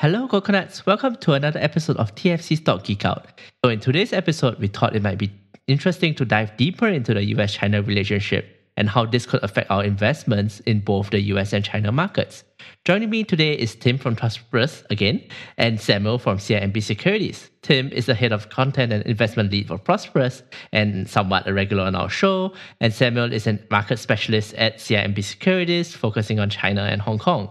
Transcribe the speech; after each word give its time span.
Hello, 0.00 0.28
coconuts. 0.28 0.86
Welcome 0.86 1.16
to 1.16 1.32
another 1.32 1.58
episode 1.58 1.96
of 1.96 2.14
TFC 2.14 2.58
Stock 2.58 2.84
Geek 2.84 3.04
Out. 3.04 3.26
So, 3.64 3.70
in 3.72 3.80
today's 3.80 4.12
episode, 4.12 4.56
we 4.60 4.68
thought 4.68 4.94
it 4.94 5.02
might 5.02 5.18
be 5.18 5.32
interesting 5.66 6.14
to 6.14 6.24
dive 6.24 6.56
deeper 6.56 6.86
into 6.86 7.14
the 7.14 7.24
US 7.34 7.54
China 7.54 7.82
relationship 7.82 8.46
and 8.76 8.88
how 8.88 9.06
this 9.06 9.26
could 9.26 9.42
affect 9.42 9.68
our 9.72 9.82
investments 9.82 10.60
in 10.60 10.78
both 10.78 11.10
the 11.10 11.18
US 11.32 11.52
and 11.52 11.64
China 11.64 11.90
markets. 11.90 12.44
Joining 12.84 13.10
me 13.10 13.24
today 13.24 13.54
is 13.54 13.74
Tim 13.74 13.98
from 13.98 14.14
Prosperus 14.14 14.84
again 14.88 15.20
and 15.56 15.80
Samuel 15.80 16.20
from 16.20 16.38
CIMB 16.38 16.80
Securities. 16.80 17.50
Tim 17.62 17.88
is 17.88 18.06
the 18.06 18.14
head 18.14 18.30
of 18.30 18.50
content 18.50 18.92
and 18.92 19.04
investment 19.04 19.50
lead 19.50 19.66
for 19.66 19.78
Prosperus 19.78 20.44
and 20.70 21.10
somewhat 21.10 21.48
a 21.48 21.52
regular 21.52 21.82
on 21.82 21.96
our 21.96 22.08
show. 22.08 22.54
And 22.80 22.94
Samuel 22.94 23.32
is 23.32 23.48
a 23.48 23.58
market 23.68 23.98
specialist 23.98 24.54
at 24.54 24.78
CIMB 24.78 25.24
Securities, 25.24 25.92
focusing 25.92 26.38
on 26.38 26.50
China 26.50 26.82
and 26.82 27.02
Hong 27.02 27.18
Kong. 27.18 27.50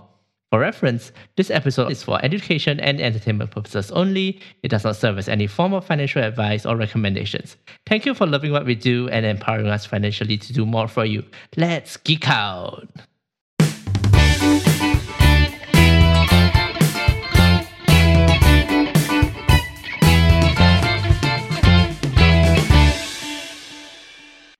For 0.49 0.59
reference, 0.59 1.11
this 1.35 1.51
episode 1.51 1.91
is 1.91 2.03
for 2.03 2.23
education 2.23 2.79
and 2.79 3.01
entertainment 3.01 3.51
purposes 3.51 3.91
only. 3.91 4.39
It 4.63 4.69
does 4.69 4.85
not 4.85 4.95
serve 4.95 5.17
as 5.17 5.27
any 5.27 5.45
form 5.45 5.73
of 5.73 5.83
financial 5.83 6.23
advice 6.23 6.65
or 6.65 6.77
recommendations. 6.77 7.57
Thank 7.85 8.05
you 8.05 8.13
for 8.13 8.25
loving 8.25 8.53
what 8.53 8.65
we 8.65 8.73
do 8.73 9.09
and 9.09 9.25
empowering 9.25 9.67
us 9.67 9.85
financially 9.85 10.37
to 10.37 10.53
do 10.53 10.65
more 10.65 10.87
for 10.87 11.03
you. 11.03 11.25
Let's 11.57 11.97
geek 11.97 12.29
out! 12.29 12.87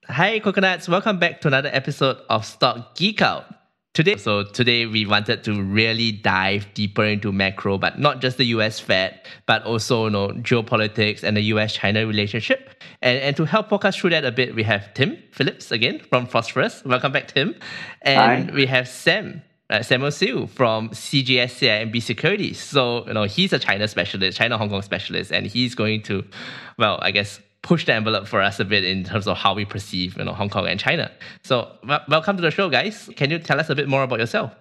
Hi, 0.09 0.39
coconuts. 0.39 0.89
Welcome 0.89 1.17
back 1.17 1.39
to 1.41 1.47
another 1.47 1.69
episode 1.71 2.17
of 2.29 2.43
Stock 2.43 2.95
Geek 2.95 3.21
Out. 3.21 3.56
Today, 3.97 4.15
so 4.17 4.43
today 4.43 4.85
we 4.85 5.07
wanted 5.07 5.43
to 5.45 5.59
really 5.59 6.11
dive 6.11 6.71
deeper 6.75 7.03
into 7.03 7.31
macro, 7.31 7.79
but 7.79 7.97
not 7.97 8.21
just 8.21 8.37
the 8.37 8.43
US 8.57 8.79
Fed, 8.79 9.19
but 9.47 9.63
also 9.63 10.03
you 10.03 10.11
know, 10.11 10.27
geopolitics 10.27 11.23
and 11.23 11.35
the 11.35 11.41
US 11.53 11.73
China 11.73 12.05
relationship. 12.05 12.79
And, 13.01 13.17
and 13.17 13.35
to 13.37 13.45
help 13.45 13.71
walk 13.71 13.85
us 13.85 13.95
through 13.95 14.11
that 14.11 14.23
a 14.23 14.31
bit, 14.31 14.53
we 14.53 14.61
have 14.61 14.93
Tim 14.93 15.17
Phillips 15.31 15.71
again 15.71 15.97
from 15.97 16.27
Prosperus. 16.27 16.85
Welcome 16.85 17.11
back, 17.11 17.29
Tim. 17.29 17.55
And 18.03 18.51
Hi. 18.51 18.55
we 18.55 18.67
have 18.67 18.87
Sam 18.87 19.41
uh, 19.71 19.81
Samuel 19.81 20.11
Siu 20.11 20.45
from 20.45 20.89
CGS 20.89 21.57
CIMB 21.57 21.99
Securities. 22.03 22.61
So, 22.61 23.03
you 23.07 23.15
know, 23.15 23.23
he's 23.23 23.51
a 23.51 23.57
China 23.57 23.87
specialist, 23.87 24.37
China 24.37 24.59
Hong 24.59 24.69
Kong 24.69 24.83
specialist, 24.83 25.31
and 25.31 25.47
he's 25.47 25.73
going 25.73 26.03
to, 26.03 26.23
well, 26.77 26.99
I 27.01 27.09
guess, 27.09 27.39
push 27.67 27.85
the 27.85 27.93
envelope 27.93 28.25
for 28.25 28.41
us 28.41 28.61
a 28.61 28.65
bit 28.65 28.85
in 28.85 29.03
terms 29.03 29.27
of 29.27 29.35
how 29.35 29.53
we 29.53 29.65
perceive 29.65 30.17
you 30.17 30.23
know 30.23 30.31
Hong 30.31 30.49
Kong 30.49 30.65
and 30.67 30.79
China. 30.79 31.11
So 31.43 31.69
w- 31.81 31.99
welcome 32.07 32.37
to 32.37 32.41
the 32.41 32.49
show, 32.49 32.69
guys. 32.69 33.09
Can 33.17 33.29
you 33.29 33.39
tell 33.39 33.59
us 33.59 33.69
a 33.69 33.75
bit 33.75 33.89
more 33.89 34.03
about 34.03 34.19
yourself? 34.19 34.55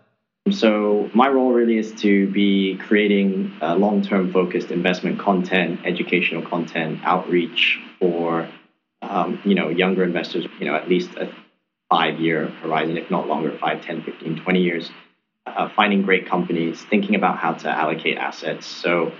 So 0.50 1.08
my 1.14 1.28
role 1.28 1.52
really 1.52 1.78
is 1.78 1.92
to 2.02 2.28
be 2.32 2.76
creating 2.76 3.52
uh, 3.62 3.76
long-term 3.76 4.32
focused 4.32 4.70
investment 4.72 5.20
content, 5.20 5.80
educational 5.84 6.42
content, 6.42 7.00
outreach 7.04 7.78
for 8.00 8.48
um, 9.02 9.40
you 9.44 9.54
know 9.54 9.68
younger 9.68 10.02
investors. 10.02 10.44
You 10.58 10.66
know 10.66 10.74
at 10.74 10.88
least 10.88 11.10
a 11.16 11.32
five-year 11.88 12.48
horizon, 12.62 12.96
if 12.98 13.08
not 13.08 13.28
longer, 13.28 13.56
5, 13.56 13.84
10, 13.84 14.02
15, 14.02 14.42
20 14.42 14.60
years. 14.60 14.90
Uh, 15.46 15.68
finding 15.76 16.02
great 16.02 16.26
companies, 16.26 16.82
thinking 16.90 17.14
about 17.14 17.38
how 17.38 17.52
to 17.52 17.68
allocate 17.68 18.18
assets. 18.18 18.66
So 18.66 19.12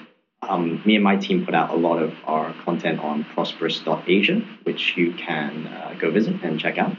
um, 0.49 0.83
me 0.85 0.95
and 0.95 1.05
my 1.05 1.17
team 1.17 1.45
put 1.45 1.55
out 1.55 1.71
a 1.71 1.77
lot 1.77 2.03
of 2.03 2.15
our 2.25 2.53
content 2.65 3.01
on 3.01 3.25
prosperus.asia, 3.25 4.41
which 4.65 4.97
you 4.97 5.13
can 5.15 5.67
uh, 5.67 5.95
go 5.99 6.11
visit 6.11 6.43
and 6.43 6.59
check 6.59 6.79
out. 6.79 6.97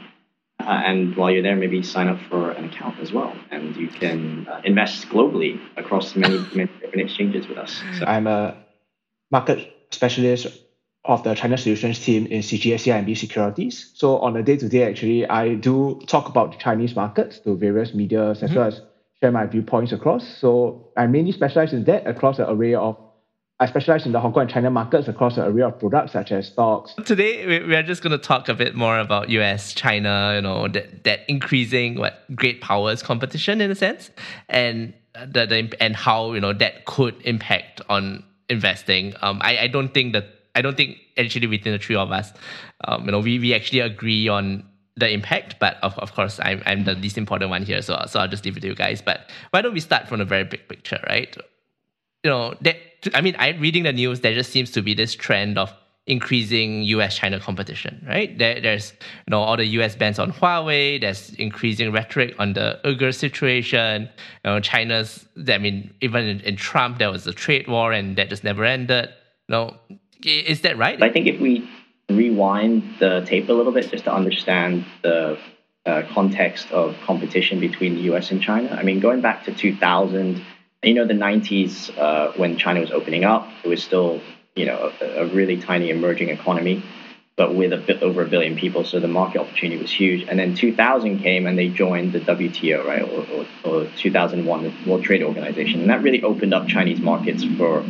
Uh, 0.60 0.82
and 0.84 1.16
while 1.16 1.30
you're 1.30 1.42
there, 1.42 1.56
maybe 1.56 1.82
sign 1.82 2.08
up 2.08 2.20
for 2.28 2.50
an 2.50 2.64
account 2.64 2.98
as 3.00 3.12
well. 3.12 3.34
And 3.50 3.76
you 3.76 3.88
can 3.88 4.46
uh, 4.48 4.60
invest 4.64 5.08
globally 5.08 5.60
across 5.76 6.16
many, 6.16 6.38
many 6.54 6.70
different 6.80 7.00
exchanges 7.00 7.46
with 7.48 7.58
us. 7.58 7.80
So 7.98 8.04
I'm 8.04 8.26
a 8.26 8.56
market 9.30 9.72
specialist 9.90 10.48
of 11.04 11.22
the 11.22 11.34
China 11.34 11.56
Solutions 11.56 12.04
team 12.04 12.26
in 12.26 12.42
CGS 12.42 12.84
CIMB 12.84 13.16
Securities. 13.16 13.92
So 13.94 14.18
on 14.18 14.36
a 14.36 14.42
day-to-day, 14.42 14.82
actually, 14.82 15.26
I 15.26 15.54
do 15.54 16.00
talk 16.06 16.28
about 16.28 16.52
the 16.52 16.58
Chinese 16.58 16.94
markets 16.94 17.38
to 17.40 17.56
various 17.56 17.94
media 17.94 18.30
as 18.30 18.42
mm-hmm. 18.42 18.54
well 18.54 18.68
as 18.68 18.82
share 19.20 19.32
my 19.32 19.46
viewpoints 19.46 19.92
across. 19.92 20.26
So 20.38 20.90
I 20.96 21.06
mainly 21.06 21.32
specialize 21.32 21.72
in 21.72 21.84
that 21.84 22.06
across 22.06 22.38
an 22.38 22.46
array 22.48 22.74
of 22.74 22.98
I 23.60 23.66
specialize 23.66 24.06
in 24.06 24.12
the 24.12 24.20
Hong 24.20 24.32
Kong 24.32 24.42
and 24.42 24.50
China 24.50 24.70
markets 24.70 25.08
across 25.08 25.36
an 25.36 25.42
array 25.44 25.62
of 25.62 25.80
products 25.80 26.12
such 26.12 26.30
as 26.30 26.46
stocks. 26.46 26.94
Today, 27.04 27.64
we 27.64 27.74
are 27.74 27.82
just 27.82 28.02
going 28.02 28.12
to 28.12 28.18
talk 28.18 28.48
a 28.48 28.54
bit 28.54 28.76
more 28.76 29.00
about 29.00 29.30
US, 29.30 29.74
China, 29.74 30.34
you 30.36 30.42
know, 30.42 30.68
that, 30.68 31.02
that 31.02 31.20
increasing 31.26 31.96
what 31.96 32.22
great 32.36 32.60
powers 32.60 33.02
competition 33.02 33.60
in 33.60 33.68
a 33.72 33.74
sense, 33.74 34.10
and 34.48 34.94
the, 35.14 35.44
the 35.46 35.76
and 35.80 35.96
how 35.96 36.34
you 36.34 36.40
know 36.40 36.52
that 36.52 36.84
could 36.84 37.20
impact 37.22 37.80
on 37.88 38.22
investing. 38.48 39.14
Um, 39.22 39.40
I, 39.42 39.58
I 39.58 39.66
don't 39.66 39.92
think 39.92 40.12
that 40.12 40.26
I 40.54 40.62
don't 40.62 40.76
think 40.76 40.98
actually 41.16 41.48
within 41.48 41.72
the 41.72 41.80
three 41.80 41.96
of 41.96 42.12
us, 42.12 42.32
um, 42.84 43.06
you 43.06 43.10
know, 43.10 43.18
we, 43.18 43.40
we 43.40 43.54
actually 43.54 43.80
agree 43.80 44.28
on 44.28 44.64
the 44.96 45.10
impact, 45.10 45.56
but 45.58 45.78
of, 45.82 45.98
of 45.98 46.14
course 46.14 46.38
I'm 46.44 46.62
I'm 46.64 46.84
the 46.84 46.94
least 46.94 47.18
important 47.18 47.50
one 47.50 47.64
here, 47.64 47.82
so 47.82 48.00
so 48.06 48.20
I'll 48.20 48.28
just 48.28 48.44
leave 48.44 48.56
it 48.56 48.60
to 48.60 48.68
you 48.68 48.76
guys. 48.76 49.02
But 49.02 49.30
why 49.50 49.62
don't 49.62 49.74
we 49.74 49.80
start 49.80 50.06
from 50.06 50.20
the 50.20 50.24
very 50.24 50.44
big 50.44 50.68
picture, 50.68 51.00
right? 51.08 51.36
You 52.24 52.30
know, 52.30 52.54
that 52.62 52.76
I 53.14 53.20
mean, 53.20 53.36
I 53.38 53.50
reading 53.50 53.84
the 53.84 53.92
news, 53.92 54.20
there 54.20 54.34
just 54.34 54.50
seems 54.50 54.70
to 54.72 54.82
be 54.82 54.94
this 54.94 55.14
trend 55.14 55.58
of 55.58 55.72
increasing 56.08 56.82
US 56.84 57.16
China 57.16 57.38
competition, 57.38 58.04
right? 58.08 58.36
There, 58.36 58.60
there's 58.60 58.92
you 59.26 59.30
know 59.30 59.40
all 59.40 59.56
the 59.56 59.66
US 59.66 59.94
bans 59.94 60.18
on 60.18 60.32
Huawei, 60.32 61.00
there's 61.00 61.34
increasing 61.34 61.92
rhetoric 61.92 62.34
on 62.38 62.54
the 62.54 62.80
Uyghur 62.84 63.14
situation, 63.14 64.08
you 64.44 64.50
know, 64.50 64.58
China's 64.60 65.28
I 65.46 65.58
mean, 65.58 65.94
even 66.00 66.26
in, 66.26 66.40
in 66.40 66.56
Trump 66.56 66.98
there 66.98 67.10
was 67.10 67.26
a 67.26 67.32
trade 67.32 67.68
war 67.68 67.92
and 67.92 68.16
that 68.16 68.30
just 68.30 68.42
never 68.42 68.64
ended. 68.64 69.10
You 69.48 69.52
know, 69.52 69.76
is 70.24 70.62
that 70.62 70.76
right? 70.78 71.00
I 71.02 71.10
think 71.10 71.26
if 71.26 71.40
we 71.40 71.68
rewind 72.10 72.82
the 72.98 73.22
tape 73.26 73.48
a 73.48 73.52
little 73.52 73.72
bit 73.72 73.90
just 73.90 74.04
to 74.04 74.12
understand 74.12 74.86
the 75.02 75.38
uh, 75.84 76.02
context 76.12 76.70
of 76.72 76.96
competition 77.04 77.60
between 77.60 77.94
the 77.94 78.00
US 78.12 78.30
and 78.30 78.42
China. 78.42 78.70
I 78.70 78.82
mean, 78.82 78.98
going 78.98 79.20
back 79.20 79.44
to 79.44 79.54
2000 79.54 80.42
you 80.82 80.94
know, 80.94 81.04
the 81.04 81.14
90s, 81.14 81.96
uh, 81.98 82.32
when 82.36 82.56
China 82.56 82.80
was 82.80 82.90
opening 82.90 83.24
up, 83.24 83.48
it 83.64 83.68
was 83.68 83.82
still, 83.82 84.20
you 84.54 84.66
know, 84.66 84.92
a, 85.00 85.04
a, 85.22 85.26
really 85.26 85.60
tiny 85.60 85.90
emerging 85.90 86.28
economy, 86.28 86.82
but 87.36 87.54
with 87.54 87.72
a 87.72 87.76
bit 87.76 88.02
over 88.02 88.22
a 88.22 88.28
billion 88.28 88.56
people. 88.56 88.84
So 88.84 89.00
the 89.00 89.08
market 89.08 89.40
opportunity 89.40 89.80
was 89.80 89.90
huge. 89.90 90.28
And 90.28 90.38
then 90.38 90.54
2000 90.54 91.18
came 91.18 91.46
and 91.46 91.58
they 91.58 91.68
joined 91.68 92.12
the 92.12 92.20
WTO, 92.20 92.84
right, 92.84 93.02
or, 93.02 93.26
or, 93.66 93.82
or 93.82 93.90
2001, 93.96 94.62
the 94.62 94.90
World 94.90 95.02
Trade 95.02 95.22
Organization. 95.22 95.80
And 95.80 95.90
that 95.90 96.02
really 96.02 96.22
opened 96.22 96.54
up 96.54 96.68
Chinese 96.68 97.00
markets 97.00 97.44
for 97.56 97.84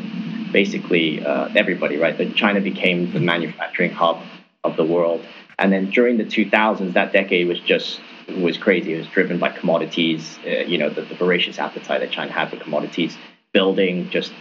basically 0.50 1.25
uh, 1.25 1.49
everybody, 1.55 1.99
right? 1.99 2.16
But 2.16 2.34
China 2.34 2.60
became 2.60 3.12
the 3.12 3.20
manufacturing 3.20 3.91
hub 3.91 4.22
of 4.65 4.76
the 4.76 4.84
world. 4.84 5.22
And 5.59 5.72
then 5.72 5.91
during 5.91 6.16
the 6.16 6.25
2000s, 6.25 6.94
that 6.94 7.12
decade 7.12 7.49
was 7.49 7.60
just 7.60 8.00
was 8.37 8.56
crazy. 8.59 8.94
It 8.94 8.99
was 8.99 9.06
driven 9.09 9.39
by 9.39 9.50
commodities, 9.50 10.39
uh, 10.47 10.65
you 10.66 10.78
know, 10.78 10.91
the, 10.91 11.03
the, 11.03 11.15
voracious 11.15 11.59
appetite 11.59 12.00
that 12.00 12.11
China 12.11 12.33
had 12.33 12.50
for 12.50 12.56
commodities, 12.56 13.16
building 13.53 14.11
just 14.11 14.33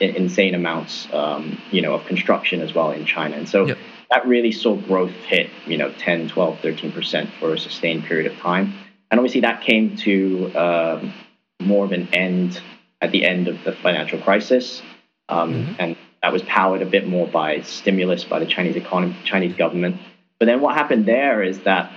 insane 0.00 0.54
amounts, 0.54 1.12
um, 1.12 1.60
you 1.70 1.82
know, 1.82 1.94
of 1.94 2.04
construction 2.06 2.60
as 2.60 2.74
well 2.74 2.90
in 2.90 3.04
China. 3.04 3.36
And 3.36 3.48
so 3.48 3.66
yep. 3.66 3.78
that 4.10 4.26
really 4.26 4.52
saw 4.52 4.76
growth 4.76 5.14
hit, 5.26 5.50
you 5.66 5.76
know, 5.76 5.92
10, 5.92 6.28
12, 6.28 6.58
13% 6.58 7.30
for 7.38 7.54
a 7.54 7.58
sustained 7.58 8.04
period 8.04 8.30
of 8.30 8.38
time. 8.38 8.74
And 9.10 9.18
obviously 9.18 9.40
that 9.40 9.62
came 9.62 9.96
to 9.98 10.52
um, 10.54 11.12
more 11.60 11.84
of 11.84 11.92
an 11.92 12.08
end 12.12 12.60
at 13.00 13.10
the 13.10 13.24
end 13.24 13.48
of 13.48 13.62
the 13.64 13.72
financial 13.72 14.18
crisis. 14.20 14.82
Um, 15.28 15.54
mm-hmm. 15.54 15.72
And 15.78 15.96
that 16.22 16.32
was 16.32 16.42
powered 16.42 16.82
a 16.82 16.86
bit 16.86 17.08
more 17.08 17.26
by 17.26 17.62
stimulus 17.62 18.24
by 18.24 18.38
the 18.38 18.46
Chinese 18.46 18.76
economy, 18.76 19.16
Chinese 19.24 19.56
government. 19.56 19.96
But 20.38 20.46
then 20.46 20.60
what 20.60 20.74
happened 20.74 21.06
there 21.06 21.42
is 21.42 21.60
that 21.60 21.92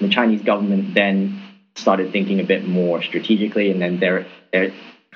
the 0.00 0.08
Chinese 0.08 0.42
government 0.42 0.94
then 0.94 1.40
started 1.74 2.12
thinking 2.12 2.40
a 2.40 2.44
bit 2.44 2.66
more 2.66 3.02
strategically, 3.02 3.70
and 3.70 3.80
then 3.80 3.98
their 3.98 4.26
their 4.52 4.72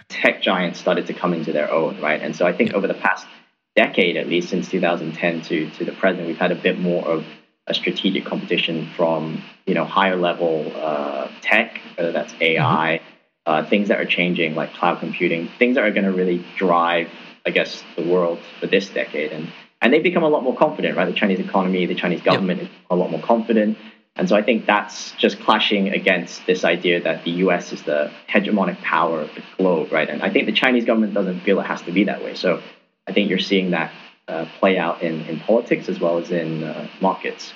tech 0.08 0.42
giants 0.42 0.78
started 0.78 1.06
to 1.06 1.14
come 1.14 1.34
into 1.34 1.52
their 1.52 1.70
own, 1.70 2.00
right? 2.00 2.20
And 2.22 2.34
so 2.34 2.46
I 2.46 2.52
think 2.52 2.74
over 2.74 2.86
the 2.86 2.94
past 2.94 3.26
decade, 3.74 4.16
at 4.16 4.28
least 4.28 4.48
since 4.48 4.68
2010 4.70 5.42
to 5.42 5.70
to 5.70 5.84
the 5.84 5.92
present, 5.92 6.26
we've 6.26 6.38
had 6.38 6.52
a 6.52 6.56
bit 6.56 6.78
more 6.78 7.06
of 7.06 7.24
a 7.66 7.74
strategic 7.74 8.24
competition 8.24 8.88
from 8.96 9.42
you 9.66 9.74
know 9.74 9.84
higher 9.84 10.16
level 10.16 10.72
uh, 10.74 11.28
tech, 11.42 11.80
whether 11.96 12.12
that's 12.12 12.34
AI, 12.40 13.00
mm-hmm. 13.00 13.04
uh, 13.50 13.68
things 13.68 13.88
that 13.88 14.00
are 14.00 14.06
changing 14.06 14.54
like 14.54 14.72
cloud 14.74 15.00
computing, 15.00 15.48
things 15.58 15.74
that 15.74 15.84
are 15.84 15.90
going 15.90 16.04
to 16.04 16.12
really 16.12 16.44
drive, 16.56 17.08
I 17.44 17.50
guess, 17.50 17.82
the 17.96 18.04
world 18.04 18.38
for 18.60 18.66
this 18.66 18.88
decade, 18.88 19.32
and 19.32 19.52
and 19.82 19.92
they've 19.92 20.02
become 20.02 20.22
a 20.22 20.28
lot 20.28 20.42
more 20.42 20.56
confident, 20.56 20.96
right? 20.96 21.04
The 21.04 21.12
Chinese 21.12 21.40
economy, 21.40 21.86
the 21.86 21.94
Chinese 21.94 22.22
government 22.22 22.62
yep. 22.62 22.70
is 22.70 22.76
a 22.90 22.96
lot 22.96 23.10
more 23.10 23.20
confident. 23.20 23.76
And 24.16 24.28
so 24.28 24.34
I 24.34 24.42
think 24.42 24.66
that's 24.66 25.12
just 25.12 25.40
clashing 25.40 25.90
against 25.90 26.46
this 26.46 26.64
idea 26.64 27.02
that 27.02 27.24
the 27.24 27.32
US 27.42 27.72
is 27.72 27.82
the 27.82 28.10
hegemonic 28.28 28.80
power 28.80 29.20
of 29.20 29.34
the 29.34 29.42
globe, 29.58 29.92
right? 29.92 30.08
And 30.08 30.22
I 30.22 30.30
think 30.30 30.46
the 30.46 30.52
Chinese 30.52 30.84
government 30.84 31.12
doesn't 31.12 31.40
feel 31.40 31.60
it 31.60 31.66
has 31.66 31.82
to 31.82 31.92
be 31.92 32.04
that 32.04 32.24
way. 32.24 32.34
So 32.34 32.62
I 33.06 33.12
think 33.12 33.28
you're 33.28 33.38
seeing 33.38 33.72
that 33.72 33.92
uh, 34.26 34.46
play 34.58 34.78
out 34.78 35.02
in, 35.02 35.20
in 35.26 35.38
politics 35.40 35.88
as 35.88 36.00
well 36.00 36.18
as 36.18 36.30
in 36.30 36.64
uh, 36.64 36.88
markets. 37.00 37.52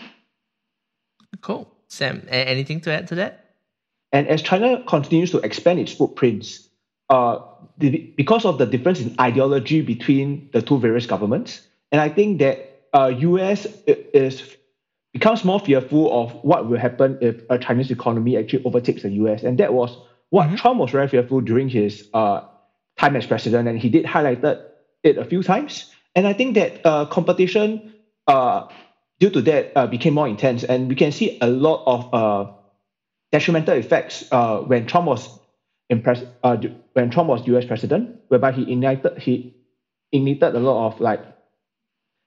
Cool. 1.41 1.67
Sam, 1.89 2.27
anything 2.29 2.81
to 2.83 2.93
add 2.93 3.09
to 3.09 3.15
that? 3.17 3.55
And 4.13 4.29
as 4.29 4.43
China 4.43 4.83
continues 4.87 5.31
to 5.31 5.39
expand 5.39 5.79
its 5.81 5.93
footprints, 5.93 6.69
uh, 7.09 7.41
the, 7.79 8.13
because 8.17 8.45
of 8.45 8.59
the 8.59 8.67
difference 8.67 9.01
in 9.01 9.17
ideology 9.19 9.81
between 9.81 10.49
the 10.53 10.63
two 10.63 10.79
various 10.79 11.07
governments. 11.07 11.63
And 11.91 12.01
I 12.01 12.09
think 12.09 12.39
that 12.39 12.83
uh, 12.93 13.07
US 13.17 13.67
is 13.87 14.57
becomes 15.13 15.45
more 15.45 15.61
fearful 15.61 16.23
of 16.23 16.33
what 16.43 16.69
will 16.69 16.79
happen 16.79 17.19
if 17.21 17.43
a 17.51 17.59
Chinese 17.59 17.91
economy 17.91 18.37
actually 18.37 18.65
overtakes 18.65 19.03
the 19.03 19.11
US. 19.11 19.43
And 19.43 19.59
that 19.59 19.75
was 19.75 19.97
what 20.31 20.47
mm-hmm. 20.47 20.57
Trump 20.57 20.79
was 20.79 20.91
very 20.91 21.09
fearful 21.09 21.41
during 21.41 21.69
his 21.69 22.09
uh, 22.15 22.43
time 22.99 23.17
as 23.17 23.27
president, 23.27 23.69
and 23.69 23.79
he 23.79 23.89
did 23.89 24.05
highlighted 24.05 24.63
it 25.03 25.19
a 25.19 25.25
few 25.25 25.43
times. 25.43 25.91
And 26.15 26.27
I 26.27 26.33
think 26.33 26.55
that 26.55 26.85
uh, 26.85 27.07
competition, 27.07 27.93
uh, 28.27 28.69
due 29.19 29.31
to 29.31 29.43
that, 29.43 29.73
uh, 29.77 29.87
became 29.87 30.15
more 30.15 30.29
intense, 30.29 30.65
and 30.65 30.89
we 30.89 30.95
can 30.95 31.13
see 31.13 31.39
a 31.41 31.49
lot 31.49 31.83
of 31.87 32.15
uh, 32.15 32.53
detrimental 33.33 33.75
effects 33.75 34.25
uh, 34.31 34.59
when 34.59 34.87
Trump 34.87 35.07
was 35.07 35.39
impressed, 35.89 36.25
uh, 36.43 36.57
when 36.93 37.11
Trump 37.11 37.29
was 37.29 37.47
U.S. 37.49 37.65
president, 37.65 38.21
whereby 38.29 38.53
he 38.53 38.71
ignited 38.71 39.19
he 39.19 39.57
ignited 40.13 40.55
a 40.55 40.61
lot 40.61 40.87
of 40.87 41.01
like 41.01 41.25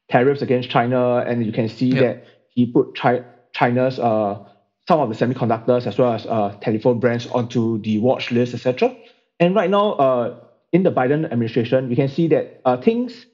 tariffs 0.09 0.41
against 0.41 0.69
China, 0.69 1.17
and 1.17 1.45
you 1.45 1.53
can 1.53 1.69
see 1.69 1.87
yep. 1.87 2.01
that 2.01 2.27
he 2.55 2.65
put 2.65 2.95
Chi- 2.97 3.23
China's 3.53 3.99
uh, 3.99 4.39
some 4.87 4.99
of 4.99 5.09
the 5.09 5.15
semiconductors 5.15 5.87
as 5.87 5.97
well 5.97 6.13
as 6.13 6.25
uh, 6.25 6.55
telephone 6.61 6.99
brands 6.99 7.27
onto 7.27 7.79
the 7.81 7.99
watch 7.99 8.31
list, 8.31 8.53
etc. 8.53 8.95
And 9.39 9.55
right 9.55 9.69
now, 9.69 9.93
uh, 9.93 10.39
in 10.71 10.83
the 10.83 10.91
Biden 10.91 11.25
administration, 11.25 11.89
we 11.89 11.95
can 11.95 12.09
see 12.09 12.27
that 12.29 12.61
uh, 12.65 12.77
things 12.77 13.25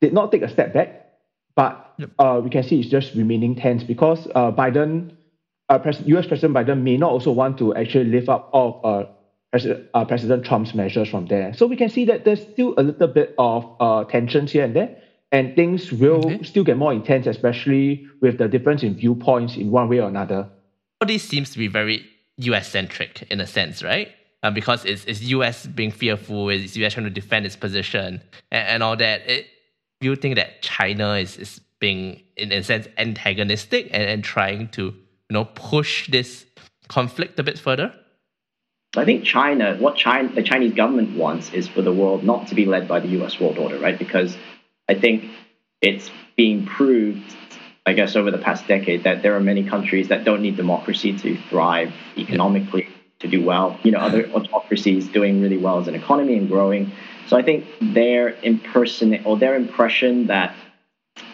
did 0.00 0.12
not 0.12 0.32
take 0.32 0.42
a 0.42 0.48
step 0.48 0.72
back, 0.72 1.12
but 1.54 1.94
yep. 1.98 2.10
uh, 2.18 2.40
we 2.42 2.50
can 2.50 2.62
see 2.62 2.80
it's 2.80 2.88
just 2.88 3.14
remaining 3.14 3.54
tense 3.54 3.82
because 3.82 4.26
uh, 4.34 4.50
Biden, 4.50 5.12
uh, 5.68 5.78
Pres- 5.78 6.02
U.S. 6.06 6.26
President 6.26 6.54
Biden, 6.54 6.82
may 6.82 6.96
not 6.96 7.10
also 7.10 7.30
want 7.30 7.58
to 7.58 7.74
actually 7.74 8.06
live 8.06 8.28
up 8.28 8.50
of 8.52 8.84
uh, 8.84 9.04
President, 9.50 9.88
uh, 9.94 10.04
President 10.04 10.44
Trump's 10.44 10.74
measures 10.74 11.08
from 11.08 11.26
there. 11.26 11.54
So 11.54 11.66
we 11.66 11.76
can 11.76 11.88
see 11.88 12.04
that 12.06 12.24
there's 12.24 12.42
still 12.42 12.74
a 12.76 12.82
little 12.82 13.08
bit 13.08 13.34
of 13.38 13.76
uh, 13.80 14.04
tensions 14.04 14.52
here 14.52 14.64
and 14.64 14.74
there, 14.74 14.96
and 15.32 15.54
things 15.54 15.92
will 15.92 16.26
okay. 16.26 16.42
still 16.42 16.64
get 16.64 16.76
more 16.76 16.92
intense, 16.92 17.26
especially 17.26 18.06
with 18.20 18.38
the 18.38 18.48
difference 18.48 18.82
in 18.82 18.94
viewpoints 18.94 19.56
in 19.56 19.70
one 19.70 19.88
way 19.88 20.00
or 20.00 20.08
another. 20.08 20.48
All 21.00 21.06
this 21.06 21.22
seems 21.22 21.50
to 21.50 21.58
be 21.58 21.68
very 21.68 22.06
U.S. 22.38 22.68
centric 22.68 23.26
in 23.30 23.40
a 23.40 23.46
sense, 23.46 23.82
right? 23.82 24.08
Um, 24.42 24.54
because 24.54 24.84
it's, 24.84 25.04
it's 25.04 25.20
US 25.22 25.66
being 25.66 25.90
fearful, 25.90 26.48
it's 26.48 26.76
US 26.76 26.94
trying 26.94 27.04
to 27.04 27.10
defend 27.10 27.44
its 27.44 27.56
position 27.56 28.22
and, 28.50 28.68
and 28.68 28.82
all 28.82 28.96
that. 28.96 29.28
It, 29.28 29.46
do 30.00 30.08
you 30.08 30.16
think 30.16 30.36
that 30.36 30.62
China 30.62 31.14
is, 31.14 31.36
is 31.36 31.60
being, 31.80 32.22
in 32.36 32.52
a 32.52 32.62
sense, 32.62 32.86
antagonistic 32.96 33.88
and, 33.92 34.04
and 34.04 34.24
trying 34.24 34.68
to 34.68 34.82
you 34.84 35.32
know 35.32 35.44
push 35.44 36.08
this 36.10 36.46
conflict 36.88 37.38
a 37.38 37.42
bit 37.42 37.58
further? 37.58 37.92
I 38.96 39.04
think 39.04 39.24
China, 39.24 39.76
what 39.78 39.96
China, 39.96 40.32
the 40.34 40.42
Chinese 40.42 40.72
government 40.72 41.16
wants 41.16 41.52
is 41.52 41.68
for 41.68 41.82
the 41.82 41.92
world 41.92 42.24
not 42.24 42.46
to 42.48 42.54
be 42.54 42.64
led 42.64 42.88
by 42.88 43.00
the 43.00 43.08
US 43.22 43.38
world 43.38 43.58
order, 43.58 43.78
right? 43.78 43.98
Because 43.98 44.36
I 44.88 44.94
think 44.94 45.30
it's 45.80 46.10
being 46.36 46.66
proved, 46.66 47.36
I 47.86 47.92
guess, 47.92 48.16
over 48.16 48.30
the 48.30 48.38
past 48.38 48.66
decade 48.66 49.04
that 49.04 49.22
there 49.22 49.36
are 49.36 49.40
many 49.40 49.64
countries 49.64 50.08
that 50.08 50.24
don't 50.24 50.42
need 50.42 50.56
democracy 50.56 51.16
to 51.18 51.36
thrive 51.50 51.92
economically, 52.16 52.88
to 53.20 53.28
do 53.28 53.44
well. 53.44 53.78
You 53.82 53.92
know, 53.92 53.98
other 53.98 54.28
autocracies 54.34 55.08
doing 55.08 55.42
really 55.42 55.58
well 55.58 55.78
as 55.78 55.88
an 55.88 55.94
economy 55.94 56.36
and 56.36 56.48
growing. 56.48 56.92
So 57.26 57.36
I 57.36 57.42
think 57.42 57.66
their 57.80 58.32
imperson 58.32 59.24
or 59.26 59.36
their 59.36 59.54
impression 59.54 60.28
that 60.28 60.54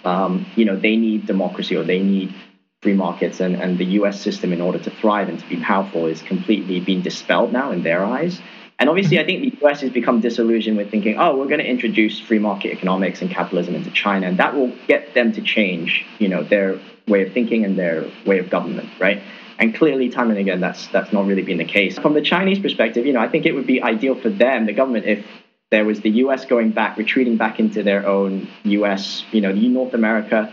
um, 0.04 0.46
you 0.56 0.64
know 0.64 0.76
they 0.76 0.96
need 0.96 1.26
democracy 1.26 1.76
or 1.76 1.84
they 1.84 2.02
need 2.02 2.34
free 2.82 2.94
markets 2.94 3.40
and, 3.40 3.56
and 3.56 3.78
the 3.78 3.84
US 4.00 4.20
system 4.20 4.52
in 4.52 4.60
order 4.60 4.78
to 4.78 4.90
thrive 4.90 5.28
and 5.28 5.38
to 5.38 5.48
be 5.48 5.56
powerful 5.56 6.06
is 6.06 6.20
completely 6.20 6.80
being 6.80 7.00
dispelled 7.00 7.52
now 7.52 7.70
in 7.70 7.82
their 7.82 8.04
eyes. 8.04 8.40
And 8.78 8.88
obviously, 8.88 9.20
I 9.20 9.24
think 9.24 9.60
the 9.60 9.66
US 9.66 9.80
has 9.82 9.90
become 9.90 10.20
disillusioned 10.20 10.76
with 10.76 10.90
thinking, 10.90 11.16
oh, 11.18 11.36
we're 11.36 11.46
going 11.46 11.60
to 11.60 11.66
introduce 11.66 12.18
free 12.18 12.38
market 12.38 12.72
economics 12.72 13.22
and 13.22 13.30
capitalism 13.30 13.74
into 13.74 13.90
China, 13.90 14.26
and 14.26 14.36
that 14.38 14.54
will 14.54 14.72
get 14.88 15.14
them 15.14 15.32
to 15.32 15.42
change, 15.42 16.04
you 16.18 16.28
know, 16.28 16.42
their 16.42 16.78
way 17.06 17.22
of 17.22 17.32
thinking 17.32 17.64
and 17.64 17.78
their 17.78 18.04
way 18.26 18.38
of 18.38 18.50
government, 18.50 18.88
right? 18.98 19.22
And 19.58 19.74
clearly, 19.74 20.08
time 20.08 20.30
and 20.30 20.38
again, 20.38 20.60
that's 20.60 20.88
that's 20.88 21.12
not 21.12 21.26
really 21.26 21.42
been 21.42 21.58
the 21.58 21.64
case. 21.64 21.98
From 21.98 22.14
the 22.14 22.22
Chinese 22.22 22.58
perspective, 22.58 23.06
you 23.06 23.12
know, 23.12 23.20
I 23.20 23.28
think 23.28 23.46
it 23.46 23.52
would 23.52 23.66
be 23.66 23.80
ideal 23.80 24.16
for 24.16 24.28
them, 24.28 24.66
the 24.66 24.72
government, 24.72 25.06
if 25.06 25.24
there 25.70 25.84
was 25.84 26.00
the 26.00 26.10
U.S. 26.10 26.44
going 26.44 26.70
back, 26.70 26.96
retreating 26.96 27.36
back 27.36 27.60
into 27.60 27.82
their 27.82 28.06
own 28.06 28.48
U.S., 28.64 29.24
you 29.32 29.40
know, 29.40 29.52
North 29.52 29.94
America, 29.94 30.52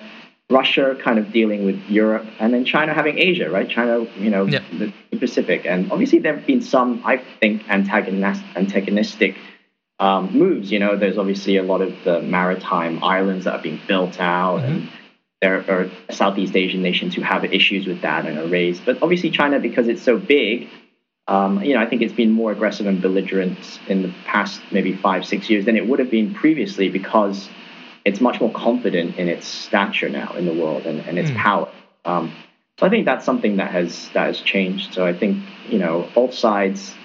Russia 0.52 0.98
kind 1.02 1.18
of 1.18 1.32
dealing 1.32 1.66
with 1.66 1.80
Europe, 1.90 2.26
and 2.40 2.54
then 2.54 2.66
China 2.66 2.94
having 2.94 3.18
Asia, 3.18 3.50
right? 3.50 3.70
China, 3.70 4.06
you 4.18 4.30
know, 4.30 4.46
yeah. 4.46 4.64
the, 4.78 4.94
Pacific, 5.18 5.66
and 5.66 5.92
obviously 5.92 6.18
there 6.18 6.36
have 6.36 6.48
been 6.48 6.64
some, 6.64 7.00
I 7.06 7.18
think, 7.40 7.70
antagonist, 7.70 8.42
antagonistic 8.56 9.38
um, 10.00 10.36
moves. 10.36 10.72
You 10.72 10.80
know, 10.80 10.98
there's 10.98 11.20
obviously 11.20 11.58
a 11.58 11.64
lot 11.64 11.82
of 11.82 11.94
the 12.04 12.22
maritime 12.22 13.04
islands 13.04 13.46
that 13.46 13.54
are 13.54 13.62
being 13.62 13.80
built 13.88 14.20
out, 14.20 14.62
mm-hmm. 14.62 14.72
and 14.72 14.90
there 15.42 15.60
are 15.70 15.92
Southeast 16.12 16.56
Asian 16.56 16.82
nations 16.82 17.14
who 17.14 17.22
have 17.22 17.44
issues 17.46 17.86
with 17.86 18.02
that 18.02 18.26
and 18.26 18.40
are 18.40 18.48
raised. 18.48 18.84
But 18.84 19.04
obviously, 19.04 19.30
China, 19.30 19.60
because 19.60 19.88
it's 19.88 20.02
so 20.02 20.18
big, 20.18 20.70
um, 21.28 21.64
you 21.64 21.76
know, 21.76 21.82
I 21.82 21.86
think 21.86 22.02
it's 22.02 22.14
been 22.14 22.32
more 22.32 22.52
aggressive 22.52 22.88
and 22.88 23.02
belligerent 23.02 23.80
in 23.88 24.02
the 24.02 24.14
past 24.26 24.62
maybe 24.72 24.96
five, 24.96 25.26
six 25.26 25.50
years 25.50 25.66
than 25.66 25.78
it 25.78 25.88
would 25.88 26.00
have 26.00 26.12
been 26.12 26.34
previously 26.34 26.90
because 26.90 27.50
it's 28.06 28.20
much 28.20 28.40
more 28.40 28.52
confident 28.52 29.18
in 29.18 29.28
its 29.28 29.48
stature 29.48 30.10
now 30.10 30.34
in 30.34 30.46
the 30.46 30.54
world 30.54 30.86
and, 30.86 31.00
and 31.02 31.20
its 31.20 31.30
mm. 31.30 31.38
power. 31.38 31.72
Um, 32.06 32.34
so 32.80 32.88
I 32.88 32.90
think 32.90 33.06
that's 33.06 33.26
something 33.26 33.58
that 33.58 33.72
has 33.72 34.10
that 34.14 34.28
has 34.28 34.42
changed. 34.42 34.94
So 34.94 35.06
I 35.06 35.14
think 35.14 35.44
you 35.70 35.78
know 35.78 36.10
both 36.16 36.34
sides 36.34 36.96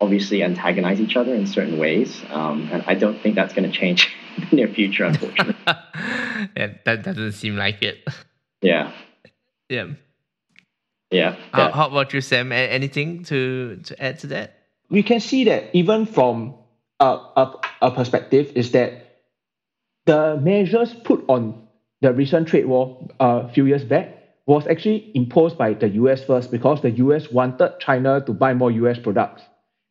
obviously 0.00 0.44
antagonize 0.44 1.00
each 1.00 1.16
other 1.16 1.34
in 1.34 1.46
certain 1.46 1.78
ways, 1.78 2.22
um, 2.30 2.68
and 2.72 2.84
I 2.86 2.94
don't 2.94 3.20
think 3.20 3.34
that's 3.34 3.52
going 3.52 3.70
to 3.70 3.76
change 3.76 4.14
in 4.36 4.48
the 4.48 4.56
near 4.56 4.68
future, 4.68 5.04
unfortunately. 5.04 5.56
yeah, 6.56 6.74
that 6.84 7.02
doesn't 7.02 7.32
seem 7.32 7.56
like 7.56 7.82
it. 7.82 8.06
Yeah. 8.62 8.92
Yeah. 9.68 9.88
Yeah. 11.10 11.36
How, 11.52 11.72
how 11.72 11.86
about 11.88 12.12
you, 12.12 12.20
Sam? 12.20 12.52
Anything 12.52 13.24
to 13.24 13.76
to 13.76 14.02
add 14.02 14.20
to 14.20 14.28
that? 14.28 14.54
We 14.90 15.02
can 15.02 15.20
see 15.20 15.44
that 15.44 15.70
even 15.72 16.06
from 16.06 16.54
a, 17.00 17.18
a, 17.36 17.60
a 17.82 17.90
perspective 17.90 18.52
is 18.54 18.70
that 18.72 19.07
the 20.08 20.40
measures 20.42 20.94
put 21.04 21.22
on 21.28 21.68
the 22.00 22.14
recent 22.14 22.48
trade 22.48 22.64
war 22.64 23.06
uh, 23.20 23.42
a 23.44 23.52
few 23.52 23.66
years 23.66 23.84
back 23.84 24.08
was 24.46 24.66
actually 24.66 25.12
imposed 25.14 25.58
by 25.58 25.74
the 25.74 25.88
US 26.00 26.24
first 26.24 26.50
because 26.50 26.80
the 26.80 26.90
US 26.92 27.30
wanted 27.30 27.78
China 27.78 28.22
to 28.24 28.32
buy 28.32 28.54
more 28.54 28.70
US 28.70 28.98
products 28.98 29.42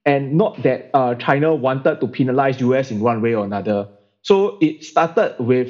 and 0.05 0.33
not 0.33 0.63
that 0.63 0.89
uh, 0.95 1.13
China 1.15 1.53
wanted 1.53 1.99
to 1.99 2.07
penalize 2.07 2.59
US 2.61 2.89
in 2.89 2.99
one 2.99 3.21
way 3.21 3.35
or 3.35 3.45
another. 3.45 3.89
So 4.23 4.57
it 4.59 4.83
started 4.83 5.35
with 5.37 5.69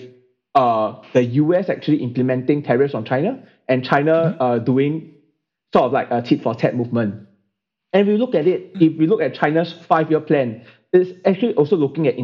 uh, 0.56 0.96
the 1.12 1.24
US 1.42 1.68
actually 1.68 2.02
implementing 2.02 2.64
tariffs 2.64 2.94
on 2.94 3.04
China 3.04 3.44
and 3.68 3.84
China 3.84 4.14
mm-hmm. 4.14 4.42
uh, 4.42 4.60
doing 4.60 5.14
sort 5.74 5.88
of 5.88 5.92
like 5.92 6.08
a 6.10 6.22
tit 6.22 6.42
for 6.42 6.56
tat 6.56 6.74
movement. 6.74 7.28
And 7.92 8.08
if 8.08 8.08
we 8.08 8.18
look 8.18 8.34
at 8.34 8.48
it, 8.48 8.72
if 8.76 8.98
we 8.98 9.08
look 9.08 9.20
at 9.20 9.34
China's 9.34 9.74
five 9.74 10.10
year 10.10 10.22
plan, 10.22 10.66
it's 10.94 11.12
actually 11.26 11.54
also 11.56 11.76
looking 11.76 12.08
at 12.08 12.16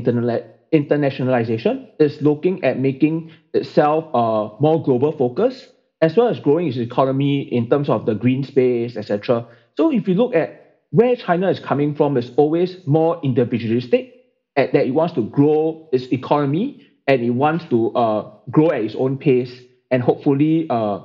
internationalization, 0.74 1.88
it's 2.00 2.22
looking 2.22 2.64
at 2.64 2.80
making 2.80 3.32
itself 3.54 4.06
uh, 4.14 4.56
more 4.60 4.84
global 4.84 5.12
focus, 5.12 5.68
as 6.02 6.18
well 6.18 6.28
as 6.28 6.40
growing 6.40 6.68
its 6.68 6.78
economy 6.78 7.42
in 7.42 7.70
terms 7.70 7.90
of 7.90 8.06
the 8.06 8.16
green 8.16 8.44
space, 8.44 8.98
etc. 8.98 9.48
So 9.78 9.92
if 9.92 10.08
you 10.08 10.16
look 10.16 10.36
at 10.36 10.80
where 10.90 11.16
China 11.16 11.50
is 11.50 11.60
coming 11.60 11.96
from, 11.96 12.18
it's 12.18 12.32
always 12.36 12.78
more 12.86 13.20
individualistic 13.24 14.14
at 14.56 14.74
that 14.74 14.86
it 14.86 14.92
wants 14.92 15.14
to 15.16 15.24
grow 15.24 15.90
its 15.92 16.06
economy 16.12 16.86
and 17.08 17.22
it 17.22 17.32
wants 17.32 17.66
to 17.66 17.92
uh, 17.96 18.32
grow 18.50 18.70
at 18.72 18.82
its 18.82 18.96
own 18.96 19.18
pace 19.18 19.54
and 19.92 20.02
hopefully 20.02 20.68
uh, 20.70 21.00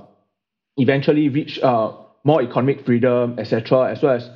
eventually 0.77 1.29
reach 1.29 1.59
uh, 1.61 1.93
more 2.25 2.43
economic 2.43 2.85
freedom, 2.85 3.39
etc., 3.39 3.91
as 3.91 4.03
well 4.03 4.15
as 4.15 4.29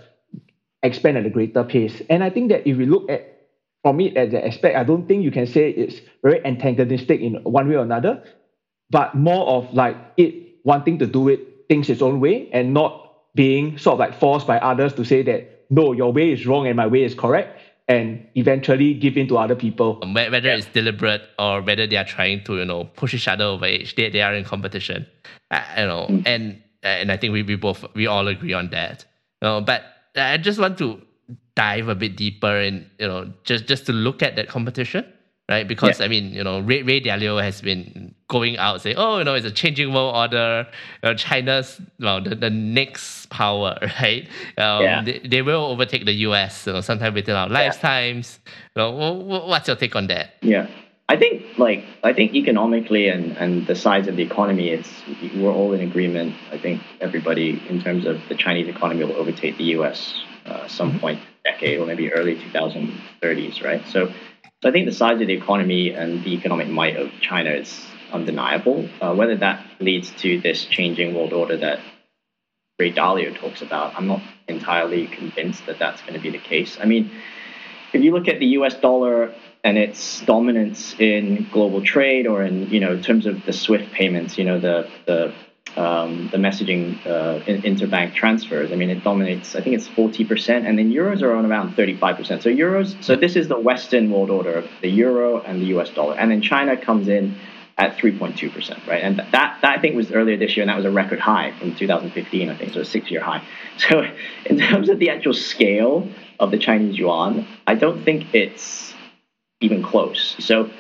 expand 0.83 1.17
at 1.17 1.27
a 1.27 1.31
greater 1.31 1.65
pace. 1.65 2.03
And 2.09 2.25
I 2.25 2.31
think 2.31 2.51
that 2.51 2.69
if 2.69 2.77
we 2.77 2.87
look 2.87 3.11
at 3.11 3.42
from 3.83 4.01
it 4.01 4.17
as 4.17 4.33
an 4.33 4.43
aspect, 4.43 4.77
I 4.77 4.85
don't 4.85 5.07
think 5.07 5.25
you 5.25 5.31
can 5.31 5.47
say 5.47 5.71
it's 5.71 6.01
very 6.23 6.45
antagonistic 6.45 7.21
in 7.21 7.43
one 7.45 7.69
way 7.69 7.75
or 7.75 7.83
another, 7.83 8.23
but 8.91 9.15
more 9.15 9.47
of 9.47 9.73
like 9.75 9.97
it 10.17 10.35
wanting 10.65 10.99
to 11.01 11.07
do 11.07 11.29
it 11.29 11.67
things 11.69 11.91
its 11.91 12.03
own 12.03 12.21
way 12.21 12.49
and 12.53 12.73
not 12.73 13.13
being 13.35 13.79
sort 13.79 13.95
of 13.95 13.99
like 13.99 14.19
forced 14.19 14.47
by 14.47 14.59
others 14.59 14.93
to 14.95 15.05
say 15.05 15.23
that 15.23 15.65
no, 15.71 15.93
your 15.93 16.13
way 16.13 16.31
is 16.33 16.47
wrong 16.47 16.67
and 16.67 16.77
my 16.77 16.87
way 16.87 17.03
is 17.03 17.15
correct 17.15 17.59
and 17.89 18.27
eventually 18.35 18.95
give 18.95 19.17
in 19.17 19.27
to 19.29 19.39
other 19.39 19.57
people. 19.57 20.01
Whether 20.15 20.51
it's 20.51 20.67
deliberate 20.67 21.23
or 21.39 21.63
whether 21.63 21.87
they 21.87 21.97
are 21.97 22.05
trying 22.05 22.45
to, 22.45 22.59
you 22.59 22.65
know, 22.65 22.85
push 22.85 23.15
each 23.15 23.27
other 23.27 23.45
over 23.45 23.65
age, 23.65 23.97
they, 23.97 24.11
they 24.11 24.21
are 24.21 24.35
in 24.35 24.45
competition. 24.45 25.07
Uh, 25.51 25.63
you 25.79 25.87
know, 25.87 26.07
mm. 26.09 26.23
and 26.27 26.63
and 26.83 27.13
I 27.13 27.17
think 27.17 27.33
we, 27.33 27.43
we 27.43 27.57
both 27.57 27.85
we 27.95 28.07
all 28.07 28.29
agree 28.29 28.53
on 28.53 28.71
that. 28.71 29.05
You 29.41 29.49
know, 29.49 29.61
but 29.61 29.83
I 30.15 30.37
just 30.37 30.59
want 30.59 30.79
to 30.79 31.01
dive 31.55 31.89
a 31.89 31.95
bit 31.95 32.17
deeper 32.17 32.57
and 32.61 32.89
you 32.99 33.07
know 33.07 33.31
just 33.45 33.67
just 33.67 33.87
to 33.87 33.93
look 33.93 34.23
at 34.23 34.37
that 34.37 34.49
competition, 34.49 35.05
right? 35.49 35.67
Because 35.69 35.99
yeah. 36.01 36.07
I 36.07 36.09
mean, 36.09 36.33
you 36.33 36.43
know, 36.45 36.61
Ray, 36.61 36.83
Ray 36.83 37.01
Dalio 37.01 37.43
has 37.43 37.61
been 37.61 38.15
going 38.29 38.57
out 38.57 38.81
saying, 38.81 38.97
oh, 38.97 39.19
you 39.19 39.25
know, 39.25 39.35
it's 39.35 39.45
a 39.47 39.51
changing 39.51 39.93
world 39.93 40.15
order. 40.17 40.67
You 41.03 41.11
know, 41.11 41.15
China's 41.15 41.81
well, 42.01 42.23
the, 42.23 42.35
the 42.35 42.49
next 42.51 43.27
power, 43.31 43.77
right? 44.01 44.27
Um, 44.57 44.83
Yeah. 44.83 45.03
they, 45.05 45.19
they 45.19 45.43
will 45.43 45.65
overtake 45.67 46.07
the 46.07 46.15
US, 46.29 46.67
you 46.67 46.73
know, 46.73 46.81
sometime 46.81 47.13
within 47.15 47.37
our 47.37 47.49
lifetimes. 47.49 48.41
You 48.75 48.83
know, 48.83 48.91
wh- 48.97 49.23
wh- 49.45 49.49
what's 49.49 49.69
your 49.69 49.77
take 49.77 49.95
on 49.97 50.07
that? 50.09 50.35
Yeah. 50.41 50.67
I 51.09 51.17
think 51.17 51.59
like 51.59 51.85
I 52.03 52.13
think 52.13 52.35
economically 52.35 53.09
and, 53.09 53.37
and 53.37 53.67
the 53.67 53.75
size 53.75 54.07
of 54.09 54.17
the 54.17 54.23
economy, 54.23 54.71
it's 54.71 55.03
we're 55.37 55.53
all 55.53 55.73
in 55.73 55.81
agreement. 55.81 56.35
I 56.51 56.59
think 56.59 56.81
everybody 57.01 57.63
in 57.69 57.83
terms 57.83 58.07
of 58.07 58.21
the 58.29 58.35
Chinese 58.35 58.69
economy 58.69 59.05
will 59.05 59.17
overtake 59.17 59.59
the 59.59 59.65
U.S. 59.77 60.15
Uh, 60.47 60.67
some 60.69 60.99
point 60.99 61.21
decade 61.45 61.79
or 61.79 61.87
maybe 61.87 62.13
early 62.13 62.37
2030s, 62.37 63.63
right? 63.63 63.85
So, 63.87 64.07
so 64.63 64.69
I 64.69 64.73
think 64.73 64.87
the 64.87 64.93
size 64.93 65.21
of 65.21 65.27
the 65.27 65.35
economy 65.35 65.91
and 65.91 66.23
the 66.25 66.35
economic 66.35 66.69
might 66.69 66.97
of 66.97 67.11
China 67.21 67.51
is 67.51 67.85
undeniable. 68.13 68.89
Uh, 69.01 69.15
whether 69.15 69.37
that 69.37 69.65
leads 69.81 70.11
to 70.23 70.41
this 70.41 70.65
changing 70.65 71.15
world 71.15 71.33
order 71.33 71.57
that 71.57 71.81
Ray 72.79 72.93
Dalio 72.93 73.37
talks 73.37 73.63
about, 73.63 73.95
I'm 73.97 74.07
not 74.07 74.23
entirely 74.49 75.07
convinced 75.07 75.67
that 75.67 75.79
that's 75.79 76.01
going 76.03 76.15
to 76.15 76.21
be 76.21 76.31
the 76.31 76.39
case. 76.39 76.79
I 76.81 76.85
mean, 76.85 77.11
if 77.93 78.03
you 78.03 78.13
look 78.13 78.29
at 78.29 78.39
the 78.39 78.47
U.S. 78.59 78.75
dollar 78.75 79.35
and 79.65 79.79
its 79.79 80.21
dominance 80.23 80.95
in 80.99 81.49
global 81.53 81.83
trade 81.83 82.27
or 82.27 82.43
in 82.43 82.69
you 82.69 82.81
know 82.81 82.93
in 82.93 83.03
terms 83.03 83.27
of 83.27 83.45
the 83.45 83.53
SWIFT 83.53 83.93
payments, 83.93 84.39
you 84.39 84.45
know 84.45 84.59
the 84.59 84.89
the 85.07 85.33
um, 85.77 86.29
the 86.31 86.37
messaging 86.37 86.99
uh, 87.07 87.41
interbank 87.47 88.15
transfers. 88.15 88.73
I 88.73 88.75
mean, 88.75 88.91
it 88.91 89.03
dominates. 89.03 89.55
I 89.55 89.63
think 89.63 89.77
it's 89.77 89.89
forty 89.89 90.25
percent, 90.25 90.67
and 90.67 90.79
then 90.79 90.93
euros 90.93 91.23
are 91.23 91.35
on 91.35 91.47
around 91.47 91.75
thirty-five 91.75 92.17
percent. 92.17 92.43
So 92.43 92.51
euros. 92.51 93.03
So 93.03 93.17
this 93.17 93.37
is 93.37 93.49
the 93.49 93.59
Western 93.59 94.11
world 94.11 94.31
order: 94.31 94.69
the 94.83 94.91
euro 94.91 95.41
and 95.41 95.63
the 95.63 95.67
U.S. 95.67 95.91
dollar, 95.91 96.15
and 96.19 96.31
then 96.31 96.43
China 96.43 96.77
comes 96.77 97.09
in 97.09 97.37
at 97.79 97.97
3.2 97.97 98.53
percent, 98.53 98.87
right? 98.87 99.03
And 99.03 99.19
that, 99.19 99.33
that 99.33 99.65
I 99.65 99.81
think 99.81 99.97
was 99.97 100.13
earlier 100.13 100.37
this 100.37 100.57
year, 100.57 100.63
and 100.63 100.69
that 100.69 100.77
was 100.77 100.85
a 100.85 100.91
record 100.91 101.19
high 101.19 101.53
from 101.59 101.75
2015. 101.75 102.51
I 102.51 102.57
think 102.57 102.75
so, 102.75 102.81
a 102.81 102.85
six-year 102.85 103.23
high. 103.23 103.43
So 103.79 104.05
in 104.45 104.59
terms 104.59 104.91
of 104.91 104.99
the 104.99 105.09
actual 105.09 105.33
scale 105.33 106.07
of 106.39 106.51
the 106.51 106.59
Chinese 106.59 106.99
yuan, 106.99 107.47
I 107.67 107.75
don't 107.75 108.05
think 108.05 108.35
it's 108.35 108.93
even 109.63 109.83
close. 109.83 110.37
So 110.39 110.71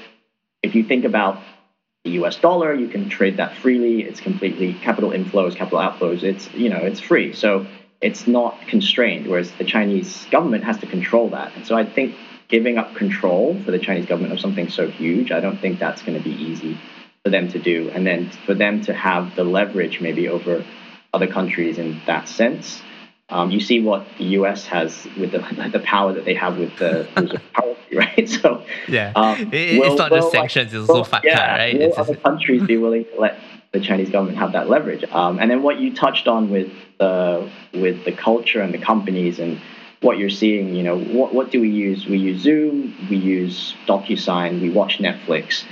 if 0.62 0.74
you 0.74 0.84
think 0.84 1.04
about 1.04 1.42
the 2.04 2.10
US 2.22 2.36
dollar, 2.36 2.74
you 2.74 2.88
can 2.88 3.08
trade 3.08 3.36
that 3.36 3.56
freely. 3.56 4.02
It's 4.02 4.20
completely 4.20 4.74
capital 4.74 5.10
inflows, 5.10 5.54
capital 5.54 5.78
outflows. 5.78 6.22
It's 6.22 6.52
you 6.54 6.68
know, 6.68 6.78
it's 6.78 7.00
free. 7.00 7.32
So 7.32 7.66
it's 8.00 8.26
not 8.26 8.58
constrained, 8.66 9.28
whereas 9.28 9.52
the 9.52 9.64
Chinese 9.64 10.26
government 10.30 10.64
has 10.64 10.78
to 10.78 10.86
control 10.86 11.28
that. 11.30 11.54
And 11.54 11.64
so 11.64 11.76
I 11.76 11.84
think 11.84 12.16
giving 12.48 12.76
up 12.76 12.94
control 12.94 13.58
for 13.64 13.70
the 13.70 13.78
Chinese 13.78 14.06
government 14.06 14.32
of 14.32 14.40
something 14.40 14.68
so 14.68 14.88
huge, 14.88 15.30
I 15.30 15.40
don't 15.40 15.58
think 15.58 15.78
that's 15.78 16.02
going 16.02 16.18
to 16.18 16.24
be 16.24 16.34
easy 16.34 16.76
for 17.24 17.30
them 17.30 17.48
to 17.48 17.58
do. 17.58 17.90
And 17.94 18.04
then 18.04 18.30
for 18.44 18.54
them 18.54 18.80
to 18.82 18.92
have 18.92 19.36
the 19.36 19.44
leverage 19.44 20.00
maybe 20.00 20.28
over 20.28 20.64
other 21.14 21.28
countries 21.28 21.78
in 21.78 22.00
that 22.06 22.28
sense. 22.28 22.82
Um, 23.32 23.50
you 23.50 23.60
see 23.60 23.80
what 23.80 24.06
the 24.18 24.24
U.S. 24.40 24.66
has 24.66 25.06
with 25.18 25.32
the, 25.32 25.38
the 25.72 25.80
power 25.80 26.12
that 26.12 26.24
they 26.24 26.34
have 26.34 26.58
with 26.58 26.76
the 26.76 27.08
currency, 27.54 27.96
right? 27.96 28.28
So 28.42 28.62
Yeah, 28.88 29.12
um, 29.16 29.50
It- 29.52 29.78
will- 29.80 29.86
it's 29.92 29.98
not 29.98 30.10
will, 30.10 30.18
just 30.18 30.32
sanctions; 30.32 30.72
it's 30.74 30.88
also 30.90 31.04
FATCA, 31.10 31.24
yeah, 31.24 31.56
right? 31.56 31.74
Will 31.74 31.82
It's- 31.82 31.98
other 31.98 32.16
countries 32.16 32.62
be 32.62 32.76
willing 32.76 33.04
to 33.06 33.20
let 33.20 33.38
the 33.72 33.80
Chinese 33.80 34.10
government 34.10 34.36
have 34.38 34.52
that 34.52 34.68
leverage? 34.68 35.04
Um, 35.10 35.38
and 35.40 35.50
then 35.50 35.62
what 35.62 35.80
you 35.80 35.94
touched 35.94 36.28
on 36.28 36.50
with 36.50 36.70
the 36.98 37.48
with 37.72 38.04
the 38.04 38.12
culture 38.12 38.60
and 38.60 38.72
the 38.74 38.78
companies 38.92 39.38
and 39.38 39.58
what 40.02 40.18
you're 40.18 40.30
seeing, 40.42 40.74
you 40.74 40.82
know, 40.82 40.98
what 40.98 41.32
what 41.32 41.50
do 41.50 41.60
we 41.60 41.70
use? 41.70 42.06
We 42.06 42.18
use 42.18 42.42
Zoom, 42.42 42.94
we 43.08 43.16
use 43.16 43.74
DocuSign, 43.86 44.60
we 44.60 44.68
watch 44.68 44.98
Netflix. 44.98 45.64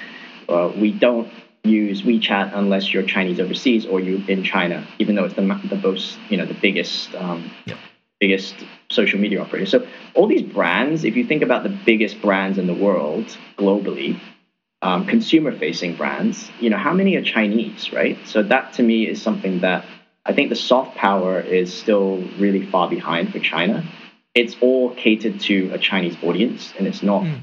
Uh, 0.49 0.73
we 0.77 0.91
don't 0.93 1.29
use 1.65 2.03
WeChat 2.03 2.53
unless 2.55 2.93
you're 2.93 3.03
Chinese 3.03 3.39
overseas 3.41 3.87
or 3.87 4.01
you're 4.01 4.21
in 4.29 4.43
China, 4.43 4.87
even 4.99 5.15
though 5.15 5.25
it's 5.25 5.35
the 5.35 5.43
the 5.69 5.77
most, 5.77 6.19
you 6.29 6.37
know, 6.37 6.47
the 6.47 6.55
biggest 6.55 7.15
um, 7.15 7.51
Yep. 7.67 7.79
biggest 8.19 8.55
social 8.91 9.19
media 9.19 9.41
operator. 9.41 9.67
So 9.67 9.87
all 10.15 10.27
these 10.27 10.43
brands, 10.43 11.05
if 11.05 11.17
you 11.17 11.25
think 11.25 11.43
about 11.43 11.63
the 11.63 11.69
biggest 11.71 12.21
brands 12.21 12.59
in 12.59 12.67
the 12.67 12.75
world 12.75 13.25
globally, 13.57 14.19
um, 14.83 15.07
consumer-facing 15.07 15.95
brands, 15.97 16.51
you 16.61 16.71
know, 16.71 16.77
how 16.77 16.93
many 16.93 17.17
are 17.17 17.23
Chinese, 17.23 17.93
right? 17.93 18.17
So 18.27 18.43
that 18.43 18.73
to 18.75 18.83
me 18.83 19.07
is 19.07 19.21
something 19.21 19.61
that 19.61 19.85
I 20.25 20.33
think 20.33 20.49
the 20.49 20.57
soft 20.57 20.97
power 20.97 21.41
is 21.41 21.73
still 21.73 22.19
really 22.39 22.65
far 22.65 22.89
behind 22.89 23.33
for 23.33 23.39
China. 23.39 23.85
It's 24.35 24.57
all 24.61 24.95
catered 24.95 25.41
to 25.41 25.71
a 25.73 25.79
Chinese 25.79 26.17
audience, 26.23 26.73
and 26.79 26.87
it's 26.87 27.03
not. 27.03 27.23
Mm. 27.23 27.43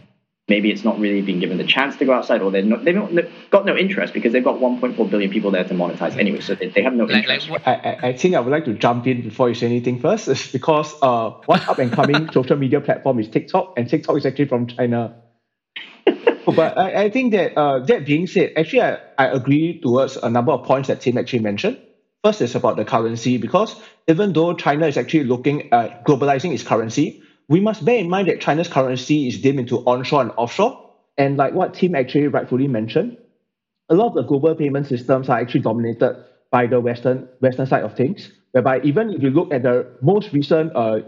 Maybe 0.49 0.71
it's 0.71 0.85
not 0.85 0.97
really 0.97 1.21
being 1.21 1.39
given 1.39 1.57
the 1.57 1.65
chance 1.65 1.97
to 1.97 2.05
go 2.05 2.13
outside, 2.13 2.41
or 2.41 2.51
they're 2.51 2.61
not, 2.61 2.85
they've 2.85 2.95
not, 2.95 3.13
they've 3.13 3.29
got 3.49 3.65
no 3.65 3.75
interest 3.75 4.13
because 4.13 4.31
they've 4.31 4.43
got 4.43 4.59
1.4 4.59 5.09
billion 5.09 5.29
people 5.29 5.51
there 5.51 5.65
to 5.65 5.73
monetize 5.73 6.15
anyway, 6.15 6.39
so 6.39 6.55
they, 6.55 6.69
they 6.69 6.81
have 6.81 6.93
no 6.93 7.03
like, 7.03 7.27
like 7.27 7.41
interest. 7.41 7.49
what, 7.49 7.67
I, 7.67 7.73
I, 7.73 8.07
I 8.07 8.13
think 8.13 8.33
I 8.33 8.39
would 8.39 8.51
like 8.51 8.63
to 8.65 8.73
jump 8.73 9.07
in 9.07 9.23
before 9.23 9.49
you 9.49 9.55
say 9.55 9.65
anything 9.65 9.99
first, 9.99 10.27
is 10.29 10.49
because 10.49 10.95
uh, 11.01 11.31
one 11.47 11.59
up 11.67 11.79
and 11.79 11.91
coming 11.91 12.31
social 12.33 12.55
media 12.55 12.79
platform 12.79 13.19
is 13.19 13.27
TikTok, 13.27 13.73
and 13.75 13.89
TikTok 13.89 14.15
is 14.17 14.25
actually 14.25 14.45
from 14.45 14.67
China. 14.67 15.21
but 16.05 16.77
I, 16.77 17.03
I 17.03 17.09
think 17.09 17.33
that 17.33 17.57
uh, 17.57 17.79
that 17.79 18.05
being 18.05 18.25
said, 18.25 18.53
actually 18.55 18.83
I, 18.83 18.99
I 19.17 19.25
agree 19.27 19.81
towards 19.81 20.15
a 20.15 20.29
number 20.29 20.53
of 20.53 20.63
points 20.63 20.87
that 20.87 21.01
Tim 21.01 21.17
actually 21.17 21.39
mentioned. 21.39 21.77
First 22.23 22.41
is 22.41 22.55
about 22.55 22.77
the 22.77 22.85
currency, 22.85 23.37
because 23.37 23.75
even 24.07 24.31
though 24.31 24.53
China 24.53 24.87
is 24.87 24.97
actually 24.97 25.25
looking 25.25 25.73
at 25.73 26.05
globalizing 26.05 26.53
its 26.53 26.63
currency, 26.63 27.21
we 27.49 27.59
must 27.59 27.85
bear 27.85 27.97
in 27.97 28.09
mind 28.09 28.27
that 28.27 28.41
China's 28.41 28.67
currency 28.67 29.27
is 29.27 29.41
dipped 29.41 29.59
into 29.59 29.77
onshore 29.79 30.21
and 30.21 30.31
offshore. 30.37 30.83
And 31.17 31.37
like 31.37 31.53
what 31.53 31.73
Tim 31.73 31.95
actually 31.95 32.27
rightfully 32.27 32.67
mentioned, 32.67 33.17
a 33.89 33.95
lot 33.95 34.07
of 34.09 34.13
the 34.15 34.23
global 34.23 34.53
payment 34.55 34.87
systems 34.87 35.29
are 35.29 35.39
actually 35.39 35.61
dominated 35.61 36.23
by 36.51 36.67
the 36.67 36.79
Western 36.79 37.27
Western 37.39 37.65
side 37.65 37.83
of 37.83 37.95
things. 37.95 38.31
Whereby 38.51 38.81
even 38.81 39.11
if 39.11 39.21
you 39.21 39.29
look 39.29 39.51
at 39.53 39.63
the 39.63 39.87
most 40.01 40.33
recent 40.33 40.75
uh, 40.75 40.99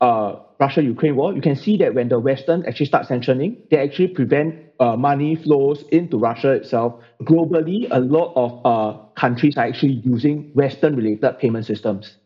uh, 0.00 0.40
Russia-Ukraine 0.60 1.16
war, 1.16 1.32
you 1.34 1.40
can 1.40 1.56
see 1.56 1.76
that 1.78 1.94
when 1.94 2.08
the 2.08 2.18
Western 2.18 2.64
actually 2.66 2.86
start 2.86 3.06
sanctioning, 3.06 3.62
they 3.70 3.78
actually 3.78 4.08
prevent 4.08 4.54
uh, 4.80 4.96
money 4.96 5.34
flows 5.34 5.82
into 5.92 6.18
Russia 6.18 6.52
itself. 6.52 7.02
Globally, 7.22 7.88
a 7.90 8.00
lot 8.00 8.32
of 8.36 8.64
uh, 8.64 8.98
countries 9.14 9.56
are 9.56 9.64
actually 9.66 10.02
using 10.04 10.50
Western-related 10.54 11.38
payment 11.38 11.66
systems. 11.66 12.16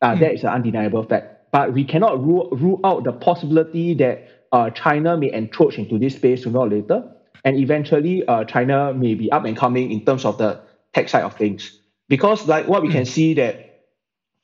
Uh, 0.00 0.14
That 0.16 0.34
is 0.34 0.42
an 0.44 0.50
undeniable 0.50 1.02
fact. 1.02 1.37
But 1.50 1.72
we 1.72 1.84
cannot 1.84 2.22
rule, 2.22 2.48
rule 2.52 2.80
out 2.84 3.04
the 3.04 3.12
possibility 3.12 3.94
that 3.94 4.28
uh, 4.52 4.70
China 4.70 5.16
may 5.16 5.32
encroach 5.32 5.78
into 5.78 5.98
this 5.98 6.16
space 6.16 6.44
sooner 6.44 6.58
or 6.58 6.68
later. 6.68 7.10
And 7.44 7.56
eventually, 7.56 8.26
uh, 8.26 8.44
China 8.44 8.92
may 8.92 9.14
be 9.14 9.30
up 9.30 9.44
and 9.44 9.56
coming 9.56 9.90
in 9.90 10.04
terms 10.04 10.24
of 10.24 10.38
the 10.38 10.60
tech 10.92 11.08
side 11.08 11.22
of 11.22 11.36
things. 11.36 11.78
Because 12.08 12.46
like 12.48 12.66
what 12.66 12.82
we 12.82 12.90
can 12.90 13.04
see 13.04 13.34
that 13.34 13.84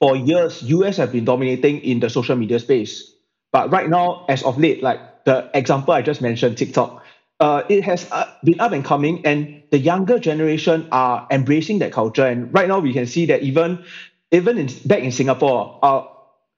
for 0.01 0.17
years, 0.17 0.63
US 0.63 0.97
have 0.99 1.13
been 1.13 1.25
dominating 1.25 1.81
in 1.81 2.01
the 2.01 2.11
social 2.11 2.37
media 2.37 2.59
space. 2.59 3.13
But 3.53 3.71
right 3.71 3.89
now, 3.89 4.27
as 4.29 4.43
of 4.43 4.59
late, 4.59 4.83
like 4.83 5.25
the 5.25 5.51
example 5.55 5.95
I 5.95 6.03
just 6.03 6.21
mentioned, 6.21 6.59
TikTok, 6.59 7.05
uh, 7.41 7.63
it 7.69 7.85
has 7.85 8.11
uh, 8.11 8.31
been 8.45 8.61
up 8.61 8.73
and 8.73 8.85
coming, 8.85 9.25
and 9.27 9.63
the 9.71 9.79
younger 9.79 10.19
generation 10.19 10.89
are 10.93 11.27
embracing 11.31 11.79
that 11.81 11.93
culture. 11.93 12.27
And 12.27 12.53
right 12.53 12.69
now, 12.69 12.81
we 12.81 12.93
can 12.93 13.07
see 13.07 13.27
that 13.27 13.43
even 13.43 13.85
even 14.31 14.59
in, 14.59 14.69
back 14.85 15.01
in 15.01 15.13
Singapore, 15.13 15.79
uh, 15.83 16.03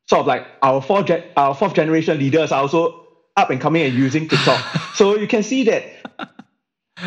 sort 0.09 0.21
of 0.21 0.27
like 0.27 0.47
our 0.63 0.81
fourth 0.81 1.07
gen- 1.07 1.25
our 1.37 1.55
fourth 1.55 1.75
generation 1.75 2.19
leaders 2.19 2.53
are 2.53 2.63
also 2.63 3.07
up 3.37 3.51
and 3.51 3.61
coming 3.61 3.83
and 3.83 3.95
using 3.95 4.29
TikTok. 4.29 4.61
so 4.95 5.17
you 5.17 5.27
can 5.27 5.43
see 5.43 5.65
that 5.65 5.85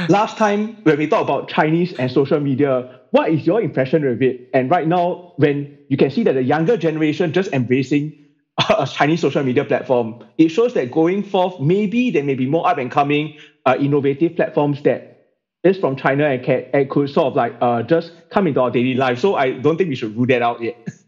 last 0.10 0.38
time 0.38 0.78
when 0.84 0.98
we 0.98 1.08
talked 1.08 1.24
about 1.24 1.50
Chinese 1.50 1.94
and 1.94 2.12
social 2.12 2.40
media, 2.40 3.00
what 3.12 3.32
is 3.32 3.46
your 3.46 3.62
impression 3.62 4.06
of 4.08 4.22
it? 4.22 4.50
And 4.54 4.70
right 4.70 4.88
now, 4.88 5.34
when 5.38 5.78
you 5.90 5.98
can 5.98 6.12
see 6.12 6.24
that 6.24 6.34
the 6.34 6.44
younger 6.44 6.78
generation 6.78 7.34
just 7.34 7.52
embracing 7.54 8.14
a 8.58 8.88
Chinese 8.92 9.22
social 9.22 9.44
media 9.44 9.66
platform, 9.66 10.24
it 10.38 10.50
shows 10.50 10.74
that 10.76 10.92
going 10.92 11.24
forth, 11.24 11.60
maybe 11.60 12.12
there 12.12 12.24
may 12.24 12.36
be 12.36 12.46
more 12.46 12.68
up 12.68 12.78
and 12.78 12.92
coming 12.92 13.38
uh, 13.66 13.76
innovative 13.80 14.36
platforms 14.36 14.82
that 14.84 15.16
is 15.64 15.78
from 15.78 15.96
China 15.96 16.26
and, 16.26 16.44
can, 16.44 16.66
and 16.74 16.90
could 16.90 17.10
sort 17.10 17.28
of 17.28 17.36
like 17.36 17.56
uh, 17.62 17.82
just 17.84 18.12
come 18.30 18.48
into 18.48 18.62
our 18.62 18.72
daily 18.72 18.94
life. 18.94 19.20
So 19.20 19.36
I 19.36 19.52
don't 19.52 19.78
think 19.78 19.90
we 19.90 19.96
should 19.96 20.16
rule 20.16 20.28
that 20.28 20.42
out 20.42 20.62
yet. 20.62 20.88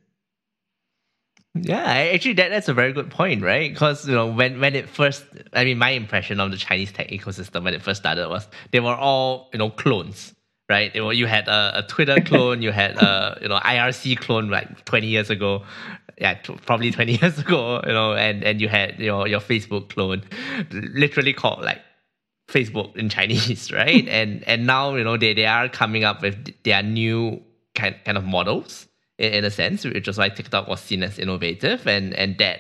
Yeah, 1.54 1.84
actually, 1.84 2.34
that, 2.34 2.50
that's 2.50 2.70
a 2.70 2.74
very 2.74 2.94
good 2.94 3.10
point, 3.10 3.44
right? 3.44 3.72
Because 3.72 4.08
you 4.08 4.16
know, 4.16 4.26
when 4.28 4.62
when 4.62 4.74
it 4.74 4.88
first, 4.88 5.26
I 5.52 5.66
mean, 5.66 5.78
my 5.78 5.90
impression 5.90 6.40
of 6.40 6.50
the 6.50 6.56
Chinese 6.58 6.94
tech 6.94 7.10
ecosystem 7.10 7.64
when 7.64 7.74
it 7.74 7.82
first 7.82 8.02
started 8.02 8.30
was 8.30 8.48
they 8.72 8.80
were 8.80 8.96
all 8.96 9.50
you 9.52 9.60
know 9.60 9.70
clones, 9.70 10.34
right? 10.70 10.94
Were, 10.96 11.12
you 11.12 11.26
had 11.26 11.50
a, 11.50 11.80
a 11.80 11.84
Twitter 11.84 12.22
clone, 12.26 12.62
you 12.62 12.72
had 12.72 12.96
a 12.96 13.38
you 13.42 13.50
know 13.50 13.58
IRC 13.58 14.18
clone 14.20 14.50
like 14.50 14.86
twenty 14.86 15.08
years 15.08 15.30
ago, 15.30 15.64
yeah, 16.18 16.36
t- 16.36 16.56
probably 16.66 16.90
twenty 16.90 17.18
years 17.22 17.38
ago, 17.38 17.82
you 17.86 17.92
know, 17.92 18.14
and 18.14 18.46
and 18.46 18.62
you 18.62 18.70
had 18.70 18.98
your 18.98 19.28
your 19.28 19.42
Facebook 19.42 19.90
clone, 19.90 20.24
literally 20.72 21.34
called 21.34 21.66
like 21.66 21.82
Facebook 22.48 22.96
in 22.96 23.10
Chinese, 23.10 23.72
right? 23.74 24.08
and 24.08 24.42
and 24.48 24.66
now 24.66 24.96
you 24.96 25.04
know 25.04 25.18
they, 25.18 25.34
they 25.34 25.46
are 25.46 25.68
coming 25.68 26.06
up 26.06 26.22
with 26.22 26.54
their 26.64 26.82
new 26.82 27.42
kind 27.76 27.96
kind 28.06 28.18
of 28.18 28.24
models 28.24 28.88
in, 29.22 29.34
in 29.34 29.46
a 29.46 29.52
sense, 29.52 29.86
which 29.86 30.08
is 30.08 30.18
why 30.18 30.30
TikTok 30.30 30.68
was 30.68 30.82
seen 30.82 31.04
as 31.04 31.20
innovative 31.20 31.88
and 31.88 32.14
and 32.16 32.38
that 32.40 32.60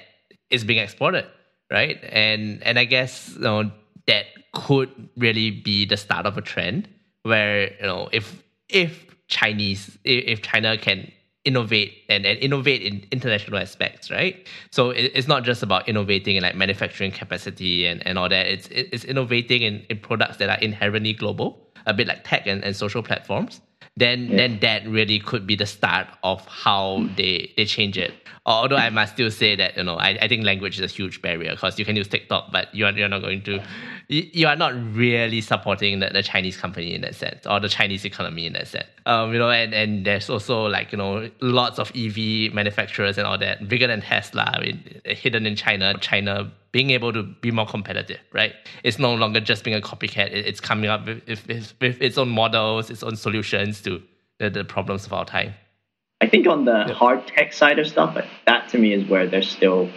is 0.49 0.63
being 0.63 0.79
exported, 0.79 1.25
right? 1.71 1.99
And 2.03 2.63
and 2.63 2.79
I 2.79 2.85
guess 2.85 3.33
you 3.35 3.41
know 3.41 3.71
that 4.07 4.25
could 4.53 4.89
really 5.17 5.51
be 5.51 5.85
the 5.85 5.97
start 5.97 6.25
of 6.25 6.37
a 6.37 6.41
trend 6.41 6.87
where 7.23 7.73
you 7.73 7.87
know 7.87 8.09
if 8.11 8.41
if 8.69 9.05
Chinese 9.27 9.97
if 10.03 10.41
China 10.41 10.77
can 10.77 11.11
innovate 11.43 11.93
and, 12.07 12.23
and 12.23 12.37
innovate 12.37 12.83
in 12.83 13.03
international 13.11 13.57
aspects, 13.57 14.11
right? 14.11 14.47
So 14.71 14.91
it, 14.91 15.11
it's 15.15 15.27
not 15.27 15.43
just 15.43 15.63
about 15.63 15.89
innovating 15.89 16.35
in 16.35 16.43
like 16.43 16.55
manufacturing 16.55 17.11
capacity 17.11 17.87
and, 17.87 18.05
and 18.05 18.19
all 18.19 18.29
that. 18.29 18.45
It's 18.45 18.67
it's 18.71 19.03
innovating 19.03 19.63
in, 19.63 19.85
in 19.89 19.97
products 19.99 20.37
that 20.37 20.49
are 20.49 20.59
inherently 20.59 21.13
global, 21.13 21.71
a 21.87 21.93
bit 21.93 22.07
like 22.07 22.23
tech 22.23 22.45
and, 22.45 22.63
and 22.63 22.75
social 22.75 23.01
platforms. 23.01 23.61
Then 23.97 24.27
yeah. 24.27 24.37
then 24.37 24.59
that 24.61 24.87
really 24.87 25.19
could 25.19 25.45
be 25.45 25.55
the 25.55 25.65
start 25.65 26.07
of 26.23 26.45
how 26.47 27.07
they, 27.17 27.51
they 27.57 27.65
change 27.65 27.97
it. 27.97 28.13
Although 28.45 28.77
I 28.77 28.89
must 28.89 29.13
still 29.13 29.29
say 29.29 29.55
that, 29.55 29.77
you 29.77 29.83
know, 29.83 29.95
I, 29.95 30.17
I 30.19 30.27
think 30.27 30.43
language 30.43 30.79
is 30.79 30.91
a 30.91 30.93
huge 30.93 31.21
barrier 31.21 31.51
because 31.51 31.77
you 31.77 31.85
can 31.85 31.95
use 31.95 32.07
TikTok, 32.07 32.51
but 32.51 32.73
you 32.73 32.85
are 32.85 32.91
you're 32.91 33.09
not 33.09 33.21
going 33.21 33.43
to 33.43 33.61
you 34.11 34.47
are 34.47 34.55
not 34.55 34.73
really 34.93 35.39
supporting 35.39 35.99
the, 35.99 36.09
the 36.09 36.21
Chinese 36.21 36.57
company 36.57 36.93
in 36.93 37.01
that 37.01 37.15
sense 37.15 37.45
or 37.47 37.59
the 37.59 37.69
Chinese 37.69 38.03
economy 38.03 38.45
in 38.45 38.53
that 38.53 38.67
sense. 38.67 38.87
Um, 39.05 39.31
you 39.31 39.39
know, 39.39 39.49
and, 39.49 39.73
and 39.73 40.05
there's 40.05 40.29
also 40.29 40.65
like, 40.65 40.91
you 40.91 40.97
know, 40.97 41.29
lots 41.39 41.79
of 41.79 41.91
EV 41.95 42.53
manufacturers 42.53 43.17
and 43.17 43.25
all 43.25 43.37
that, 43.37 43.69
bigger 43.69 43.87
than 43.87 44.01
Tesla, 44.01 44.51
I 44.53 44.59
mean, 44.59 45.01
hidden 45.05 45.45
in 45.45 45.55
China, 45.55 45.97
China 45.99 46.51
being 46.71 46.91
able 46.91 47.11
to 47.11 47.23
be 47.23 47.51
more 47.51 47.65
competitive, 47.65 48.19
right? 48.31 48.53
It's 48.83 48.97
no 48.97 49.13
longer 49.13 49.39
just 49.39 49.63
being 49.63 49.75
a 49.75 49.81
copycat. 49.81 50.31
It's 50.31 50.61
coming 50.61 50.89
up 50.89 51.05
with, 51.05 51.27
with, 51.27 51.73
with 51.81 52.01
its 52.01 52.17
own 52.17 52.29
models, 52.29 52.89
its 52.89 53.03
own 53.03 53.15
solutions 53.15 53.81
to 53.81 54.01
the, 54.39 54.49
the 54.49 54.63
problems 54.63 55.05
of 55.05 55.13
our 55.13 55.25
time. 55.25 55.53
I 56.21 56.27
think 56.27 56.47
on 56.47 56.65
the 56.65 56.85
yep. 56.87 56.95
hard 56.95 57.27
tech 57.27 57.51
side 57.51 57.79
of 57.79 57.87
stuff, 57.87 58.17
that 58.45 58.69
to 58.69 58.77
me 58.77 58.93
is 58.93 59.09
where 59.09 59.27
they're 59.27 59.41
still 59.41 59.89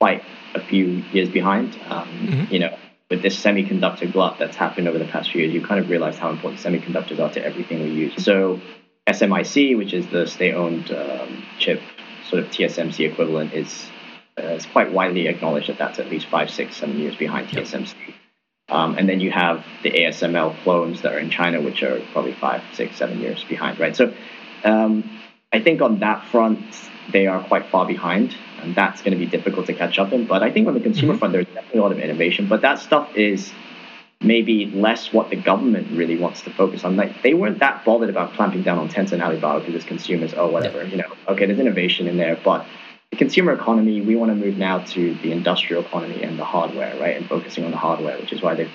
quite 0.00 0.24
a 0.54 0.60
few 0.60 0.86
years 1.12 1.28
behind. 1.28 1.74
Um, 1.88 2.08
mm-hmm. 2.08 2.52
You 2.52 2.58
know, 2.60 2.78
with 3.10 3.22
this 3.22 3.40
semiconductor 3.40 4.10
glut 4.10 4.38
that's 4.38 4.56
happened 4.56 4.88
over 4.88 4.98
the 4.98 5.04
past 5.04 5.30
few 5.30 5.42
years, 5.42 5.52
you 5.52 5.64
kind 5.64 5.80
of 5.80 5.90
realize 5.90 6.18
how 6.18 6.30
important 6.30 6.60
semiconductors 6.60 7.20
are 7.20 7.30
to 7.34 7.44
everything 7.44 7.82
we 7.82 7.90
use. 7.90 8.24
So 8.24 8.60
SMIC, 9.06 9.76
which 9.76 9.92
is 9.92 10.06
the 10.08 10.26
state-owned 10.26 10.90
um, 10.90 11.44
chip 11.58 11.80
sort 12.28 12.42
of 12.42 12.50
TSMC 12.50 13.10
equivalent, 13.12 13.52
is 13.52 13.86
it's 14.36 14.66
quite 14.66 14.92
widely 14.92 15.28
acknowledged 15.28 15.68
that 15.68 15.78
that's 15.78 15.98
at 15.98 16.08
least 16.08 16.26
five, 16.26 16.50
six, 16.50 16.76
seven 16.76 16.98
years 16.98 17.16
behind 17.16 17.48
TSMC. 17.48 17.94
Um, 18.68 18.96
and 18.96 19.08
then 19.08 19.20
you 19.20 19.30
have 19.30 19.64
the 19.82 19.90
ASML 19.90 20.62
clones 20.62 21.02
that 21.02 21.12
are 21.12 21.18
in 21.18 21.30
China, 21.30 21.60
which 21.60 21.82
are 21.82 22.00
probably 22.12 22.32
five, 22.32 22.62
six, 22.72 22.96
seven 22.96 23.20
years 23.20 23.44
behind, 23.44 23.78
right? 23.78 23.94
So 23.94 24.14
um, 24.64 25.20
I 25.52 25.60
think 25.60 25.82
on 25.82 26.00
that 26.00 26.26
front, 26.28 26.64
they 27.12 27.26
are 27.26 27.44
quite 27.44 27.66
far 27.66 27.86
behind 27.86 28.34
and 28.64 28.74
that's 28.74 29.02
going 29.02 29.12
to 29.12 29.18
be 29.18 29.26
difficult 29.26 29.66
to 29.66 29.74
catch 29.74 29.98
up 29.98 30.12
in. 30.12 30.26
But 30.26 30.42
I 30.42 30.50
think 30.50 30.66
on 30.66 30.74
the 30.74 30.80
consumer 30.80 31.12
mm-hmm. 31.12 31.18
front, 31.18 31.32
there's 31.32 31.46
definitely 31.46 31.80
a 31.80 31.82
lot 31.82 31.92
of 31.92 31.98
innovation, 31.98 32.48
but 32.48 32.62
that 32.62 32.78
stuff 32.78 33.14
is 33.14 33.52
maybe 34.20 34.66
less 34.66 35.12
what 35.12 35.28
the 35.28 35.36
government 35.36 35.96
really 35.96 36.16
wants 36.16 36.40
to 36.42 36.50
focus 36.50 36.82
on. 36.82 36.96
Like 36.96 37.22
they 37.22 37.34
weren't 37.34 37.58
that 37.58 37.84
bothered 37.84 38.08
about 38.08 38.32
clamping 38.32 38.62
down 38.62 38.78
on 38.78 38.88
Tencent 38.88 39.12
and 39.12 39.22
Alibaba 39.22 39.60
because 39.60 39.74
it's 39.74 39.84
consumers, 39.84 40.32
oh 40.34 40.48
whatever, 40.48 40.82
yeah. 40.82 40.90
you 40.90 40.96
know, 40.96 41.12
okay, 41.28 41.46
there's 41.46 41.58
innovation 41.58 42.08
in 42.08 42.16
there, 42.16 42.38
but 42.42 42.66
the 43.14 43.18
consumer 43.24 43.52
economy, 43.52 44.00
we 44.00 44.16
want 44.16 44.30
to 44.30 44.34
move 44.34 44.56
now 44.56 44.78
to 44.78 45.14
the 45.22 45.30
industrial 45.30 45.84
economy 45.84 46.22
and 46.22 46.36
the 46.38 46.44
hardware, 46.44 46.98
right, 46.98 47.16
and 47.16 47.28
focusing 47.28 47.64
on 47.64 47.70
the 47.70 47.76
hardware, 47.76 48.18
which 48.18 48.32
is 48.32 48.42
why 48.42 48.54
they've 48.54 48.72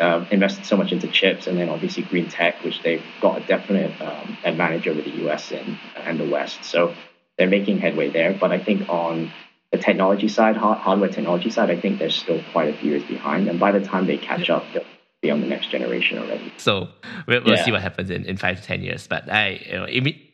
uh, 0.00 0.24
invested 0.30 0.66
so 0.66 0.76
much 0.76 0.90
into 0.92 1.06
chips, 1.06 1.46
and 1.46 1.56
then 1.56 1.68
obviously 1.68 2.02
green 2.02 2.28
tech, 2.28 2.64
which 2.64 2.82
they've 2.82 3.04
got 3.20 3.40
a 3.40 3.46
definite 3.46 4.00
um, 4.00 4.36
advantage 4.44 4.88
over 4.88 5.00
the 5.00 5.10
U.S. 5.24 5.52
and 5.52 5.78
and 5.96 6.18
the 6.18 6.28
West. 6.28 6.64
So 6.64 6.94
they're 7.38 7.48
making 7.48 7.78
headway 7.78 8.10
there. 8.10 8.32
But 8.32 8.50
I 8.50 8.58
think 8.58 8.88
on 8.88 9.30
the 9.70 9.78
technology 9.78 10.28
side, 10.28 10.56
hardware 10.56 11.08
technology 11.08 11.50
side, 11.50 11.70
I 11.70 11.78
think 11.78 11.98
they're 11.98 12.10
still 12.10 12.42
quite 12.52 12.74
a 12.74 12.76
few 12.76 12.90
years 12.90 13.04
behind. 13.04 13.48
And 13.48 13.60
by 13.60 13.70
the 13.72 13.80
time 13.80 14.06
they 14.06 14.18
catch 14.18 14.50
up, 14.50 14.64
they'll 14.72 14.84
be 15.22 15.30
on 15.30 15.42
the 15.42 15.46
next 15.46 15.70
generation 15.70 16.18
already. 16.18 16.52
So 16.56 16.88
we'll, 17.28 17.44
we'll 17.44 17.56
yeah. 17.56 17.64
see 17.64 17.70
what 17.70 17.82
happens 17.82 18.10
in, 18.10 18.24
in 18.24 18.36
five 18.36 18.56
to 18.56 18.62
10 18.62 18.82
years. 18.82 19.06
But 19.06 19.30
I, 19.30 19.60
you 19.64 19.72
know, 19.74 19.86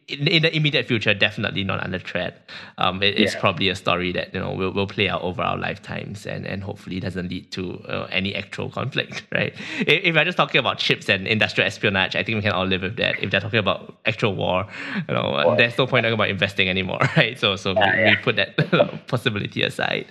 in, 0.09 0.29
in 0.29 0.43
the 0.43 0.55
immediate 0.55 0.87
future, 0.87 1.15
definitely 1.15 1.65
not 1.65 1.83
under 1.83 1.99
threat. 1.99 2.49
Um, 2.79 3.03
it, 3.03 3.19
it's 3.19 3.35
probably 3.35 3.69
a 3.69 3.75
story 3.75 4.13
that 4.13 4.33
you 4.33 4.41
know 4.41 4.53
will, 4.53 4.73
will 4.73 4.87
play 4.87 5.09
out 5.09 5.23
over 5.23 5.43
our 5.43 5.57
lifetimes, 5.57 6.27
and, 6.27 6.47
and 6.47 6.63
hopefully 6.63 7.01
doesn't 7.01 7.29
lead 7.29 7.51
to 7.53 7.81
uh, 7.89 8.07
any 8.11 8.35
actual 8.35 8.71
conflict, 8.71 9.25
right? 9.33 9.53
If, 9.81 10.05
if 10.05 10.15
we're 10.15 10.25
just 10.25 10.37
talking 10.37 10.59
about 10.61 10.79
chips 10.79 11.09
and 11.09 11.27
industrial 11.27 11.67
espionage, 11.67 12.15
I 12.15 12.23
think 12.23 12.37
we 12.37 12.43
can 12.43 12.53
all 12.53 12.67
live 12.67 12.83
with 12.83 12.97
that. 12.97 13.23
If 13.23 13.30
they're 13.30 13.41
talking 13.41 13.59
about 13.59 13.97
actual 14.07 14.35
war, 14.35 14.67
you 15.09 15.15
know, 15.15 15.57
there's 15.57 15.76
no 15.76 15.87
point 15.87 16.04
talking 16.04 16.15
about 16.15 16.30
investing 16.30 16.69
anymore, 16.69 17.00
right? 17.17 17.39
So 17.39 17.57
so 17.57 17.73
yeah, 17.73 17.97
we, 17.97 18.02
yeah. 18.02 18.11
we 18.11 18.17
put 18.17 18.37
that 18.37 19.07
possibility 19.09 19.63
aside. 19.63 20.07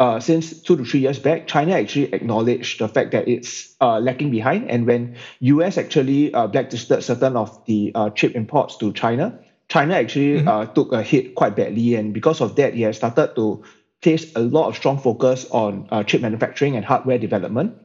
Uh, 0.00 0.18
since 0.18 0.62
two 0.62 0.78
to 0.78 0.84
three 0.84 1.00
years 1.00 1.18
back, 1.18 1.46
China 1.46 1.74
actually 1.74 2.10
acknowledged 2.14 2.80
the 2.80 2.88
fact 2.88 3.10
that 3.10 3.28
it's 3.28 3.76
uh, 3.82 4.00
lacking 4.00 4.30
behind. 4.30 4.70
And 4.70 4.86
when 4.86 5.16
US 5.40 5.76
actually 5.76 6.32
uh, 6.32 6.46
blacklisted 6.46 7.04
certain 7.04 7.36
of 7.36 7.62
the 7.66 7.92
uh, 7.94 8.08
chip 8.08 8.34
imports 8.34 8.78
to 8.78 8.94
China, 8.94 9.38
China 9.70 9.94
actually 9.94 10.42
mm-hmm. 10.42 10.48
Uh, 10.48 10.66
took 10.66 10.92
a 10.92 11.02
hit 11.02 11.34
quite 11.34 11.56
badly. 11.56 11.94
And 11.94 12.12
because 12.12 12.42
of 12.42 12.56
that, 12.56 12.74
it 12.74 12.82
has 12.82 12.98
started 12.98 13.34
to 13.36 13.62
place 14.02 14.34
a 14.34 14.40
lot 14.40 14.68
of 14.68 14.76
strong 14.76 14.98
focus 14.98 15.46
on 15.50 15.88
uh, 15.90 16.02
chip 16.02 16.20
manufacturing 16.20 16.76
and 16.76 16.84
hardware 16.84 17.18
development. 17.18 17.78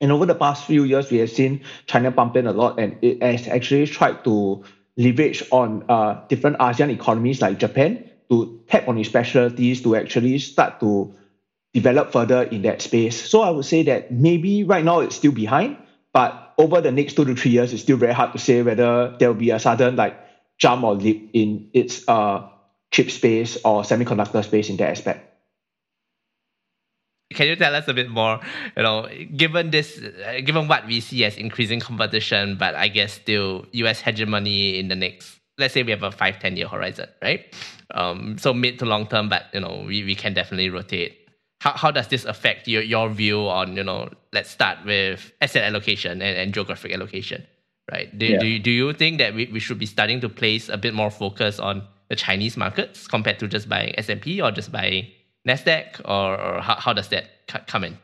And 0.00 0.10
over 0.10 0.26
the 0.26 0.34
past 0.34 0.66
few 0.66 0.84
years, 0.84 1.10
we 1.10 1.18
have 1.18 1.30
seen 1.30 1.62
China 1.86 2.10
pump 2.10 2.36
in 2.36 2.46
a 2.46 2.52
lot, 2.52 2.80
and 2.80 2.98
it 3.00 3.22
has 3.22 3.46
actually 3.46 3.86
tried 3.86 4.24
to 4.24 4.64
leverage 4.96 5.44
on 5.50 5.86
different 6.28 6.58
ASEAN 6.58 6.90
economies 6.90 7.40
like 7.40 7.58
Japan 7.58 8.10
to 8.28 8.60
tap 8.68 8.88
on 8.88 8.98
its 8.98 9.08
specialties 9.08 9.82
to 9.82 9.96
actually 9.96 10.38
start 10.40 10.80
to 10.80 11.14
develop 11.72 12.12
further 12.12 12.42
in 12.42 12.62
that 12.62 12.82
space. 12.82 13.16
So 13.16 13.42
I 13.42 13.50
would 13.50 13.64
say 13.64 13.84
that 13.84 14.12
maybe 14.12 14.64
right 14.64 14.84
now 14.84 15.00
it's 15.00 15.16
still 15.16 15.32
behind, 15.32 15.76
but 16.12 16.54
over 16.58 16.80
the 16.80 16.92
next 16.92 17.14
two 17.14 17.24
to 17.24 17.34
three 17.34 17.52
years, 17.52 17.72
it's 17.72 17.82
still 17.82 17.96
very 17.96 18.12
hard 18.12 18.32
to 18.32 18.38
say 18.38 18.62
whether 18.62 19.16
there 19.18 19.28
will 19.28 19.38
be 19.38 19.50
a 19.50 19.58
sudden 19.58 19.96
like 19.96 20.18
jump 20.58 20.84
or 20.84 20.94
leap 20.94 21.30
in 21.32 21.70
its 21.72 22.06
uh, 22.08 22.48
chip 22.90 23.10
space 23.10 23.56
or 23.64 23.82
semiconductor 23.82 24.44
space 24.44 24.68
in 24.68 24.76
that 24.78 24.90
aspect. 24.90 25.30
Can 27.32 27.48
you 27.48 27.56
tell 27.56 27.74
us 27.74 27.88
a 27.88 27.94
bit 27.94 28.10
more? 28.10 28.38
You 28.76 28.82
know, 28.82 29.08
given 29.36 29.70
this, 29.70 30.00
given 30.44 30.68
what 30.68 30.86
we 30.86 31.00
see 31.00 31.24
as 31.24 31.36
increasing 31.36 31.80
competition, 31.80 32.56
but 32.56 32.76
I 32.76 32.88
guess 32.88 33.14
still 33.14 33.66
U.S. 33.72 34.00
hegemony 34.00 34.78
in 34.78 34.88
the 34.88 34.94
next, 34.94 35.40
let's 35.58 35.74
say 35.74 35.82
we 35.82 35.90
have 35.90 36.04
a 36.04 36.12
five, 36.12 36.38
10 36.38 36.56
year 36.56 36.68
horizon, 36.68 37.08
right? 37.22 37.52
Um, 37.92 38.38
so 38.38 38.54
mid 38.54 38.78
to 38.78 38.84
long 38.84 39.08
term, 39.08 39.28
but 39.28 39.46
you 39.52 39.60
know, 39.60 39.84
we, 39.86 40.04
we 40.04 40.14
can 40.14 40.34
definitely 40.34 40.70
rotate 40.70 41.24
how, 41.64 41.72
how 41.72 41.90
does 41.90 42.08
this 42.08 42.26
affect 42.26 42.68
your, 42.68 42.82
your 42.82 43.08
view 43.08 43.48
on, 43.48 43.74
you 43.74 43.82
know, 43.82 44.10
let's 44.34 44.50
start 44.50 44.84
with 44.84 45.32
asset 45.40 45.62
allocation 45.62 46.20
and, 46.20 46.36
and 46.36 46.52
geographic 46.52 46.92
allocation, 46.92 47.46
right? 47.90 48.16
Do, 48.18 48.26
yeah. 48.26 48.38
do, 48.38 48.46
you, 48.46 48.58
do 48.58 48.70
you 48.70 48.92
think 48.92 49.18
that 49.18 49.34
we, 49.34 49.46
we 49.52 49.60
should 49.60 49.78
be 49.78 49.86
starting 49.86 50.20
to 50.20 50.28
place 50.28 50.68
a 50.68 50.76
bit 50.76 50.94
more 50.94 51.10
focus 51.10 51.58
on 51.58 51.86
the 52.08 52.16
Chinese 52.16 52.56
markets 52.56 53.06
compared 53.06 53.38
to 53.38 53.48
just 53.48 53.68
buying 53.68 53.98
S&P 53.98 54.40
or 54.40 54.50
just 54.50 54.70
buying 54.70 55.06
NASDAQ 55.46 56.00
or, 56.04 56.40
or 56.40 56.60
how, 56.60 56.76
how 56.76 56.92
does 56.92 57.08
that 57.08 57.26
come 57.66 57.84
in? 57.84 57.98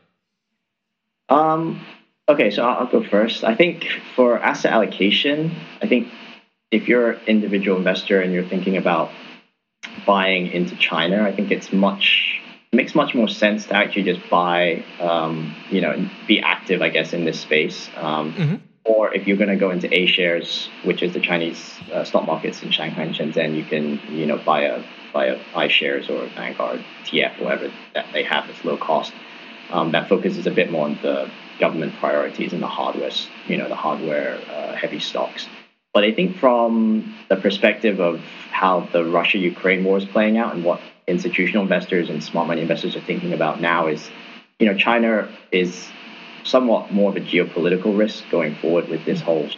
Um, 1.29 1.85
okay, 2.27 2.51
so 2.51 2.63
I'll, 2.63 2.79
I'll 2.81 2.91
go 2.91 3.03
first. 3.03 3.43
I 3.43 3.55
think 3.55 3.87
for 4.15 4.37
asset 4.39 4.73
allocation, 4.73 5.55
I 5.81 5.87
think 5.87 6.09
if 6.71 6.87
you're 6.87 7.11
an 7.11 7.21
individual 7.27 7.77
investor 7.77 8.21
and 8.21 8.33
you're 8.33 8.47
thinking 8.47 8.77
about 8.77 9.11
buying 10.05 10.47
into 10.47 10.75
China, 10.75 11.23
I 11.23 11.31
think 11.35 11.51
it's 11.51 11.71
much 11.71 12.41
it 12.71 12.75
makes 12.77 12.95
much 12.95 13.13
more 13.13 13.27
sense 13.27 13.65
to 13.65 13.75
actually 13.75 14.03
just 14.03 14.29
buy, 14.29 14.83
um, 15.01 15.53
you 15.69 15.81
know, 15.81 16.09
be 16.25 16.39
active, 16.39 16.81
I 16.81 16.87
guess, 16.87 17.11
in 17.11 17.25
this 17.25 17.39
space. 17.39 17.89
Um, 17.97 18.33
mm-hmm. 18.33 18.55
Or 18.83 19.13
if 19.13 19.27
you're 19.27 19.37
going 19.37 19.49
to 19.49 19.55
go 19.55 19.69
into 19.69 19.93
A 19.93 20.05
shares, 20.07 20.69
which 20.83 21.03
is 21.03 21.13
the 21.13 21.19
Chinese 21.19 21.79
uh, 21.93 22.03
stock 22.03 22.25
markets 22.25 22.63
in 22.63 22.71
Shanghai 22.71 23.03
and 23.03 23.15
Shenzhen, 23.15 23.55
you 23.55 23.63
can, 23.63 23.99
you 24.09 24.25
know, 24.25 24.37
buy 24.37 24.61
a 24.61 24.83
buy 25.13 25.25
a 25.25 25.37
iShares 25.53 26.09
or 26.09 26.25
Vanguard 26.35 26.83
ETF, 27.03 27.41
whatever 27.41 27.71
that 27.93 28.05
they 28.13 28.23
have 28.23 28.47
that's 28.47 28.63
low 28.63 28.77
cost. 28.77 29.13
Um, 29.69 29.91
that 29.91 30.09
focuses 30.09 30.47
a 30.47 30.51
bit 30.51 30.71
more 30.71 30.85
on 30.85 30.97
the 31.01 31.29
government 31.59 31.93
priorities 31.99 32.53
and 32.53 32.61
the 32.61 32.67
hardware, 32.67 33.11
you 33.47 33.57
know, 33.57 33.69
the 33.69 33.75
hardware 33.75 34.37
uh, 34.49 34.75
heavy 34.75 34.99
stocks. 34.99 35.47
But 35.93 36.03
I 36.03 36.11
think 36.11 36.37
from 36.37 37.15
the 37.29 37.35
perspective 37.35 37.99
of 37.99 38.21
how 38.49 38.87
the 38.91 39.05
Russia-Ukraine 39.05 39.83
war 39.83 39.97
is 39.97 40.05
playing 40.05 40.37
out 40.37 40.55
and 40.55 40.63
what 40.63 40.81
institutional 41.07 41.63
investors 41.63 42.09
and 42.09 42.23
smart 42.23 42.47
money 42.47 42.61
investors 42.61 42.95
are 42.95 43.01
thinking 43.01 43.33
about 43.33 43.61
now 43.61 43.87
is, 43.87 44.09
you 44.59 44.65
know, 44.65 44.77
China 44.77 45.29
is 45.51 45.89
somewhat 46.43 46.91
more 46.91 47.09
of 47.09 47.15
a 47.15 47.19
geopolitical 47.19 47.97
risk 47.97 48.23
going 48.29 48.55
forward 48.55 48.87
with 48.89 49.05
this 49.05 49.21
whole 49.21 49.49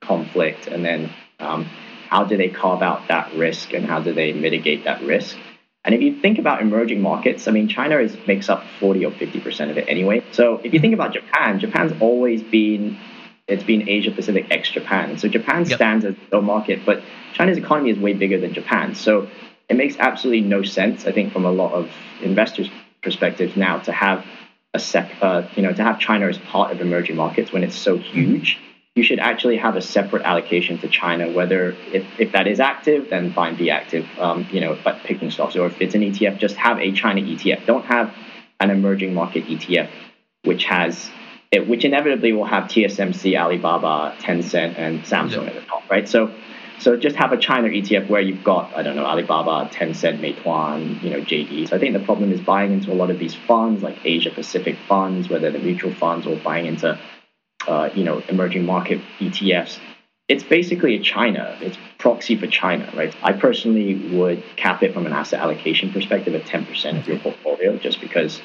conflict, 0.00 0.66
and 0.66 0.84
then 0.84 1.10
um, 1.38 1.64
how 2.08 2.24
do 2.24 2.36
they 2.36 2.48
carve 2.48 2.82
out 2.82 3.08
that 3.08 3.34
risk 3.34 3.72
and 3.72 3.84
how 3.84 4.00
do 4.00 4.12
they 4.12 4.32
mitigate 4.32 4.84
that 4.84 5.02
risk? 5.02 5.36
And 5.84 5.94
if 5.94 6.02
you 6.02 6.20
think 6.20 6.38
about 6.38 6.62
emerging 6.62 7.00
markets, 7.00 7.46
I 7.46 7.52
mean, 7.52 7.68
China 7.68 7.98
is 7.98 8.16
makes 8.26 8.48
up 8.48 8.64
40 8.80 9.04
or 9.06 9.12
50 9.12 9.40
percent 9.40 9.70
of 9.70 9.78
it 9.78 9.86
anyway. 9.88 10.22
So 10.32 10.60
if 10.64 10.74
you 10.74 10.80
think 10.80 10.94
about 10.94 11.12
Japan, 11.12 11.60
Japan's 11.60 11.92
always 12.00 12.42
been 12.42 12.98
it's 13.46 13.62
been 13.62 13.88
Asia 13.88 14.10
Pacific 14.10 14.46
ex 14.50 14.70
Japan. 14.70 15.16
So 15.18 15.28
Japan 15.28 15.64
yep. 15.64 15.76
stands 15.76 16.04
as 16.04 16.16
the 16.30 16.42
market, 16.42 16.80
but 16.84 17.02
China's 17.34 17.58
economy 17.58 17.90
is 17.90 17.98
way 17.98 18.12
bigger 18.12 18.40
than 18.40 18.52
Japan. 18.52 18.94
So 18.94 19.28
it 19.68 19.76
makes 19.76 19.96
absolutely 19.98 20.42
no 20.42 20.62
sense, 20.62 21.06
I 21.06 21.12
think, 21.12 21.32
from 21.32 21.44
a 21.44 21.52
lot 21.52 21.72
of 21.72 21.90
investors' 22.22 22.68
perspectives 23.02 23.56
now 23.56 23.78
to 23.80 23.92
have 23.92 24.24
a 24.74 24.78
sec, 24.78 25.10
uh, 25.22 25.42
you 25.56 25.62
know, 25.62 25.72
to 25.72 25.82
have 25.82 25.98
China 25.98 26.26
as 26.28 26.38
part 26.38 26.70
of 26.70 26.80
emerging 26.80 27.16
markets 27.16 27.52
when 27.52 27.64
it's 27.64 27.76
so 27.76 27.96
huge. 27.96 28.58
you 28.94 29.02
should 29.02 29.18
actually 29.18 29.58
have 29.58 29.76
a 29.76 29.82
separate 29.82 30.22
allocation 30.22 30.78
to 30.78 30.88
China. 30.88 31.30
Whether 31.30 31.76
if, 31.92 32.04
if 32.18 32.32
that 32.32 32.46
is 32.46 32.60
active, 32.60 33.10
then 33.10 33.32
fine, 33.32 33.56
be 33.56 33.70
active. 33.70 34.06
Um, 34.18 34.46
you 34.50 34.60
know, 34.60 34.76
but 34.82 35.02
picking 35.04 35.30
stocks, 35.30 35.54
or 35.54 35.66
if 35.66 35.80
it's 35.80 35.94
an 35.94 36.00
ETF, 36.00 36.38
just 36.38 36.56
have 36.56 36.78
a 36.78 36.92
China 36.92 37.20
ETF. 37.20 37.66
Don't 37.66 37.84
have 37.84 38.14
an 38.58 38.70
emerging 38.70 39.12
market 39.12 39.44
ETF, 39.44 39.90
which 40.44 40.64
has 40.64 41.10
it, 41.52 41.68
which 41.68 41.84
inevitably 41.84 42.32
will 42.32 42.46
have 42.46 42.64
TSMC, 42.64 43.38
Alibaba, 43.38 44.16
Tencent, 44.18 44.78
and 44.78 45.02
Samsung 45.02 45.42
yeah. 45.44 45.50
at 45.50 45.54
the 45.54 45.60
top, 45.62 45.88
right? 45.90 46.08
So. 46.08 46.34
So 46.78 46.96
just 46.96 47.16
have 47.16 47.32
a 47.32 47.38
China 47.38 47.68
ETF 47.68 48.08
where 48.08 48.20
you've 48.20 48.44
got 48.44 48.74
I 48.76 48.82
don't 48.82 48.96
know 48.96 49.06
Alibaba, 49.06 49.70
Tencent, 49.72 50.20
Meituan, 50.20 51.02
you 51.02 51.10
know 51.10 51.20
JD. 51.20 51.68
So 51.68 51.76
I 51.76 51.78
think 51.78 51.94
the 51.94 52.04
problem 52.04 52.32
is 52.32 52.40
buying 52.40 52.72
into 52.72 52.92
a 52.92 52.94
lot 52.94 53.10
of 53.10 53.18
these 53.18 53.34
funds 53.34 53.82
like 53.82 53.98
Asia 54.04 54.30
Pacific 54.30 54.76
funds, 54.88 55.28
whether 55.28 55.50
they're 55.50 55.60
mutual 55.60 55.94
funds 55.94 56.26
or 56.26 56.36
buying 56.36 56.66
into 56.66 56.98
uh, 57.66 57.90
you 57.94 58.04
know, 58.04 58.22
emerging 58.28 58.64
market 58.64 59.00
ETFs, 59.18 59.78
it's 60.28 60.42
basically 60.42 60.96
a 60.96 61.00
China. 61.00 61.56
It's 61.60 61.76
proxy 61.98 62.36
for 62.36 62.46
China, 62.46 62.90
right? 62.96 63.14
I 63.22 63.32
personally 63.32 63.94
would 64.16 64.42
cap 64.56 64.82
it 64.82 64.92
from 64.92 65.06
an 65.06 65.12
asset 65.12 65.40
allocation 65.40 65.92
perspective 65.92 66.34
at 66.34 66.44
10% 66.44 66.98
of 66.98 67.06
your 67.06 67.18
portfolio, 67.18 67.76
just 67.76 68.00
because 68.00 68.40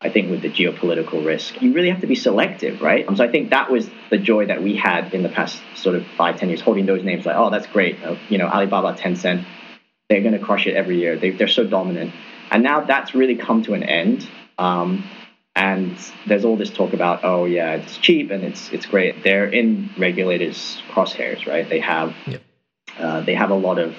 I 0.00 0.10
think 0.10 0.30
with 0.30 0.42
the 0.42 0.50
geopolitical 0.50 1.26
risk, 1.26 1.60
you 1.60 1.72
really 1.72 1.90
have 1.90 2.02
to 2.02 2.06
be 2.06 2.14
selective, 2.14 2.80
right? 2.80 3.06
Um, 3.08 3.16
so 3.16 3.24
I 3.24 3.28
think 3.28 3.50
that 3.50 3.68
was 3.70 3.90
the 4.10 4.18
joy 4.18 4.46
that 4.46 4.62
we 4.62 4.76
had 4.76 5.12
in 5.12 5.24
the 5.24 5.28
past 5.28 5.60
sort 5.74 5.96
of 5.96 6.06
five, 6.16 6.38
ten 6.38 6.48
years, 6.48 6.60
holding 6.60 6.86
those 6.86 7.02
names 7.02 7.26
like, 7.26 7.36
oh, 7.36 7.50
that's 7.50 7.66
great. 7.66 8.00
Uh, 8.04 8.16
you 8.28 8.38
know, 8.38 8.46
Alibaba, 8.46 8.94
Tencent, 8.94 9.44
they're 10.08 10.20
going 10.22 10.38
to 10.38 10.44
crush 10.44 10.68
it 10.68 10.76
every 10.76 10.98
year. 10.98 11.16
They, 11.18 11.30
they're 11.30 11.48
so 11.48 11.64
dominant. 11.64 12.14
And 12.50 12.62
now 12.62 12.82
that's 12.82 13.14
really 13.14 13.34
come 13.34 13.62
to 13.64 13.74
an 13.74 13.82
end. 13.82 14.28
Um, 14.56 15.04
and 15.56 15.98
there's 16.26 16.44
all 16.44 16.56
this 16.56 16.70
talk 16.70 16.92
about, 16.92 17.24
oh 17.24 17.44
yeah, 17.44 17.72
it's 17.72 17.98
cheap 17.98 18.30
and 18.30 18.44
it's 18.44 18.72
it's 18.72 18.86
great. 18.86 19.24
They're 19.24 19.48
in 19.48 19.90
regulators' 19.98 20.80
crosshairs, 20.90 21.46
right? 21.48 21.68
They 21.68 21.80
have 21.80 22.14
yep. 22.26 22.42
uh, 22.96 23.22
they 23.22 23.34
have 23.34 23.50
a 23.50 23.56
lot 23.56 23.78
of 23.80 23.96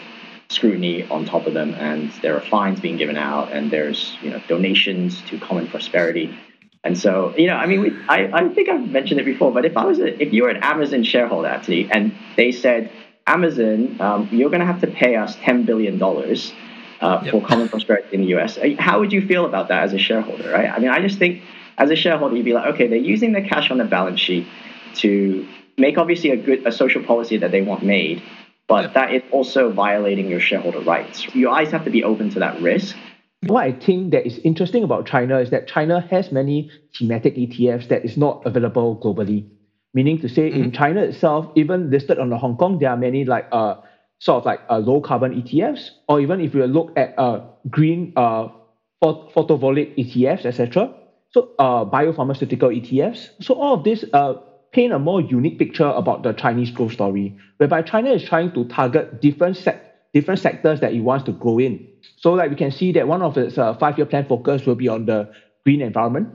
scrutiny 0.49 1.07
on 1.09 1.25
top 1.25 1.47
of 1.47 1.53
them, 1.53 1.73
and 1.75 2.11
there 2.21 2.35
are 2.35 2.41
fines 2.41 2.79
being 2.79 2.97
given 2.97 3.17
out, 3.17 3.51
and 3.51 3.71
there's 3.71 4.17
you 4.21 4.29
know 4.31 4.41
donations 4.47 5.21
to 5.23 5.39
common 5.39 5.67
prosperity. 5.67 6.35
And 6.83 6.97
so, 6.97 7.35
you 7.37 7.47
know, 7.47 7.55
I 7.55 7.65
mean, 7.65 7.81
we, 7.81 7.91
I, 8.07 8.29
I 8.31 8.47
think 8.49 8.69
I've 8.69 8.87
mentioned 8.87 9.19
it 9.19 9.25
before, 9.25 9.51
but 9.51 9.65
if 9.65 9.75
I 9.75 9.83
was, 9.83 9.99
a, 9.99 10.21
if 10.21 10.31
you 10.31 10.43
were 10.43 10.49
an 10.49 10.63
Amazon 10.63 11.03
shareholder 11.03 11.49
actually, 11.49 11.91
and 11.91 12.13
they 12.37 12.53
said, 12.53 12.89
Amazon, 13.27 13.99
um, 13.99 14.29
you're 14.31 14.49
going 14.49 14.61
to 14.61 14.65
have 14.65 14.79
to 14.81 14.87
pay 14.87 15.17
us 15.17 15.35
$10 15.37 15.65
billion 15.65 16.01
uh, 16.01 17.21
yep. 17.23 17.31
for 17.31 17.45
common 17.45 17.67
prosperity 17.67 18.07
in 18.13 18.21
the 18.21 18.35
US. 18.37 18.57
Uh, 18.57 18.75
how 18.79 18.99
would 18.99 19.11
you 19.11 19.27
feel 19.27 19.45
about 19.45 19.67
that 19.67 19.83
as 19.83 19.93
a 19.93 19.97
shareholder, 19.97 20.51
right? 20.51 20.69
I 20.69 20.79
mean, 20.79 20.89
I 20.89 21.01
just 21.01 21.19
think 21.19 21.43
as 21.77 21.89
a 21.89 21.95
shareholder, 21.97 22.35
you'd 22.37 22.45
be 22.45 22.53
like, 22.53 22.73
okay, 22.73 22.87
they're 22.87 22.97
using 22.97 23.33
the 23.33 23.41
cash 23.41 23.71
on 23.71 23.77
the 23.77 23.85
balance 23.85 24.21
sheet 24.21 24.47
to 24.95 25.47
make 25.77 25.97
obviously 25.97 26.31
a 26.31 26.37
good 26.37 26.65
a 26.65 26.71
social 26.71 27.03
policy 27.03 27.37
that 27.37 27.51
they 27.51 27.61
want 27.61 27.83
made, 27.83 28.21
but 28.69 28.83
yep. 28.83 28.93
that 28.93 29.13
is 29.13 29.23
also 29.31 29.71
violating 29.71 30.29
your 30.29 30.39
shareholder 30.39 30.79
rights. 30.79 31.25
You 31.35 31.49
always 31.49 31.71
have 31.71 31.83
to 31.85 31.89
be 31.89 32.03
open 32.03 32.29
to 32.29 32.39
that 32.39 32.61
risk. 32.61 32.95
What 33.47 33.63
I 33.63 33.71
think 33.71 34.11
that 34.11 34.27
is 34.27 34.37
interesting 34.43 34.83
about 34.83 35.07
China 35.07 35.39
is 35.39 35.49
that 35.49 35.67
China 35.67 35.99
has 36.11 36.31
many 36.31 36.69
thematic 36.95 37.35
ETFs 37.35 37.87
that 37.89 38.05
is 38.05 38.15
not 38.15 38.45
available 38.45 38.95
globally. 38.95 39.49
Meaning 39.93 40.19
to 40.19 40.29
say, 40.29 40.51
mm-hmm. 40.51 40.63
in 40.63 40.71
China 40.71 41.01
itself, 41.01 41.51
even 41.55 41.89
listed 41.89 42.19
on 42.19 42.29
the 42.29 42.37
Hong 42.37 42.57
Kong, 42.57 42.77
there 42.77 42.91
are 42.91 42.97
many 42.97 43.25
like 43.25 43.47
uh, 43.51 43.75
sort 44.19 44.41
of 44.41 44.45
like 44.45 44.59
uh, 44.69 44.77
low 44.77 45.01
carbon 45.01 45.41
ETFs, 45.41 45.89
or 46.07 46.21
even 46.21 46.39
if 46.39 46.53
you 46.53 46.63
look 46.67 46.91
at 46.95 47.17
uh, 47.17 47.41
green 47.69 48.13
uh, 48.15 48.49
photovoltaic 49.01 49.97
ETFs, 49.97 50.45
etc. 50.45 50.93
So 51.31 51.49
uh, 51.57 51.85
biopharmaceutical 51.85 52.69
ETFs. 52.69 53.29
So 53.41 53.55
all 53.55 53.73
of 53.73 53.83
this 53.83 54.05
uh, 54.13 54.33
paint 54.71 54.93
a 54.93 54.99
more 54.99 55.21
unique 55.21 55.57
picture 55.57 55.87
about 55.87 56.23
the 56.23 56.33
Chinese 56.33 56.71
growth 56.71 56.93
story, 56.93 57.37
whereby 57.57 57.81
China 57.81 58.11
is 58.11 58.23
trying 58.23 58.51
to 58.53 58.65
target 58.65 59.21
different 59.21 59.57
sec- 59.57 59.85
different 60.13 60.39
sectors 60.39 60.79
that 60.79 60.93
it 60.93 61.01
wants 61.01 61.25
to 61.25 61.31
grow 61.31 61.59
in. 61.59 61.87
So 62.17 62.33
like 62.33 62.49
we 62.49 62.55
can 62.55 62.71
see 62.71 62.91
that 62.93 63.07
one 63.07 63.21
of 63.21 63.37
its 63.37 63.57
uh, 63.57 63.75
five-year 63.75 64.07
plan 64.07 64.25
focus 64.25 64.65
will 64.65 64.75
be 64.75 64.87
on 64.87 65.05
the 65.05 65.31
green 65.63 65.81
environment. 65.81 66.29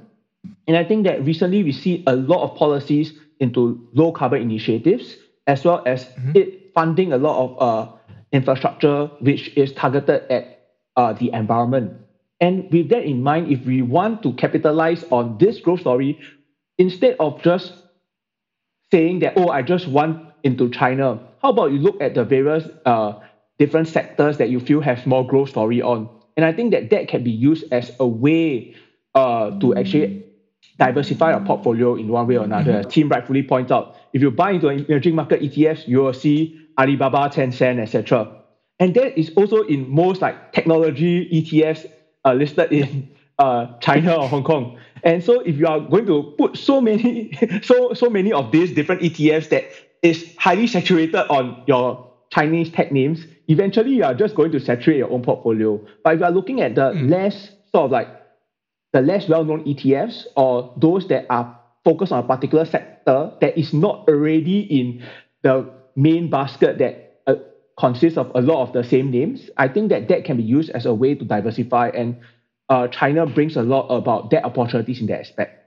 And 0.69 0.77
I 0.77 0.85
think 0.85 1.05
that 1.05 1.25
recently 1.25 1.65
we 1.65 1.73
see 1.73 2.05
a 2.07 2.15
lot 2.15 2.43
of 2.43 2.57
policies 2.57 3.13
into 3.41 3.89
low 3.93 4.13
carbon 4.13 4.43
initiatives, 4.43 5.17
as 5.47 5.65
well 5.65 5.83
as 5.87 6.05
mm-hmm. 6.05 6.33
it 6.37 6.73
funding 6.75 7.13
a 7.13 7.19
lot 7.19 7.37
of 7.43 7.63
uh, 7.63 7.93
infrastructure 8.33 9.07
which 9.21 9.57
is 9.57 9.73
targeted 9.73 10.23
at 10.31 10.69
uh, 10.97 11.13
the 11.13 11.33
environment. 11.33 11.93
And 12.41 12.71
with 12.71 12.91
that 12.91 13.05
in 13.05 13.23
mind, 13.23 13.51
if 13.51 13.65
we 13.65 13.83
want 13.83 14.23
to 14.23 14.33
capitalize 14.35 15.05
on 15.11 15.39
this 15.39 15.61
growth 15.61 15.81
story, 15.81 16.21
instead 16.79 17.17
of 17.19 17.41
just 17.43 17.73
saying 18.95 19.19
that, 19.19 19.33
oh, 19.37 19.49
I 19.49 19.63
just 19.63 19.89
want 19.89 20.25
into 20.45 20.71
China, 20.71 21.19
how 21.43 21.51
about 21.51 21.73
you 21.73 21.79
look 21.79 22.01
at 22.01 22.15
the 22.15 22.25
various 22.25 22.65
uh, 22.87 23.19
different 23.59 23.89
sectors 23.89 24.39
that 24.39 24.51
you 24.51 24.61
feel 24.61 24.81
have 24.83 25.05
more 25.05 25.27
growth 25.27 25.49
story 25.49 25.83
on? 25.83 26.09
And 26.37 26.47
I 26.47 26.53
think 26.53 26.71
that 26.71 26.91
that 26.91 27.09
can 27.09 27.25
be 27.25 27.33
used 27.33 27.65
as 27.73 27.91
a 27.99 28.07
way 28.07 28.77
uh, 29.17 29.59
to 29.59 29.75
actually 29.75 30.25
diversify 30.79 31.33
your 31.33 31.41
portfolio 31.41 31.97
in 31.97 32.07
one 32.07 32.29
way 32.29 32.37
or 32.37 32.45
another. 32.45 32.75
Mm-hmm. 32.75 32.91
Tim 32.91 33.09
rightfully 33.09 33.43
points 33.43 33.73
out, 33.73 33.97
if 34.13 34.23
you 34.23 34.31
buy 34.31 34.53
into 34.53 34.69
emerging 34.69 35.17
market 35.17 35.43
ETFs, 35.43 35.89
you 35.89 35.99
will 35.99 36.13
see 36.13 36.61
Alibaba, 36.79 37.29
Tencent, 37.31 37.81
etc. 37.81 38.31
And 38.79 38.95
that 38.95 39.19
is 39.19 39.33
also 39.35 39.63
in 39.63 39.91
most 39.91 40.23
like 40.23 40.53
technology 40.53 41.29
ETFs 41.33 41.91
uh, 42.25 42.33
listed 42.33 42.71
in 42.71 43.11
uh, 43.39 43.79
China 43.81 44.15
or 44.17 44.29
Hong 44.29 44.45
Kong. 44.45 44.79
And 45.03 45.23
so 45.23 45.41
if 45.41 45.57
you 45.57 45.67
are 45.67 45.81
going 45.81 46.07
to 46.07 46.35
put 46.39 46.57
so 46.57 46.81
many, 46.81 47.33
so 47.63 47.93
so 47.95 48.09
many 48.09 48.33
of 48.33 48.53
these 48.53 48.73
different 48.75 49.03
ETFs 49.03 49.49
that 49.51 49.65
is 50.03 50.35
highly 50.39 50.67
saturated 50.67 51.27
on 51.31 51.63
your 51.67 52.11
Chinese 52.31 52.71
tech 52.71 52.93
names, 52.93 53.27
eventually 53.49 53.93
you 53.93 54.05
are 54.05 54.15
just 54.15 54.35
going 54.35 54.53
to 54.53 54.61
saturate 54.61 54.99
your 54.99 55.11
own 55.11 55.23
portfolio. 55.23 55.81
But 56.03 56.15
if 56.15 56.21
you 56.21 56.27
are 56.27 56.33
looking 56.33 56.61
at 56.61 56.75
the 56.75 56.93
mm. 56.93 57.11
less 57.11 57.51
sort 57.71 57.87
of 57.87 57.91
like 57.91 58.09
the 58.93 59.01
less 59.03 59.29
well-known 59.29 59.65
ETFs 59.65 60.27
or 60.37 60.73
those 60.77 61.09
that 61.09 61.27
are 61.29 61.59
focused 61.85 62.13
on 62.13 62.25
a 62.25 62.27
particular 62.27 62.65
sector 62.65 63.33
that 63.41 63.59
is 63.59 63.75
not 63.75 64.09
already 64.09 64.61
in 64.61 65.05
the 65.43 65.69
main 65.97 66.31
basket 66.31 66.79
that 66.79 67.21
uh, 67.27 67.35
consists 67.79 68.17
of 68.17 68.31
a 68.35 68.41
lot 68.41 68.63
of 68.63 68.73
the 68.73 68.85
same 68.85 69.11
names, 69.11 69.51
I 69.57 69.69
think 69.69 69.91
that 69.91 70.09
that 70.09 70.25
can 70.25 70.37
be 70.37 70.43
used 70.43 70.71
as 70.71 70.87
a 70.87 70.95
way 70.95 71.15
to 71.15 71.25
diversify. 71.25 71.89
And 71.89 72.21
uh, 72.69 72.89
China 72.89 73.27
brings 73.27 73.57
a 73.57 73.63
lot 73.63 73.89
about 73.89 74.31
that 74.31 74.45
opportunities 74.45 75.01
in 75.01 75.07
that 75.07 75.21
aspect. 75.21 75.61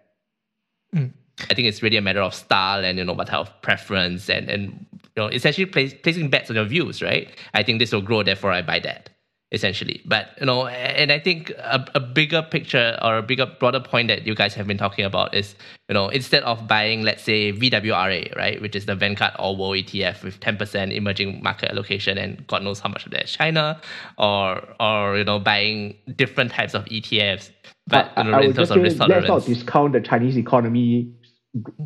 Mm. 0.95 1.11
I 1.49 1.53
think 1.53 1.67
it's 1.67 1.83
really 1.83 1.97
a 1.97 2.01
matter 2.01 2.21
of 2.21 2.33
style 2.33 2.83
and 2.83 2.97
you 2.97 3.03
know 3.03 3.13
what 3.13 3.27
type 3.27 3.39
of 3.39 3.61
preference 3.61 4.29
and 4.29 4.49
and 4.49 4.85
you 4.93 5.23
know 5.23 5.27
essentially 5.27 5.65
place, 5.65 5.93
placing 6.01 6.29
bets 6.29 6.49
on 6.49 6.55
your 6.55 6.65
views, 6.65 7.01
right? 7.01 7.29
I 7.53 7.63
think 7.63 7.79
this 7.79 7.91
will 7.91 8.01
grow, 8.01 8.23
therefore 8.23 8.51
I 8.51 8.61
buy 8.61 8.79
that 8.79 9.09
essentially. 9.51 10.01
But 10.05 10.29
you 10.39 10.45
know, 10.45 10.67
and 10.67 11.11
I 11.11 11.19
think 11.19 11.51
a, 11.51 11.85
a 11.95 11.99
bigger 11.99 12.41
picture 12.41 12.97
or 13.01 13.17
a 13.17 13.21
bigger 13.23 13.45
broader 13.45 13.79
point 13.79 14.09
that 14.09 14.25
you 14.27 14.35
guys 14.35 14.53
have 14.55 14.67
been 14.67 14.77
talking 14.77 15.05
about 15.05 15.33
is, 15.33 15.55
you 15.87 15.93
know, 15.93 16.09
instead 16.09 16.43
of 16.43 16.67
buying, 16.67 17.03
let's 17.03 17.23
say, 17.23 17.53
VWRA, 17.53 18.35
right, 18.35 18.61
which 18.61 18.75
is 18.75 18.85
the 18.85 18.95
Vanguard 18.95 19.33
All 19.37 19.55
World 19.55 19.77
ETF 19.77 20.23
with 20.23 20.39
10% 20.39 20.93
emerging 20.93 21.41
market 21.41 21.71
allocation 21.71 22.17
and 22.17 22.45
God 22.47 22.63
knows 22.63 22.79
how 22.79 22.89
much 22.89 23.05
of 23.05 23.11
that 23.11 23.23
is 23.25 23.31
China, 23.31 23.79
or 24.17 24.63
or 24.79 25.17
you 25.17 25.23
know, 25.23 25.39
buying 25.39 25.95
different 26.15 26.51
types 26.51 26.73
of 26.73 26.85
ETFs. 26.85 27.51
But 27.87 28.11
you 28.17 28.25
know, 28.25 28.31
I, 28.31 28.41
I 28.41 28.47
would 28.47 28.55
just 28.55 28.73
say, 28.73 28.79
let's 28.79 29.27
not 29.27 29.45
discount 29.45 29.93
the 29.93 30.01
Chinese 30.01 30.37
economy 30.37 31.13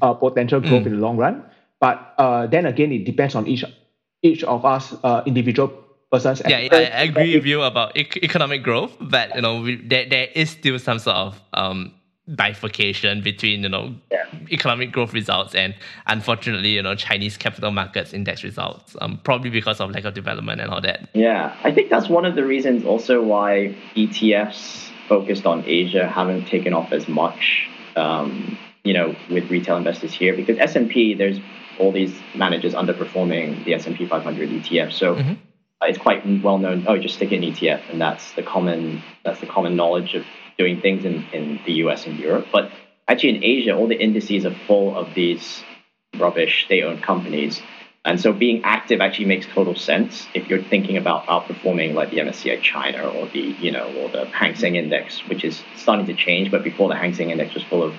uh, 0.02 0.14
potential 0.14 0.60
growth 0.60 0.84
mm. 0.84 0.88
in 0.88 0.94
the 0.94 1.00
long 1.00 1.18
run. 1.18 1.44
But 1.80 2.14
uh, 2.18 2.48
then 2.48 2.66
again, 2.66 2.92
it 2.92 3.06
depends 3.06 3.36
on 3.36 3.48
each 3.48 3.64
each 4.24 4.44
of 4.44 4.66
us 4.66 4.96
uh, 5.04 5.24
individual 5.26 5.81
persons. 6.12 6.42
Yeah, 6.48 6.68
I, 6.72 6.76
I 6.76 7.04
agree 7.04 7.36
with 7.36 7.46
you 7.46 7.62
about 7.62 7.98
e- 7.98 8.10
economic 8.22 8.64
growth, 8.64 8.96
but 9.00 9.34
you 9.36 9.42
know, 9.42 9.62
we, 9.62 9.76
there 9.78 10.08
there 10.08 10.28
is 10.36 10.50
still 10.50 10.78
some 10.78 11.00
sort 11.00 11.16
of 11.16 11.42
um, 11.54 11.94
bifurcation 12.28 13.22
between 13.22 13.64
you 13.64 13.70
know 13.70 13.96
yeah. 14.12 14.26
economic 14.52 14.92
growth 14.92 15.14
results 15.14 15.56
and 15.56 15.76
unfortunately 16.08 16.70
you 16.70 16.82
know 16.82 16.96
Chinese 16.96 17.38
capital 17.38 17.72
markets 17.72 18.14
index 18.14 18.44
results. 18.44 18.96
Um, 19.02 19.20
probably 19.24 19.50
because 19.50 19.80
of 19.80 19.92
lack 19.92 20.04
of 20.04 20.14
development 20.14 20.62
and 20.62 20.70
all 20.70 20.82
that. 20.82 21.10
Yeah, 21.14 21.56
I 21.64 21.72
think 21.72 21.90
that's 21.90 22.10
one 22.10 22.26
of 22.26 22.36
the 22.36 22.46
reasons 22.46 22.86
also 22.86 23.22
why 23.22 23.76
ETFs 23.96 24.90
focused 25.08 25.46
on 25.46 25.64
Asia 25.66 26.08
haven't 26.08 26.46
taken 26.46 26.74
off 26.74 26.92
as 26.92 27.08
much. 27.08 27.68
Um, 27.96 28.58
you 28.84 28.94
know, 28.94 29.16
with 29.30 29.52
retail 29.52 29.78
investors 29.78 30.12
here, 30.12 30.36
because 30.36 30.58
S 30.58 30.76
and 30.76 30.90
P, 30.90 31.14
there's 31.14 31.40
all 31.78 31.92
these 31.92 32.16
managers 32.34 32.74
underperforming 32.74 33.64
the 33.64 33.76
S 33.76 33.86
and 33.86 33.96
P 33.96 34.06
500 34.06 34.50
ETF. 34.50 34.92
So. 34.92 35.16
Mm-hmm 35.16 35.34
Uh, 35.82 35.88
it's 35.88 35.98
quite 35.98 36.24
well 36.44 36.58
known. 36.58 36.86
Oh, 36.88 36.98
just 36.98 37.16
stick 37.16 37.32
it 37.32 37.44
in 37.44 37.54
ETF, 37.54 37.90
and 37.90 38.00
that's 38.00 38.32
the 38.34 38.44
common 38.44 39.02
that's 39.24 39.40
the 39.40 39.48
common 39.48 39.76
knowledge 39.76 40.14
of 40.14 40.26
doing 40.58 40.80
things 40.82 41.06
in, 41.06 41.26
in 41.34 41.60
the 41.66 41.74
US 41.84 42.06
and 42.06 42.20
Europe. 42.20 42.48
But 42.52 42.72
actually, 43.08 43.38
in 43.38 43.44
Asia, 43.44 43.76
all 43.76 43.88
the 43.88 44.00
indices 44.00 44.46
are 44.46 44.56
full 44.68 44.96
of 44.96 45.14
these 45.16 45.64
rubbish 46.20 46.66
state-owned 46.66 47.02
companies. 47.02 47.62
And 48.04 48.20
so 48.20 48.34
being 48.34 48.64
active 48.64 49.00
actually 49.00 49.26
makes 49.26 49.46
total 49.46 49.76
sense 49.76 50.28
if 50.34 50.48
you're 50.48 50.64
thinking 50.64 50.98
about 50.98 51.28
outperforming 51.28 51.94
like 51.94 52.10
the 52.10 52.18
MSCI 52.18 52.60
China 52.62 53.08
or 53.08 53.28
the, 53.28 53.40
you 53.40 53.72
know, 53.72 53.94
or 53.96 54.10
the 54.10 54.26
Hang 54.26 54.56
Seng 54.56 54.76
Index, 54.76 55.20
which 55.30 55.44
is 55.44 55.62
starting 55.76 56.08
to 56.08 56.16
change. 56.16 56.50
But 56.50 56.64
before 56.64 56.90
the 56.90 56.96
Hang 56.96 57.14
Seng 57.14 57.30
Index 57.30 57.54
was 57.54 57.64
full 57.64 57.84
of, 57.84 57.94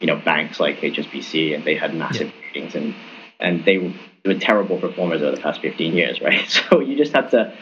you 0.00 0.06
know, 0.06 0.16
banks 0.16 0.60
like 0.60 0.78
HSBC 0.78 1.54
and 1.54 1.64
they 1.64 1.74
had 1.74 1.94
massive 1.94 2.28
yeah. 2.28 2.46
ratings 2.46 2.74
and 2.76 2.94
and 3.40 3.64
they 3.64 3.92
were 4.24 4.34
terrible 4.34 4.78
performers 4.78 5.22
over 5.22 5.34
the 5.34 5.42
past 5.42 5.60
15 5.60 5.94
years, 5.94 6.20
right? 6.22 6.48
So 6.48 6.80
you 6.80 6.96
just 6.96 7.12
have 7.12 7.30
to, 7.30 7.52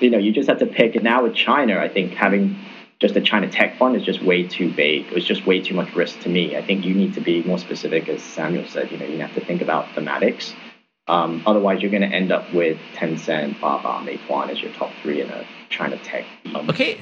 you 0.00 0.10
know, 0.10 0.18
you 0.18 0.32
just 0.32 0.48
have 0.48 0.58
to 0.58 0.66
pick. 0.66 0.94
And 0.94 1.04
now 1.04 1.22
with 1.22 1.34
China, 1.34 1.78
I 1.78 1.88
think 1.88 2.12
having 2.12 2.56
just 3.00 3.14
a 3.14 3.20
China 3.20 3.48
tech 3.48 3.78
fund 3.78 3.94
is 3.96 4.02
just 4.02 4.22
way 4.22 4.42
too 4.46 4.72
vague. 4.72 5.06
It 5.06 5.14
was 5.14 5.24
just 5.24 5.46
way 5.46 5.60
too 5.60 5.74
much 5.74 5.94
risk 5.94 6.20
to 6.20 6.28
me. 6.28 6.56
I 6.56 6.62
think 6.62 6.84
you 6.84 6.94
need 6.94 7.14
to 7.14 7.20
be 7.20 7.42
more 7.44 7.58
specific, 7.58 8.08
as 8.08 8.22
Samuel 8.22 8.66
said. 8.66 8.90
You 8.90 8.98
know, 8.98 9.06
you 9.06 9.18
have 9.18 9.34
to 9.34 9.44
think 9.44 9.62
about 9.62 9.86
thematics. 9.94 10.52
Um, 11.06 11.42
otherwise, 11.46 11.80
you're 11.80 11.90
going 11.90 12.08
to 12.08 12.14
end 12.14 12.32
up 12.32 12.52
with 12.52 12.76
Tencent, 12.94 13.60
Baba, 13.60 14.04
Meituan 14.04 14.50
as 14.50 14.60
your 14.60 14.72
top 14.72 14.90
three 15.02 15.22
in 15.22 15.30
a 15.30 15.46
China 15.70 15.96
tech. 15.98 16.24
Okay, 16.68 17.00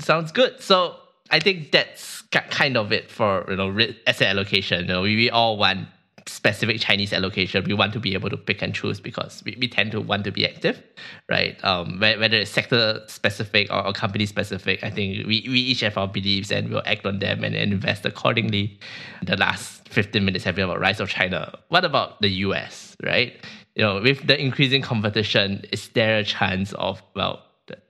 sounds 0.00 0.32
good. 0.32 0.60
So 0.60 0.96
I 1.30 1.38
think 1.38 1.70
that's 1.70 2.22
kind 2.22 2.76
of 2.76 2.90
it 2.90 3.10
for 3.10 3.46
you 3.48 3.56
know 3.56 3.70
asset 4.06 4.28
allocation. 4.28 4.80
You 4.80 4.86
know, 4.86 5.02
we 5.02 5.30
all 5.30 5.56
want 5.56 5.88
specific 6.26 6.80
Chinese 6.80 7.12
allocation, 7.12 7.64
we 7.64 7.74
want 7.74 7.92
to 7.92 8.00
be 8.00 8.14
able 8.14 8.30
to 8.30 8.36
pick 8.36 8.62
and 8.62 8.74
choose 8.74 9.00
because 9.00 9.42
we, 9.44 9.56
we 9.60 9.68
tend 9.68 9.92
to 9.92 10.00
want 10.00 10.24
to 10.24 10.32
be 10.32 10.46
active, 10.46 10.82
right? 11.28 11.62
Um, 11.64 11.98
whether 11.98 12.36
it's 12.36 12.50
sector 12.50 13.00
specific 13.06 13.70
or, 13.70 13.86
or 13.86 13.92
company 13.92 14.26
specific, 14.26 14.82
I 14.82 14.90
think 14.90 15.26
we, 15.26 15.44
we 15.46 15.60
each 15.60 15.80
have 15.80 15.98
our 15.98 16.08
beliefs 16.08 16.50
and 16.50 16.70
we'll 16.70 16.82
act 16.86 17.06
on 17.06 17.18
them 17.18 17.44
and, 17.44 17.54
and 17.54 17.72
invest 17.72 18.04
accordingly. 18.04 18.78
The 19.22 19.36
last 19.36 19.88
15 19.88 20.24
minutes 20.24 20.44
have 20.44 20.56
been 20.56 20.64
about 20.64 20.80
rise 20.80 21.00
of 21.00 21.08
China. 21.08 21.58
What 21.68 21.84
about 21.84 22.20
the 22.20 22.28
US, 22.28 22.96
right? 23.02 23.34
You 23.74 23.82
know, 23.82 24.00
with 24.00 24.26
the 24.26 24.40
increasing 24.40 24.82
competition, 24.82 25.64
is 25.72 25.88
there 25.88 26.18
a 26.18 26.24
chance 26.24 26.72
of, 26.74 27.02
well, 27.14 27.42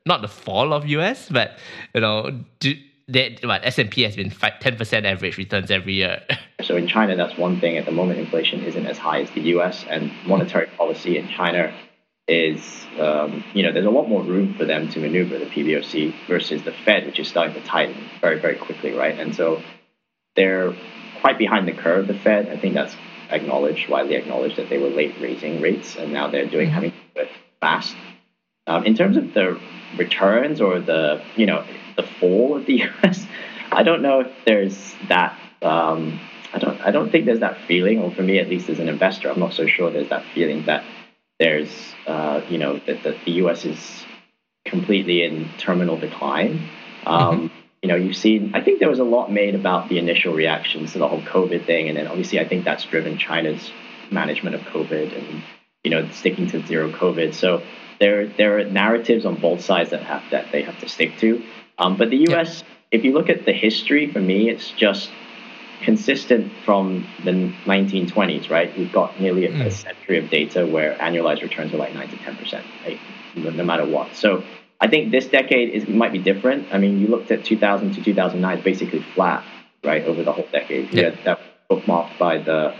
not 0.06 0.22
the 0.22 0.28
fall 0.28 0.72
of 0.72 0.86
US, 0.86 1.28
but, 1.28 1.58
you 1.94 2.00
know, 2.00 2.44
do, 2.60 2.74
that 3.12 3.44
what 3.44 3.64
S&P 3.64 4.02
has 4.02 4.16
been 4.16 4.30
10% 4.30 5.04
average 5.04 5.36
returns 5.38 5.70
every 5.70 5.94
year. 5.94 6.22
So 6.62 6.76
in 6.76 6.86
China, 6.86 7.16
that's 7.16 7.36
one 7.36 7.58
thing. 7.58 7.76
At 7.76 7.86
the 7.86 7.90
moment, 7.90 8.20
inflation 8.20 8.62
isn't 8.62 8.86
as 8.86 8.96
high 8.96 9.22
as 9.22 9.30
the 9.32 9.40
U.S. 9.56 9.84
and 9.88 10.12
monetary 10.24 10.68
policy 10.68 11.18
in 11.18 11.26
China 11.26 11.74
is, 12.28 12.86
um, 13.00 13.42
you 13.52 13.64
know, 13.64 13.72
there's 13.72 13.84
a 13.84 13.90
lot 13.90 14.08
more 14.08 14.22
room 14.22 14.54
for 14.54 14.64
them 14.64 14.88
to 14.90 15.00
maneuver 15.00 15.38
the 15.38 15.46
PBOC 15.46 16.14
versus 16.28 16.62
the 16.62 16.70
Fed, 16.70 17.04
which 17.04 17.18
is 17.18 17.26
starting 17.26 17.54
to 17.54 17.60
tighten 17.66 17.96
very, 18.20 18.38
very 18.38 18.54
quickly, 18.54 18.92
right? 18.92 19.18
And 19.18 19.34
so 19.34 19.60
they're 20.36 20.72
quite 21.20 21.36
behind 21.36 21.66
the 21.66 21.72
curve. 21.72 22.06
The 22.06 22.14
Fed, 22.14 22.48
I 22.48 22.56
think 22.56 22.74
that's 22.74 22.94
acknowledged, 23.28 23.88
widely 23.88 24.14
acknowledged 24.14 24.56
that 24.56 24.68
they 24.68 24.78
were 24.78 24.88
late 24.88 25.16
raising 25.20 25.60
rates, 25.60 25.96
and 25.96 26.12
now 26.12 26.28
they're 26.28 26.46
doing 26.46 26.66
mm-hmm. 26.66 26.74
having 26.74 26.90
to 26.92 26.96
do 27.14 27.20
it 27.22 27.30
fast. 27.60 27.96
Um, 28.68 28.84
in 28.84 28.94
terms 28.94 29.16
of 29.16 29.34
the 29.34 29.60
returns 29.98 30.60
or 30.60 30.78
the, 30.78 31.22
you 31.34 31.46
know, 31.46 31.64
the 31.96 32.02
fall 32.02 32.56
of 32.56 32.66
the 32.66 32.78
U.S. 32.78 33.26
I 33.70 33.82
don't 33.82 34.02
know 34.02 34.20
if 34.20 34.30
there's 34.44 34.94
that. 35.08 35.38
Um, 35.62 36.20
I 36.52 36.58
don't. 36.58 36.80
I 36.80 36.90
don't 36.90 37.10
think 37.10 37.26
there's 37.26 37.40
that 37.40 37.58
feeling, 37.66 38.00
or 38.00 38.10
for 38.10 38.22
me 38.22 38.38
at 38.38 38.48
least 38.48 38.68
as 38.68 38.78
an 38.78 38.88
investor, 38.88 39.30
I'm 39.30 39.40
not 39.40 39.54
so 39.54 39.66
sure 39.66 39.90
there's 39.90 40.10
that 40.10 40.24
feeling 40.34 40.66
that 40.66 40.84
there's, 41.38 41.94
uh, 42.06 42.42
you 42.48 42.58
know, 42.58 42.78
that, 42.86 43.02
that, 43.02 43.16
the 43.24 43.32
U.S. 43.32 43.64
is 43.64 44.04
completely 44.64 45.22
in 45.24 45.48
terminal 45.58 45.96
decline. 45.96 46.68
Um, 47.06 47.48
mm-hmm. 47.48 47.56
You 47.82 47.88
know, 47.88 47.96
you've 47.96 48.16
seen. 48.16 48.54
I 48.54 48.60
think 48.60 48.78
there 48.78 48.90
was 48.90 49.00
a 49.00 49.04
lot 49.04 49.32
made 49.32 49.54
about 49.54 49.88
the 49.88 49.98
initial 49.98 50.34
reactions 50.34 50.92
to 50.92 50.98
the 50.98 51.08
whole 51.08 51.22
COVID 51.22 51.66
thing, 51.66 51.88
and 51.88 51.96
then 51.96 52.06
obviously 52.06 52.38
I 52.38 52.46
think 52.46 52.64
that's 52.64 52.84
driven 52.84 53.18
China's 53.18 53.72
management 54.10 54.54
of 54.54 54.60
COVID 54.62 55.16
and 55.16 55.42
you 55.84 55.90
know 55.90 56.08
sticking 56.10 56.46
to 56.48 56.64
zero 56.66 56.90
COVID. 56.90 57.34
So 57.34 57.62
there 57.98 58.26
there 58.26 58.58
are 58.58 58.64
narratives 58.64 59.24
on 59.24 59.34
both 59.36 59.62
sides 59.62 59.90
that 59.90 60.02
have 60.02 60.22
that 60.30 60.52
they 60.52 60.62
have 60.62 60.78
to 60.80 60.88
stick 60.88 61.16
to. 61.18 61.42
Um, 61.78 61.96
but 61.96 62.10
the 62.10 62.28
US, 62.32 62.60
yeah. 62.60 62.98
if 62.98 63.04
you 63.04 63.12
look 63.12 63.28
at 63.28 63.44
the 63.44 63.52
history, 63.52 64.10
for 64.10 64.20
me, 64.20 64.48
it's 64.48 64.70
just 64.70 65.10
consistent 65.82 66.52
from 66.64 67.06
the 67.24 67.52
1920s, 67.64 68.50
right? 68.50 68.76
We've 68.78 68.92
got 68.92 69.20
nearly 69.20 69.46
a, 69.46 69.50
mm. 69.50 69.66
a 69.66 69.70
century 69.70 70.18
of 70.18 70.30
data 70.30 70.66
where 70.66 70.94
annualized 70.98 71.42
returns 71.42 71.74
are 71.74 71.78
like 71.78 71.94
9 71.94 72.08
to 72.08 72.16
10%, 72.16 72.62
right? 72.84 72.98
no 73.34 73.64
matter 73.64 73.86
what. 73.86 74.14
So 74.14 74.44
I 74.80 74.88
think 74.88 75.10
this 75.10 75.26
decade 75.26 75.70
is 75.70 75.88
might 75.88 76.12
be 76.12 76.18
different. 76.18 76.68
I 76.72 76.78
mean, 76.78 77.00
you 77.00 77.06
looked 77.06 77.30
at 77.30 77.44
2000 77.44 77.94
to 77.94 78.02
2009, 78.02 78.56
it's 78.56 78.64
basically 78.64 79.04
flat, 79.14 79.44
right, 79.84 80.04
over 80.04 80.22
the 80.22 80.32
whole 80.32 80.46
decade. 80.52 80.92
Yeah. 80.92 81.10
that 81.24 81.40
was 81.70 81.82
bookmarked 81.82 82.18
by 82.18 82.38
the 82.38 82.74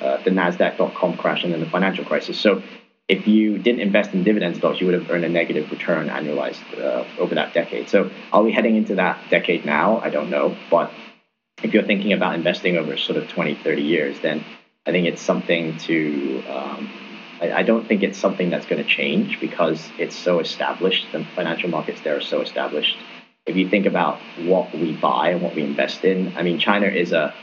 uh, 0.00 0.22
the 0.22 0.30
Nasdaq.com 0.30 1.16
crash 1.16 1.44
and 1.44 1.52
then 1.52 1.60
the 1.60 1.68
financial 1.68 2.04
crisis. 2.04 2.38
So 2.38 2.62
if 3.08 3.26
you 3.26 3.58
didn't 3.58 3.80
invest 3.80 4.14
in 4.14 4.22
dividend 4.24 4.56
stocks, 4.56 4.80
you 4.80 4.86
would 4.86 4.94
have 4.94 5.10
earned 5.10 5.24
a 5.24 5.28
negative 5.28 5.70
return 5.70 6.08
annualized 6.08 6.62
uh, 6.78 7.04
over 7.18 7.34
that 7.34 7.52
decade. 7.52 7.88
So 7.88 8.10
are 8.32 8.42
we 8.42 8.52
heading 8.52 8.76
into 8.76 8.94
that 8.94 9.18
decade 9.28 9.64
now? 9.64 9.98
I 9.98 10.08
don't 10.08 10.30
know. 10.30 10.56
But 10.70 10.90
if 11.62 11.74
you're 11.74 11.82
thinking 11.82 12.12
about 12.12 12.34
investing 12.34 12.76
over 12.76 12.96
sort 12.96 13.18
of 13.18 13.28
20, 13.28 13.56
30 13.56 13.82
years, 13.82 14.20
then 14.20 14.44
I 14.86 14.90
think 14.90 15.06
it's 15.06 15.22
something 15.22 15.76
to, 15.78 16.42
um, 16.48 16.90
I, 17.40 17.52
I, 17.52 17.62
don't 17.62 17.86
think 17.86 18.02
it's 18.02 18.18
something 18.18 18.50
that's 18.50 18.66
going 18.66 18.82
to 18.82 18.88
change 18.88 19.40
because 19.40 19.90
it's 19.98 20.16
so 20.16 20.40
established. 20.40 21.06
The 21.12 21.24
financial 21.36 21.70
markets 21.70 22.00
there 22.02 22.16
are 22.16 22.20
so 22.20 22.40
established. 22.40 22.96
If 23.46 23.56
you 23.56 23.68
think 23.68 23.86
about 23.86 24.20
what 24.38 24.72
we 24.72 24.92
buy 24.92 25.30
and 25.30 25.42
what 25.42 25.54
we 25.54 25.62
invest 25.62 26.04
in, 26.04 26.36
I 26.36 26.42
mean, 26.42 26.58
China 26.58 26.86
is 26.86 27.12
a 27.12 27.34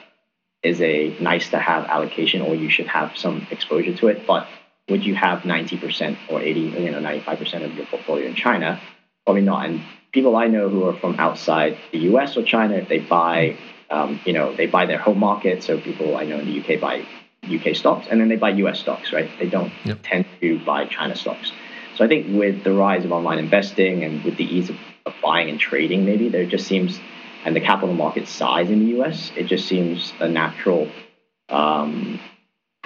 is 0.62 0.82
a 0.82 1.16
nice 1.22 1.50
to 1.52 1.58
have 1.58 1.86
allocation 1.86 2.42
or 2.42 2.54
you 2.54 2.70
should 2.70 2.88
have 2.88 3.16
some 3.16 3.48
exposure 3.50 3.96
to 3.96 4.08
it. 4.10 4.28
But 4.28 4.48
would 4.90 5.06
you 5.06 5.16
have 5.16 5.40
90% 5.42 6.18
or 6.30 6.42
80, 6.42 6.60
you 6.60 6.92
know, 6.92 7.00
95% 7.00 7.66
of 7.66 7.74
your 7.76 7.86
portfolio 7.86 8.28
in 8.28 8.36
China? 8.36 8.80
Probably 9.26 9.42
not. 9.42 9.66
And 9.66 9.82
people 10.12 10.36
I 10.36 10.48
know 10.48 10.70
who 10.70 10.88
are 10.88 10.94
from 10.94 11.16
outside 11.20 11.78
the 11.92 12.00
US 12.14 12.36
or 12.38 12.44
China, 12.44 12.76
if 12.76 12.90
they 12.90 13.00
buy, 13.00 13.58
um, 13.90 14.20
you 14.26 14.34
know, 14.34 14.56
they 14.56 14.66
buy 14.66 14.86
their 14.86 14.98
home 14.98 15.20
market. 15.20 15.64
So 15.64 15.80
people 15.80 16.18
I 16.18 16.26
know 16.26 16.40
in 16.40 16.46
the 16.46 16.60
UK 16.60 16.80
buy 16.80 17.06
UK 17.44 17.76
stocks 17.76 18.08
and 18.10 18.20
then 18.20 18.30
they 18.30 18.36
buy 18.36 18.50
US 18.50 18.80
stocks, 18.80 19.14
right? 19.14 19.30
They 19.40 19.48
don't 19.48 19.72
yep. 19.86 20.00
tend 20.04 20.26
to 20.42 20.60
buy 20.66 20.86
China 20.86 21.16
stocks. 21.16 21.52
So 21.96 22.06
I 22.06 22.08
think 22.08 22.38
with 22.38 22.64
the 22.64 22.74
rise 22.74 23.06
of 23.06 23.12
online 23.12 23.40
investing 23.40 24.04
and 24.04 24.24
with 24.24 24.38
the 24.38 24.46
ease 24.46 24.70
of, 24.70 24.78
of 25.06 25.14
buying 25.24 25.50
and 25.50 25.60
trading, 25.60 26.06
maybe 26.06 26.30
there 26.30 26.46
just 26.46 26.66
seems, 26.66 27.00
and 27.46 27.56
the 27.56 27.62
capital 27.62 27.94
market 27.94 28.28
size 28.28 28.70
in 28.70 28.80
the 28.80 29.02
US, 29.02 29.32
it 29.36 29.48
just 29.48 29.68
seems 29.68 30.14
a 30.20 30.28
natural 30.28 30.88
um, 31.50 32.20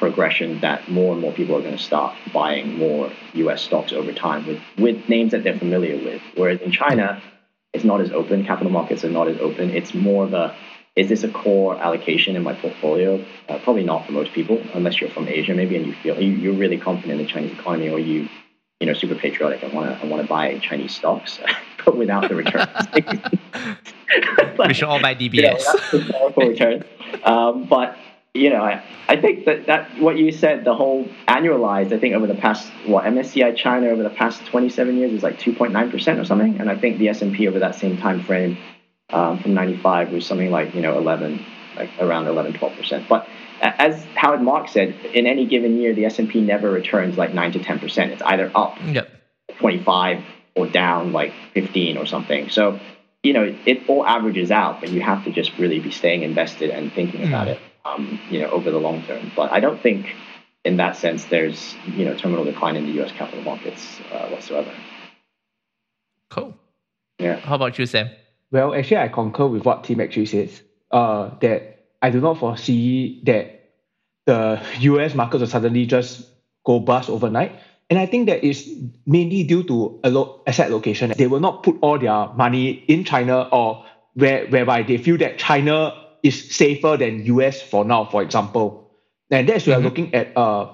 progression 0.03 0.59
that 0.59 0.89
more 0.89 1.13
and 1.13 1.21
more 1.21 1.31
people 1.31 1.55
are 1.55 1.61
going 1.61 1.77
to 1.77 1.81
start 1.81 2.13
buying 2.33 2.77
more 2.77 3.09
US 3.35 3.61
stocks 3.61 3.93
over 3.93 4.11
time 4.11 4.45
with, 4.45 4.59
with 4.77 5.07
names 5.07 5.31
that 5.31 5.45
they're 5.45 5.57
familiar 5.57 5.95
with. 5.95 6.21
Whereas 6.35 6.59
in 6.59 6.71
China, 6.73 7.23
it's 7.71 7.85
not 7.85 8.01
as 8.01 8.11
open. 8.11 8.43
Capital 8.43 8.69
markets 8.69 9.05
are 9.05 9.09
not 9.09 9.29
as 9.29 9.37
open. 9.39 9.69
It's 9.69 9.93
more 9.93 10.25
of 10.25 10.33
a 10.33 10.53
is 10.97 11.07
this 11.07 11.23
a 11.23 11.29
core 11.29 11.75
allocation 11.77 12.35
in 12.35 12.43
my 12.43 12.53
portfolio? 12.53 13.23
Uh, 13.47 13.57
probably 13.59 13.83
not 13.83 14.05
for 14.05 14.11
most 14.11 14.33
people, 14.33 14.61
unless 14.73 14.99
you're 14.99 15.09
from 15.09 15.27
Asia 15.27 15.53
maybe 15.55 15.77
and 15.77 15.87
you 15.87 15.93
feel 15.93 16.21
you, 16.21 16.51
are 16.51 16.55
really 16.55 16.77
confident 16.77 17.19
in 17.19 17.25
the 17.25 17.31
Chinese 17.31 17.53
economy 17.53 17.89
or 17.89 17.97
you 17.97 18.27
you 18.81 18.87
know 18.87 18.93
super 18.93 19.15
patriotic 19.15 19.63
and 19.63 19.71
want 19.71 19.89
to 19.89 20.05
I 20.05 20.09
want 20.09 20.21
to 20.21 20.27
buy 20.27 20.59
Chinese 20.59 20.93
stocks, 20.93 21.39
but 21.85 21.95
without 21.95 22.27
the 22.27 22.35
returns. 22.35 22.69
but, 24.57 24.67
we 24.67 24.73
should 24.73 24.89
all 24.89 25.01
buy 25.01 25.15
DBS. 25.15 25.63
You 25.93 25.99
know, 26.09 26.49
return. 26.49 26.83
Um, 27.23 27.63
but 27.63 27.97
you 28.33 28.49
know, 28.49 28.63
I, 28.63 28.83
I 29.07 29.21
think 29.21 29.45
that, 29.45 29.67
that 29.67 29.99
what 29.99 30.17
you 30.17 30.31
said, 30.31 30.65
the 30.65 30.73
whole 30.73 31.07
annualized, 31.27 31.93
I 31.93 31.99
think 31.99 32.15
over 32.15 32.25
the 32.25 32.35
past, 32.35 32.67
what, 32.85 33.03
MSCI 33.05 33.55
China 33.55 33.87
over 33.87 34.01
the 34.01 34.09
past 34.09 34.43
27 34.47 34.97
years 34.97 35.13
is 35.13 35.21
like 35.21 35.37
2.9% 35.37 36.19
or 36.19 36.25
something. 36.25 36.59
And 36.59 36.69
I 36.69 36.75
think 36.77 36.97
the 36.97 37.09
S&P 37.09 37.47
over 37.47 37.59
that 37.59 37.75
same 37.75 37.97
time 37.97 38.23
frame 38.23 38.57
um, 39.11 39.37
from 39.37 39.53
95 39.53 40.11
was 40.11 40.25
something 40.25 40.49
like, 40.49 40.73
you 40.73 40.81
know, 40.81 40.97
11, 40.97 41.45
like 41.75 41.91
around 41.99 42.25
11, 42.25 42.53
12%. 42.53 43.07
But 43.07 43.27
as 43.61 44.03
Howard 44.15 44.41
Marks 44.41 44.71
said, 44.71 44.95
in 45.13 45.27
any 45.27 45.45
given 45.45 45.77
year, 45.77 45.93
the 45.93 46.05
S&P 46.05 46.41
never 46.41 46.71
returns 46.71 47.17
like 47.17 47.35
9 47.35 47.51
to 47.51 47.59
10%. 47.59 48.07
It's 48.09 48.21
either 48.23 48.51
up 48.55 48.77
yep. 48.83 49.11
25 49.59 50.23
or 50.55 50.67
down 50.67 51.13
like 51.13 51.33
15 51.53 51.97
or 51.97 52.07
something. 52.07 52.49
So, 52.49 52.79
you 53.21 53.33
know, 53.33 53.55
it 53.67 53.87
all 53.87 54.03
averages 54.03 54.49
out, 54.49 54.79
but 54.79 54.89
you 54.89 55.01
have 55.01 55.23
to 55.25 55.31
just 55.31 55.55
really 55.59 55.79
be 55.79 55.91
staying 55.91 56.23
invested 56.23 56.71
and 56.71 56.91
thinking 56.91 57.21
mm. 57.21 57.27
about 57.27 57.47
it 57.47 57.59
um, 57.85 58.19
you 58.29 58.41
know, 58.41 58.49
over 58.49 58.71
the 58.71 58.79
long 58.79 59.03
term. 59.03 59.31
But 59.35 59.51
I 59.51 59.59
don't 59.59 59.81
think, 59.81 60.07
in 60.63 60.77
that 60.77 60.95
sense, 60.95 61.25
there's 61.25 61.75
you 61.87 62.05
know 62.05 62.15
terminal 62.15 62.45
decline 62.45 62.75
in 62.75 62.85
the 62.85 62.93
U.S. 62.93 63.11
capital 63.11 63.43
markets 63.43 63.99
uh, 64.11 64.27
whatsoever. 64.29 64.71
Cool. 66.29 66.55
Yeah. 67.19 67.39
How 67.39 67.55
about 67.55 67.77
you, 67.77 67.85
Sam? 67.85 68.09
Well, 68.51 68.73
actually, 68.73 68.97
I 68.97 69.07
concur 69.07 69.47
with 69.47 69.65
what 69.65 69.83
Tim 69.83 70.01
actually 70.01 70.27
says. 70.27 70.61
Uh, 70.91 71.31
that 71.39 71.87
I 72.01 72.11
do 72.11 72.21
not 72.21 72.37
foresee 72.37 73.21
that 73.25 73.71
the 74.25 74.61
U.S. 74.79 75.15
markets 75.15 75.41
will 75.41 75.47
suddenly 75.47 75.85
just 75.85 76.27
go 76.63 76.79
bust 76.79 77.09
overnight. 77.09 77.59
And 77.89 77.99
I 77.99 78.05
think 78.05 78.27
that 78.27 78.43
is 78.43 78.69
mainly 79.05 79.43
due 79.43 79.63
to 79.63 79.99
a 80.03 80.49
asset 80.49 80.71
location. 80.71 81.13
They 81.17 81.27
will 81.27 81.39
not 81.39 81.63
put 81.63 81.77
all 81.81 81.99
their 81.99 82.27
money 82.33 82.69
in 82.87 83.03
China 83.03 83.41
or 83.51 83.85
where, 84.13 84.47
whereby 84.47 84.83
they 84.83 84.97
feel 84.97 85.17
that 85.17 85.37
China 85.37 85.93
is 86.23 86.55
safer 86.55 86.97
than 86.97 87.25
US 87.25 87.61
for 87.61 87.85
now, 87.85 88.05
for 88.05 88.23
example. 88.23 88.89
And 89.29 89.47
that's 89.47 89.67
we 89.67 89.73
are 89.73 89.75
mm-hmm. 89.75 89.85
looking 89.85 90.15
at 90.15 90.35
uh, 90.35 90.73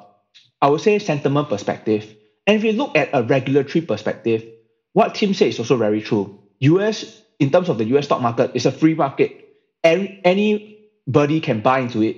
I 0.61 0.69
would 0.69 0.81
say 0.81 0.99
sentiment 0.99 1.49
perspective. 1.49 2.15
And 2.45 2.57
if 2.57 2.63
you 2.63 2.73
look 2.73 2.95
at 2.95 3.09
a 3.13 3.23
regulatory 3.23 3.81
perspective, 3.81 4.45
what 4.93 5.15
Tim 5.15 5.33
said 5.33 5.49
is 5.49 5.59
also 5.59 5.77
very 5.77 6.01
true. 6.01 6.39
US, 6.59 7.21
in 7.39 7.51
terms 7.51 7.69
of 7.69 7.77
the 7.77 7.85
US 7.95 8.05
stock 8.05 8.21
market, 8.21 8.51
is 8.53 8.65
a 8.65 8.71
free 8.71 8.95
market. 8.95 9.55
Any, 9.83 10.19
anybody 10.23 11.39
can 11.39 11.61
buy 11.61 11.79
into 11.79 12.01
it. 12.01 12.17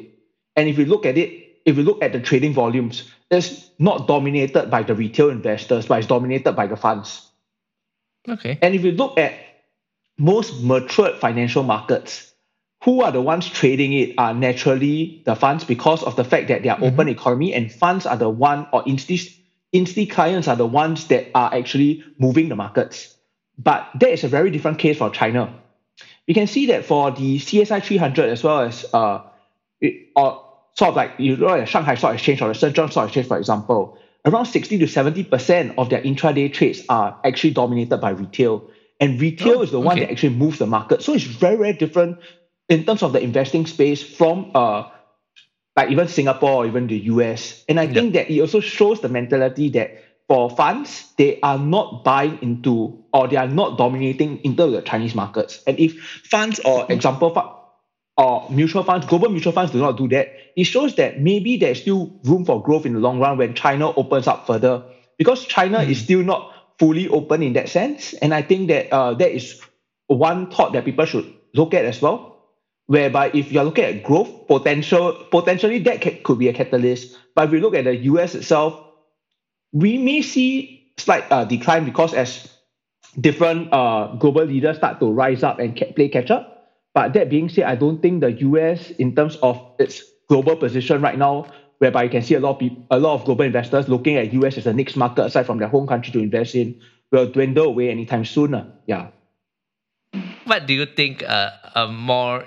And 0.55 0.67
if 0.67 0.77
you 0.77 0.85
look 0.85 1.05
at 1.05 1.17
it, 1.17 1.61
if 1.65 1.77
you 1.77 1.83
look 1.83 2.01
at 2.03 2.11
the 2.11 2.19
trading 2.19 2.53
volumes, 2.53 3.09
it's 3.29 3.69
not 3.77 4.07
dominated 4.07 4.71
by 4.71 4.83
the 4.83 4.95
retail 4.95 5.29
investors, 5.29 5.85
but 5.85 5.99
it's 5.99 6.07
dominated 6.07 6.53
by 6.53 6.67
the 6.67 6.75
funds. 6.75 7.29
Okay. 8.27 8.57
And 8.61 8.73
if 8.73 8.83
you 8.83 8.91
look 8.91 9.17
at 9.17 9.33
most 10.17 10.63
matured 10.63 11.19
financial 11.19 11.63
markets, 11.63 12.30
who 12.83 13.01
are 13.01 13.11
the 13.11 13.21
ones 13.21 13.47
trading 13.47 13.93
it 13.93 14.15
are 14.17 14.33
naturally 14.33 15.21
the 15.25 15.35
funds 15.35 15.63
because 15.63 16.01
of 16.03 16.15
the 16.15 16.23
fact 16.23 16.47
that 16.47 16.63
they 16.63 16.69
are 16.69 16.77
mm-hmm. 16.77 16.85
open 16.85 17.09
economy 17.09 17.53
and 17.53 17.71
funds 17.71 18.05
are 18.05 18.17
the 18.17 18.29
one 18.29 18.67
or 18.73 18.83
insti, 18.85 19.35
insti 19.73 20.09
clients 20.09 20.47
are 20.47 20.55
the 20.55 20.65
ones 20.65 21.07
that 21.07 21.27
are 21.35 21.53
actually 21.53 22.03
moving 22.17 22.49
the 22.49 22.55
markets. 22.55 23.15
But 23.57 23.87
that 23.99 24.09
is 24.09 24.23
a 24.23 24.27
very 24.27 24.49
different 24.49 24.79
case 24.79 24.97
for 24.97 25.11
China. 25.11 25.53
We 26.27 26.33
can 26.33 26.47
see 26.47 26.67
that 26.67 26.85
for 26.85 27.11
the 27.11 27.37
CSI 27.37 27.83
300 27.83 28.29
as 28.29 28.43
well 28.43 28.61
as 28.61 28.85
uh, 28.93 29.21
it, 29.79 30.09
or 30.15 30.47
sort 30.73 30.89
of 30.89 30.95
like 30.95 31.13
you 31.19 31.35
look 31.35 31.51
at 31.51 31.69
Shanghai 31.69 31.95
Stock 31.95 32.15
Exchange 32.15 32.41
or 32.41 32.47
the 32.47 32.53
Shenzhen 32.53 32.89
Stock 32.89 33.05
Exchange, 33.05 33.27
for 33.27 33.37
example, 33.37 33.97
around 34.25 34.45
60 34.45 34.79
to 34.79 34.85
70% 34.85 35.75
of 35.77 35.89
their 35.89 36.01
intraday 36.01 36.51
trades 36.51 36.83
are 36.89 37.19
actually 37.23 37.51
dominated 37.51 37.97
by 37.97 38.11
retail. 38.11 38.69
And 38.99 39.19
retail 39.19 39.59
oh, 39.59 39.61
is 39.61 39.71
the 39.71 39.79
one 39.79 39.99
that 39.99 40.11
actually 40.11 40.35
moves 40.35 40.59
the 40.59 40.67
market. 40.67 41.01
So 41.01 41.13
it's 41.13 41.23
very, 41.23 41.57
very 41.57 41.73
different 41.73 42.19
in 42.71 42.85
terms 42.85 43.03
of 43.03 43.11
the 43.11 43.21
investing 43.21 43.65
space 43.65 44.01
from 44.01 44.49
uh, 44.55 44.89
like 45.75 45.91
even 45.91 46.07
Singapore 46.07 46.63
or 46.63 46.65
even 46.65 46.87
the 46.87 46.97
US. 47.11 47.63
And 47.67 47.79
I 47.79 47.83
yep. 47.83 47.93
think 47.93 48.13
that 48.13 48.31
it 48.31 48.39
also 48.39 48.61
shows 48.61 49.01
the 49.01 49.09
mentality 49.09 49.69
that 49.71 50.01
for 50.27 50.49
funds, 50.49 51.11
they 51.17 51.39
are 51.41 51.59
not 51.59 52.05
buying 52.05 52.39
into 52.41 53.03
or 53.13 53.27
they 53.27 53.35
are 53.35 53.47
not 53.47 53.77
dominating 53.77 54.39
into 54.45 54.71
the 54.71 54.81
Chinese 54.81 55.13
markets. 55.13 55.61
And 55.67 55.77
if 55.77 56.01
funds 56.23 56.59
or 56.59 56.83
mm-hmm. 56.83 56.93
example 56.93 57.57
or 58.15 58.47
mutual 58.49 58.83
funds, 58.83 59.05
global 59.05 59.27
mutual 59.27 59.51
funds 59.51 59.73
do 59.73 59.79
not 59.79 59.97
do 59.97 60.07
that, 60.07 60.29
it 60.55 60.63
shows 60.63 60.95
that 60.95 61.19
maybe 61.19 61.57
there's 61.57 61.81
still 61.81 62.21
room 62.23 62.45
for 62.45 62.63
growth 62.63 62.85
in 62.85 62.93
the 62.93 62.99
long 62.99 63.19
run 63.19 63.37
when 63.37 63.53
China 63.53 63.91
opens 63.91 64.27
up 64.27 64.47
further. 64.47 64.85
Because 65.17 65.45
China 65.45 65.79
mm. 65.79 65.89
is 65.89 66.01
still 66.01 66.23
not 66.23 66.53
fully 66.79 67.09
open 67.09 67.43
in 67.43 67.51
that 67.53 67.67
sense. 67.67 68.13
And 68.13 68.33
I 68.33 68.41
think 68.41 68.69
that 68.69 68.93
uh, 68.93 69.13
that 69.15 69.31
is 69.35 69.61
one 70.07 70.49
thought 70.49 70.71
that 70.71 70.85
people 70.85 71.05
should 71.05 71.33
look 71.53 71.73
at 71.73 71.83
as 71.83 72.01
well. 72.01 72.30
Whereby 72.91 73.31
if 73.33 73.53
you're 73.53 73.63
looking 73.63 73.85
at 73.85 74.03
growth 74.03 74.47
potential, 74.51 75.13
potentially 75.31 75.79
that 75.79 76.03
could 76.25 76.37
be 76.37 76.49
a 76.49 76.53
catalyst. 76.53 77.17
But 77.33 77.45
if 77.45 77.51
we 77.51 77.61
look 77.61 77.73
at 77.73 77.85
the 77.85 77.95
US 78.11 78.35
itself, 78.35 78.83
we 79.71 79.97
may 79.97 80.21
see 80.21 80.91
slight 80.97 81.23
uh, 81.31 81.45
decline 81.45 81.85
because 81.85 82.13
as 82.13 82.51
different 83.15 83.71
uh, 83.71 84.15
global 84.19 84.43
leaders 84.43 84.75
start 84.75 84.99
to 84.99 85.09
rise 85.09 85.41
up 85.41 85.59
and 85.59 85.73
play 85.95 86.09
catch 86.09 86.31
up, 86.31 86.67
but 86.93 87.13
that 87.13 87.29
being 87.29 87.47
said, 87.47 87.63
I 87.63 87.75
don't 87.75 88.01
think 88.01 88.19
the 88.19 88.31
US, 88.51 88.91
in 88.91 89.15
terms 89.15 89.37
of 89.37 89.55
its 89.79 90.03
global 90.27 90.57
position 90.57 91.01
right 91.01 91.17
now, 91.17 91.47
whereby 91.79 92.03
you 92.03 92.09
can 92.09 92.21
see 92.21 92.35
a 92.35 92.39
lot 92.39 92.51
of 92.51 92.59
people, 92.59 92.83
a 92.91 92.99
lot 92.99 93.15
of 93.15 93.23
global 93.23 93.45
investors 93.45 93.87
looking 93.87 94.17
at 94.17 94.33
US 94.33 94.57
as 94.57 94.65
the 94.65 94.73
next 94.73 94.97
market 94.97 95.25
aside 95.25 95.45
from 95.45 95.59
their 95.59 95.69
home 95.69 95.87
country 95.87 96.11
to 96.11 96.19
invest 96.19 96.55
in, 96.55 96.79
will 97.11 97.27
dwindle 97.27 97.67
away 97.67 97.89
anytime 97.89 98.25
sooner. 98.25 98.67
Yeah. 98.85 99.07
What 100.43 100.67
do 100.67 100.73
you 100.73 100.85
think? 100.85 101.23
Uh, 101.23 101.51
a 101.75 101.87
more 101.87 102.43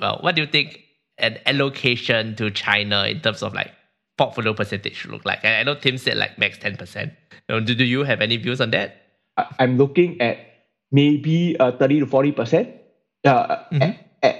well, 0.00 0.18
what 0.20 0.34
do 0.34 0.42
you 0.42 0.48
think 0.48 0.80
an 1.18 1.38
allocation 1.46 2.34
to 2.36 2.50
China 2.50 3.04
in 3.04 3.20
terms 3.20 3.42
of 3.42 3.54
like 3.54 3.72
portfolio 4.18 4.54
percentage 4.54 4.96
should 4.96 5.10
look 5.10 5.24
like? 5.24 5.44
I, 5.44 5.60
I 5.60 5.62
know 5.62 5.74
Tim 5.74 5.98
said 5.98 6.16
like 6.16 6.38
max 6.38 6.58
ten 6.58 6.76
percent. 6.76 7.12
You 7.48 7.56
know, 7.56 7.60
do, 7.60 7.74
do 7.74 7.84
you 7.84 8.04
have 8.04 8.20
any 8.20 8.36
views 8.36 8.60
on 8.60 8.70
that? 8.70 9.02
I, 9.36 9.46
I'm 9.58 9.78
looking 9.78 10.20
at 10.20 10.38
maybe 10.92 11.56
uh, 11.58 11.72
thirty 11.72 12.00
to 12.00 12.06
forty 12.06 12.32
percent 12.32 12.70
uh, 13.24 13.56
mm-hmm. 13.72 13.82
at, 13.82 13.98
at, 14.22 14.36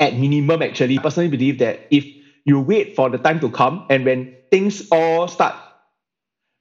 at 0.00 0.16
minimum, 0.16 0.62
actually, 0.62 0.98
personally 0.98 1.28
believe 1.28 1.58
that 1.58 1.86
if 1.90 2.04
you 2.44 2.60
wait 2.60 2.94
for 2.94 3.08
the 3.10 3.18
time 3.18 3.40
to 3.40 3.50
come 3.50 3.86
and 3.88 4.04
when 4.04 4.36
things 4.50 4.86
all 4.92 5.28
start 5.28 5.54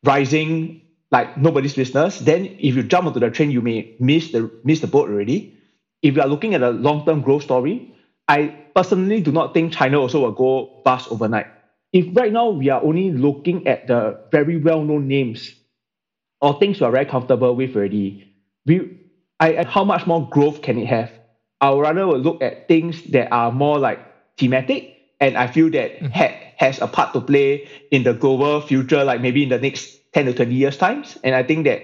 rising 0.04 0.82
like 1.12 1.38
nobody's 1.38 1.76
business, 1.76 2.20
then 2.20 2.46
if 2.60 2.76
you 2.76 2.84
jump 2.84 3.06
onto 3.06 3.20
the 3.20 3.30
train, 3.30 3.52
you 3.52 3.62
may 3.62 3.96
miss 4.00 4.32
the 4.32 4.50
miss 4.64 4.80
the 4.80 4.88
boat 4.88 5.10
already. 5.10 5.54
If 6.02 6.16
you 6.16 6.22
are 6.22 6.28
looking 6.28 6.54
at 6.54 6.64
a 6.64 6.72
long-term 6.72 7.22
growth 7.22 7.44
story, 7.44 7.93
I 8.28 8.48
personally 8.76 9.22
do 9.22 9.32
not 9.32 9.54
think 9.54 9.74
China 9.74 10.00
also 10.00 10.22
will 10.22 10.32
go 10.32 10.82
bust 10.84 11.12
overnight. 11.12 11.48
If 11.92 12.16
right 12.16 12.32
now 12.32 12.50
we 12.50 12.70
are 12.70 12.82
only 12.82 13.12
looking 13.12 13.68
at 13.68 13.88
the 13.88 14.20
very 14.32 14.58
well-known 14.58 15.08
names 15.08 15.54
or 16.42 16.58
things 16.60 16.80
we 16.80 16.88
are 16.88 16.92
very 16.92 17.06
comfortable 17.06 17.56
with 17.56 17.76
already, 17.76 18.34
we 18.66 19.00
I, 19.40 19.66
how 19.66 19.84
much 19.84 20.08
more 20.08 20.28
growth 20.30 20.62
can 20.62 20.78
it 20.78 20.88
have? 20.88 21.12
I 21.60 21.70
would 21.70 21.82
rather 21.82 22.06
look 22.06 22.42
at 22.42 22.68
things 22.68 23.04
that 23.12 23.32
are 23.32 23.52
more 23.52 23.78
like 23.78 24.00
thematic, 24.38 24.98
and 25.20 25.38
I 25.38 25.48
feel 25.48 25.70
that 25.72 25.96
mm-hmm. 25.96 26.08
ha- 26.08 26.54
has 26.58 26.80
a 26.82 26.88
part 26.88 27.14
to 27.14 27.22
play 27.22 27.68
in 27.92 28.04
the 28.04 28.14
global 28.14 28.62
future, 28.62 29.04
like 29.04 29.22
maybe 29.22 29.44
in 29.44 29.50
the 29.50 29.60
next 29.60 30.00
10 30.14 30.26
to 30.28 30.34
20 30.34 30.54
years' 30.54 30.78
times. 30.78 31.18
And 31.24 31.36
I 31.36 31.44
think 31.44 31.66
that 31.66 31.82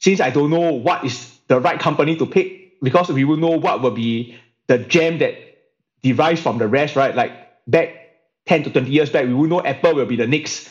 since 0.00 0.20
I 0.20 0.30
don't 0.30 0.50
know 0.50 0.72
what 0.72 1.04
is 1.04 1.38
the 1.48 1.60
right 1.60 1.78
company 1.78 2.16
to 2.16 2.26
pick, 2.26 2.80
because 2.80 3.08
we 3.10 3.24
will 3.24 3.36
know 3.36 3.58
what 3.58 3.80
will 3.80 3.90
be 3.92 4.36
the 4.66 4.78
gem 4.78 5.18
that 5.18 5.34
derives 6.02 6.40
from 6.40 6.58
the 6.58 6.68
rest, 6.68 6.96
right? 6.96 7.14
Like 7.14 7.32
back 7.66 7.94
10 8.46 8.64
to 8.64 8.70
20 8.70 8.90
years 8.90 9.10
back, 9.10 9.26
we 9.26 9.34
will 9.34 9.48
know 9.48 9.62
Apple 9.62 9.94
will 9.94 10.06
be 10.06 10.16
the 10.16 10.26
next 10.26 10.70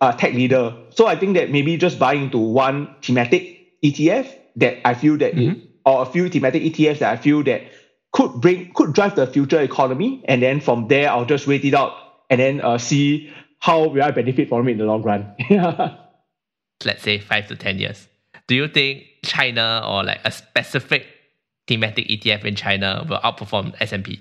uh, 0.00 0.12
tech 0.12 0.32
leader. 0.32 0.76
So 0.90 1.06
I 1.06 1.16
think 1.16 1.34
that 1.34 1.50
maybe 1.50 1.76
just 1.76 1.98
buying 1.98 2.24
into 2.24 2.38
one 2.38 2.94
thematic 3.02 3.82
ETF 3.82 4.32
that 4.56 4.86
I 4.86 4.94
feel 4.94 5.16
that 5.18 5.34
mm-hmm. 5.34 5.60
it 5.60 5.70
or 5.84 6.02
a 6.02 6.06
few 6.06 6.28
thematic 6.28 6.62
ETFs 6.62 7.00
that 7.00 7.12
I 7.12 7.16
feel 7.16 7.42
that 7.44 7.62
could 8.12 8.40
bring 8.40 8.72
could 8.72 8.92
drive 8.92 9.16
the 9.16 9.26
future 9.26 9.60
economy, 9.60 10.24
and 10.26 10.42
then 10.42 10.60
from 10.60 10.88
there 10.88 11.10
I'll 11.10 11.26
just 11.26 11.46
wait 11.46 11.64
it 11.64 11.74
out 11.74 11.92
and 12.30 12.40
then 12.40 12.60
uh, 12.60 12.78
see 12.78 13.32
how 13.58 13.88
will 13.88 14.02
I 14.02 14.10
benefit 14.10 14.48
from 14.48 14.68
it 14.68 14.72
in 14.72 14.78
the 14.78 14.84
long 14.84 15.02
run. 15.02 15.34
Let's 16.84 17.02
say 17.02 17.18
five 17.18 17.48
to 17.48 17.56
ten 17.56 17.78
years. 17.78 18.08
Do 18.46 18.54
you 18.54 18.68
think 18.68 19.04
China 19.24 19.82
or 19.86 20.04
like 20.04 20.20
a 20.24 20.30
specific 20.30 21.06
thematic 21.66 22.08
ETF 22.08 22.44
in 22.44 22.56
China 22.56 23.04
will 23.08 23.18
outperform 23.18 23.74
S 23.80 23.92
and 23.92 24.04
P? 24.04 24.20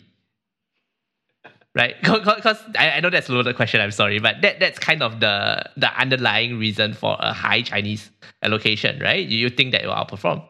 Right, 1.75 1.95
because 2.03 2.59
I, 2.77 2.91
I 2.91 2.99
know 2.99 3.09
that's 3.09 3.29
a 3.29 3.31
loaded 3.31 3.55
question. 3.55 3.81
I'm 3.81 3.89
sorry, 3.89 4.19
but 4.19 4.41
that 4.43 4.59
that's 4.59 4.77
kind 4.77 5.01
of 5.01 5.19
the 5.19 5.63
the 5.75 5.91
underlying 5.99 6.59
reason 6.59 6.93
for 6.93 7.17
a 7.19 7.33
high 7.33 7.63
Chinese 7.63 8.11
allocation, 8.43 8.99
right? 8.99 9.25
You, 9.25 9.39
you 9.39 9.49
think 9.49 9.71
that 9.71 9.83
it 9.83 9.87
will 9.87 9.95
outperform? 9.95 10.43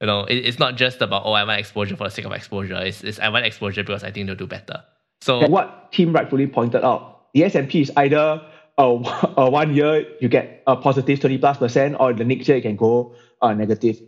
You 0.00 0.06
know, 0.06 0.24
it, 0.24 0.36
it's 0.36 0.58
not 0.58 0.76
just 0.76 1.02
about 1.02 1.26
oh 1.26 1.32
I 1.32 1.44
want 1.44 1.60
exposure 1.60 1.96
for 1.96 2.04
the 2.04 2.10
sake 2.10 2.24
of 2.24 2.32
exposure. 2.32 2.76
It's, 2.76 3.04
it's 3.04 3.18
I 3.18 3.28
want 3.28 3.44
exposure 3.44 3.82
because 3.82 4.04
I 4.04 4.10
think 4.10 4.26
they'll 4.26 4.36
do 4.36 4.46
better. 4.46 4.82
So 5.20 5.40
and 5.40 5.52
what 5.52 5.92
Tim 5.92 6.14
rightfully 6.14 6.46
pointed 6.46 6.82
out, 6.82 7.30
the 7.34 7.44
S 7.44 7.54
and 7.56 7.68
P 7.68 7.82
is 7.82 7.92
either 7.98 8.40
a, 8.78 8.82
a 9.36 9.50
one 9.50 9.74
year 9.74 10.06
you 10.18 10.28
get 10.28 10.62
a 10.66 10.76
positive 10.76 11.20
twenty 11.20 11.36
plus 11.36 11.58
percent, 11.58 11.96
or 12.00 12.14
the 12.14 12.24
next 12.24 12.48
year 12.48 12.56
you 12.56 12.62
can 12.62 12.76
go 12.76 13.14
uh, 13.42 13.52
negative. 13.52 14.00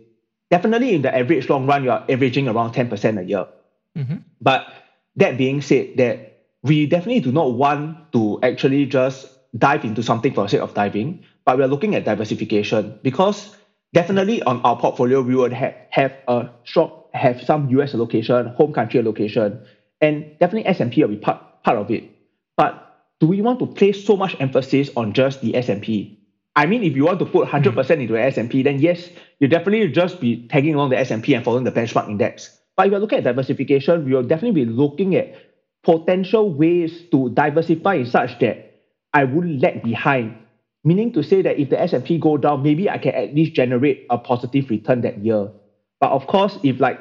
Definitely, 0.49 0.95
in 0.95 1.03
the 1.03 1.15
average 1.15 1.49
long 1.49 1.67
run, 1.67 1.83
you 1.83 1.91
are 1.91 2.03
averaging 2.09 2.47
around 2.47 2.73
ten 2.73 2.89
percent 2.89 3.19
a 3.19 3.23
year. 3.23 3.45
Mm-hmm. 3.95 4.17
But 4.41 4.65
that 5.17 5.37
being 5.37 5.61
said, 5.61 5.97
that 5.97 6.32
we 6.63 6.85
definitely 6.85 7.19
do 7.19 7.31
not 7.31 7.53
want 7.53 8.11
to 8.13 8.39
actually 8.41 8.85
just 8.85 9.27
dive 9.57 9.83
into 9.85 10.01
something 10.01 10.33
for 10.33 10.43
the 10.43 10.49
sake 10.49 10.61
of 10.61 10.73
diving, 10.73 11.23
but 11.45 11.57
we 11.57 11.63
are 11.63 11.67
looking 11.67 11.93
at 11.93 12.05
diversification 12.05 12.97
because 13.03 13.55
definitely 13.93 14.41
on 14.43 14.61
our 14.61 14.77
portfolio, 14.77 15.21
we 15.21 15.35
would 15.35 15.53
have, 15.53 15.75
have 15.89 16.13
a 16.27 16.49
strong, 16.65 17.03
have 17.13 17.41
some 17.43 17.69
US 17.69 17.93
allocation, 17.93 18.47
home 18.47 18.73
country 18.73 18.99
allocation, 18.99 19.61
and 20.01 20.25
definitely 20.39 20.65
S&P 20.67 21.01
will 21.01 21.09
be 21.09 21.17
part, 21.17 21.63
part 21.63 21.77
of 21.77 21.91
it. 21.91 22.09
But 22.57 22.79
do 23.19 23.27
we 23.27 23.41
want 23.41 23.59
to 23.59 23.67
place 23.67 24.03
so 24.03 24.15
much 24.15 24.35
emphasis 24.39 24.89
on 24.95 25.13
just 25.13 25.41
the 25.41 25.55
S&P? 25.55 26.19
I 26.55 26.65
mean, 26.65 26.83
if 26.83 26.95
you 26.95 27.05
want 27.05 27.19
to 27.19 27.25
put 27.25 27.47
100% 27.47 27.61
mm-hmm. 27.61 27.75
percent 27.75 28.01
into 28.01 28.17
S&P, 28.17 28.63
then 28.63 28.79
yes, 28.79 29.09
you 29.39 29.47
definitely 29.47 29.87
just 29.91 30.21
be 30.21 30.47
tagging 30.47 30.75
along 30.75 30.91
the 30.91 30.99
S&P 30.99 31.33
and 31.33 31.43
following 31.43 31.63
the 31.63 31.71
benchmark 31.71 32.09
index. 32.09 32.57
But 32.75 32.87
if 32.87 32.91
you're 32.91 32.99
looking 32.99 33.19
at 33.19 33.23
diversification, 33.23 34.05
we 34.05 34.13
will 34.13 34.23
definitely 34.23 34.65
be 34.65 34.71
looking 34.71 35.15
at 35.15 35.35
potential 35.83 36.53
ways 36.53 37.03
to 37.11 37.29
diversify 37.29 37.95
in 37.95 38.05
such 38.05 38.39
that 38.39 38.79
I 39.13 39.25
wouldn't 39.25 39.61
lag 39.61 39.83
behind 39.83 40.37
Meaning 40.85 41.13
to 41.13 41.23
say 41.23 41.41
that 41.41 41.59
if 41.59 41.69
the 41.69 41.79
S&P 41.79 42.17
go 42.17 42.35
down, 42.35 42.61
maybe 42.61 42.89
I 42.89 42.97
can 42.97 43.15
at 43.15 43.33
least 43.33 43.53
generate 43.53 44.05
a 44.09 44.17
positive 44.17 44.69
return 44.69 45.01
that 45.01 45.19
year. 45.19 45.49
But 46.01 46.11
of 46.11 46.27
course, 46.27 46.59
if 46.61 46.81
like 46.81 46.99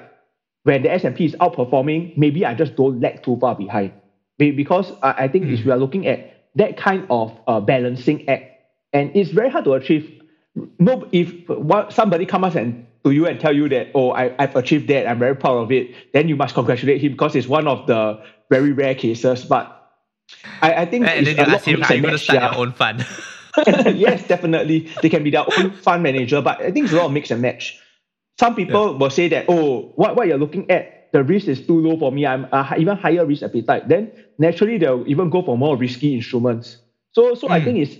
when 0.63 0.85
the 0.85 0.93
S&P 0.93 1.25
is 1.25 1.35
outperforming, 1.41 2.17
maybe 2.17 2.47
I 2.47 2.55
just 2.55 2.77
don't 2.77 3.01
lag 3.01 3.25
too 3.25 3.37
far 3.41 3.57
behind. 3.57 3.93
Because 4.39 4.93
I, 5.03 5.29
think 5.29 5.47
if 5.47 5.65
we 5.65 5.71
are 5.71 5.77
looking 5.77 6.07
at 6.07 6.49
that 6.57 6.77
kind 6.77 7.07
of 7.11 7.37
uh, 7.47 7.61
balancing 7.61 8.29
act, 8.29 8.45
and 8.93 9.15
it's 9.15 9.31
very 9.31 9.51
hard 9.51 9.65
to 9.65 9.75
achieve. 9.75 10.21
No, 10.79 11.09
if 11.13 11.33
somebody 11.93 12.27
comes 12.27 12.57
and 12.57 12.87
to 13.05 13.11
you 13.11 13.27
and 13.27 13.41
tell 13.41 13.55
you 13.55 13.69
that, 13.69 13.89
oh, 13.95 14.13
I, 14.13 14.35
I've 14.39 14.55
achieved 14.57 14.89
that, 14.89 15.09
I'm 15.09 15.19
very 15.19 15.37
proud 15.37 15.59
of 15.59 15.73
it, 15.73 16.13
then 16.13 16.29
you 16.29 16.37
must 16.37 16.55
congratulate 16.55 17.01
him 17.01 17.13
because 17.13 17.35
it's 17.35 17.49
one 17.49 17.67
of 17.67 17.87
the 17.87 18.23
very 18.51 18.73
rare 18.73 18.95
cases. 18.95 19.45
But 19.45 19.91
I, 20.61 20.75
I 20.75 20.87
think 20.87 21.07
and 21.07 21.27
then 21.27 21.37
you 21.37 21.43
ask 21.43 21.65
him, 21.65 21.83
are 21.83 21.95
you 21.95 22.03
going 22.03 22.13
to 22.13 22.19
start 22.19 22.41
yeah. 22.41 22.51
your 22.53 22.61
own 22.61 22.73
fund? 22.73 23.07
yes, 23.67 24.27
definitely. 24.27 24.91
They 25.03 25.09
can 25.09 25.25
be 25.25 25.31
their 25.31 25.45
own 25.59 25.73
fund 25.73 26.03
manager, 26.03 26.41
but 26.41 26.61
I 26.61 26.71
think 26.71 26.85
it's 26.85 26.93
a 26.93 26.97
lot 26.97 27.07
of 27.07 27.13
mix 27.13 27.31
and 27.31 27.43
match. 27.43 27.79
Some 28.39 28.55
people 28.55 28.93
yeah. 28.93 28.99
will 28.99 29.11
say 29.11 29.29
that, 29.29 29.47
oh, 29.49 29.93
what, 29.97 30.17
what 30.17 30.27
you're 30.27 30.39
looking 30.39 30.71
at 30.71 31.03
the 31.13 31.23
risk 31.23 31.49
is 31.49 31.67
too 31.67 31.79
low 31.79 31.99
for 31.99 32.11
me, 32.11 32.27
I'm 32.27 32.47
uh, 32.51 32.75
even 32.79 32.97
higher 32.97 33.27
risk 33.27 33.43
appetite, 33.43 33.89
then 33.89 34.11
naturally 34.39 34.79
they'll 34.79 35.05
even 35.07 35.29
go 35.29 35.43
for 35.43 35.59
more 35.59 35.77
risky 35.77 36.15
instruments. 36.15 36.79
So, 37.13 37.35
so 37.35 37.49
mm. 37.49 37.51
I 37.51 37.59
hmm. 37.59 37.65
think 37.67 37.79
it's 37.79 37.97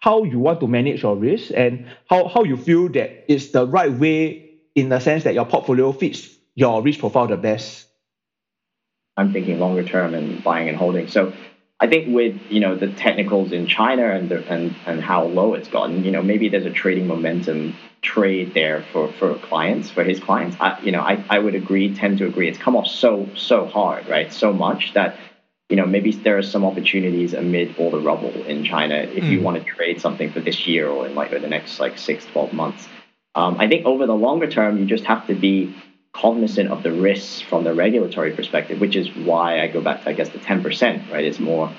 how 0.00 0.24
you 0.24 0.40
want 0.40 0.60
to 0.60 0.66
manage 0.66 1.02
your 1.02 1.16
risk 1.16 1.52
and 1.54 1.86
how, 2.10 2.26
how 2.28 2.42
you 2.42 2.56
feel 2.56 2.88
that 2.90 3.24
it's 3.32 3.48
the 3.48 3.66
right 3.66 3.92
way 3.92 4.45
in 4.76 4.90
the 4.90 5.00
sense 5.00 5.24
that 5.24 5.34
your 5.34 5.46
portfolio 5.46 5.90
fits 5.90 6.28
your 6.54 6.82
risk 6.82 7.00
profile 7.00 7.26
the 7.26 7.36
best. 7.36 7.88
I'm 9.16 9.32
thinking 9.32 9.58
longer 9.58 9.82
term 9.82 10.14
and 10.14 10.44
buying 10.44 10.68
and 10.68 10.76
holding. 10.76 11.08
So 11.08 11.32
I 11.80 11.86
think 11.88 12.14
with 12.14 12.38
you 12.50 12.60
know 12.60 12.76
the 12.76 12.88
technicals 12.88 13.50
in 13.50 13.66
China 13.66 14.10
and 14.10 14.28
the, 14.28 14.46
and 14.48 14.74
and 14.86 15.02
how 15.02 15.24
low 15.24 15.54
it's 15.54 15.68
gotten, 15.68 16.04
you 16.04 16.10
know 16.10 16.22
maybe 16.22 16.48
there's 16.48 16.66
a 16.66 16.70
trading 16.70 17.06
momentum 17.06 17.74
trade 18.02 18.52
there 18.54 18.84
for 18.92 19.10
for 19.12 19.34
clients 19.36 19.90
for 19.90 20.04
his 20.04 20.20
clients. 20.20 20.56
I, 20.60 20.78
you 20.80 20.92
know 20.92 21.00
I, 21.00 21.24
I 21.30 21.38
would 21.38 21.54
agree, 21.54 21.94
tend 21.94 22.18
to 22.18 22.26
agree. 22.26 22.48
It's 22.48 22.58
come 22.58 22.76
off 22.76 22.86
so 22.86 23.28
so 23.34 23.66
hard, 23.66 24.06
right? 24.08 24.30
So 24.30 24.52
much 24.52 24.92
that 24.92 25.18
you 25.70 25.76
know 25.76 25.86
maybe 25.86 26.12
there 26.12 26.36
are 26.36 26.42
some 26.42 26.64
opportunities 26.64 27.32
amid 27.32 27.74
all 27.78 27.90
the 27.90 28.00
rubble 28.00 28.34
in 28.44 28.64
China 28.64 28.96
if 28.96 29.24
mm. 29.24 29.30
you 29.30 29.38
hmm. 29.38 29.44
want 29.44 29.56
to 29.56 29.64
trade 29.64 30.00
something 30.00 30.30
for 30.30 30.40
this 30.40 30.66
year 30.66 30.88
or 30.88 31.06
in 31.06 31.14
like 31.14 31.30
the 31.30 31.40
next 31.40 31.80
like 31.80 31.96
six 31.96 32.26
12 32.26 32.52
months. 32.52 32.86
Um, 33.36 33.56
I 33.60 33.68
think 33.68 33.84
over 33.84 34.06
the 34.06 34.14
longer 34.14 34.48
term, 34.50 34.78
you 34.78 34.86
just 34.86 35.04
have 35.04 35.26
to 35.26 35.34
be 35.34 35.74
cognizant 36.14 36.70
of 36.70 36.82
the 36.82 36.90
risks 36.90 37.42
from 37.42 37.64
the 37.64 37.74
regulatory 37.74 38.32
perspective, 38.32 38.80
which 38.80 38.96
is 38.96 39.14
why 39.14 39.60
I 39.60 39.66
go 39.68 39.82
back 39.82 40.02
to 40.02 40.08
I 40.08 40.14
guess 40.14 40.30
the 40.30 40.38
ten 40.38 40.62
percent, 40.62 41.02
right? 41.12 41.24
It's 41.30 41.38
more, 41.38 41.70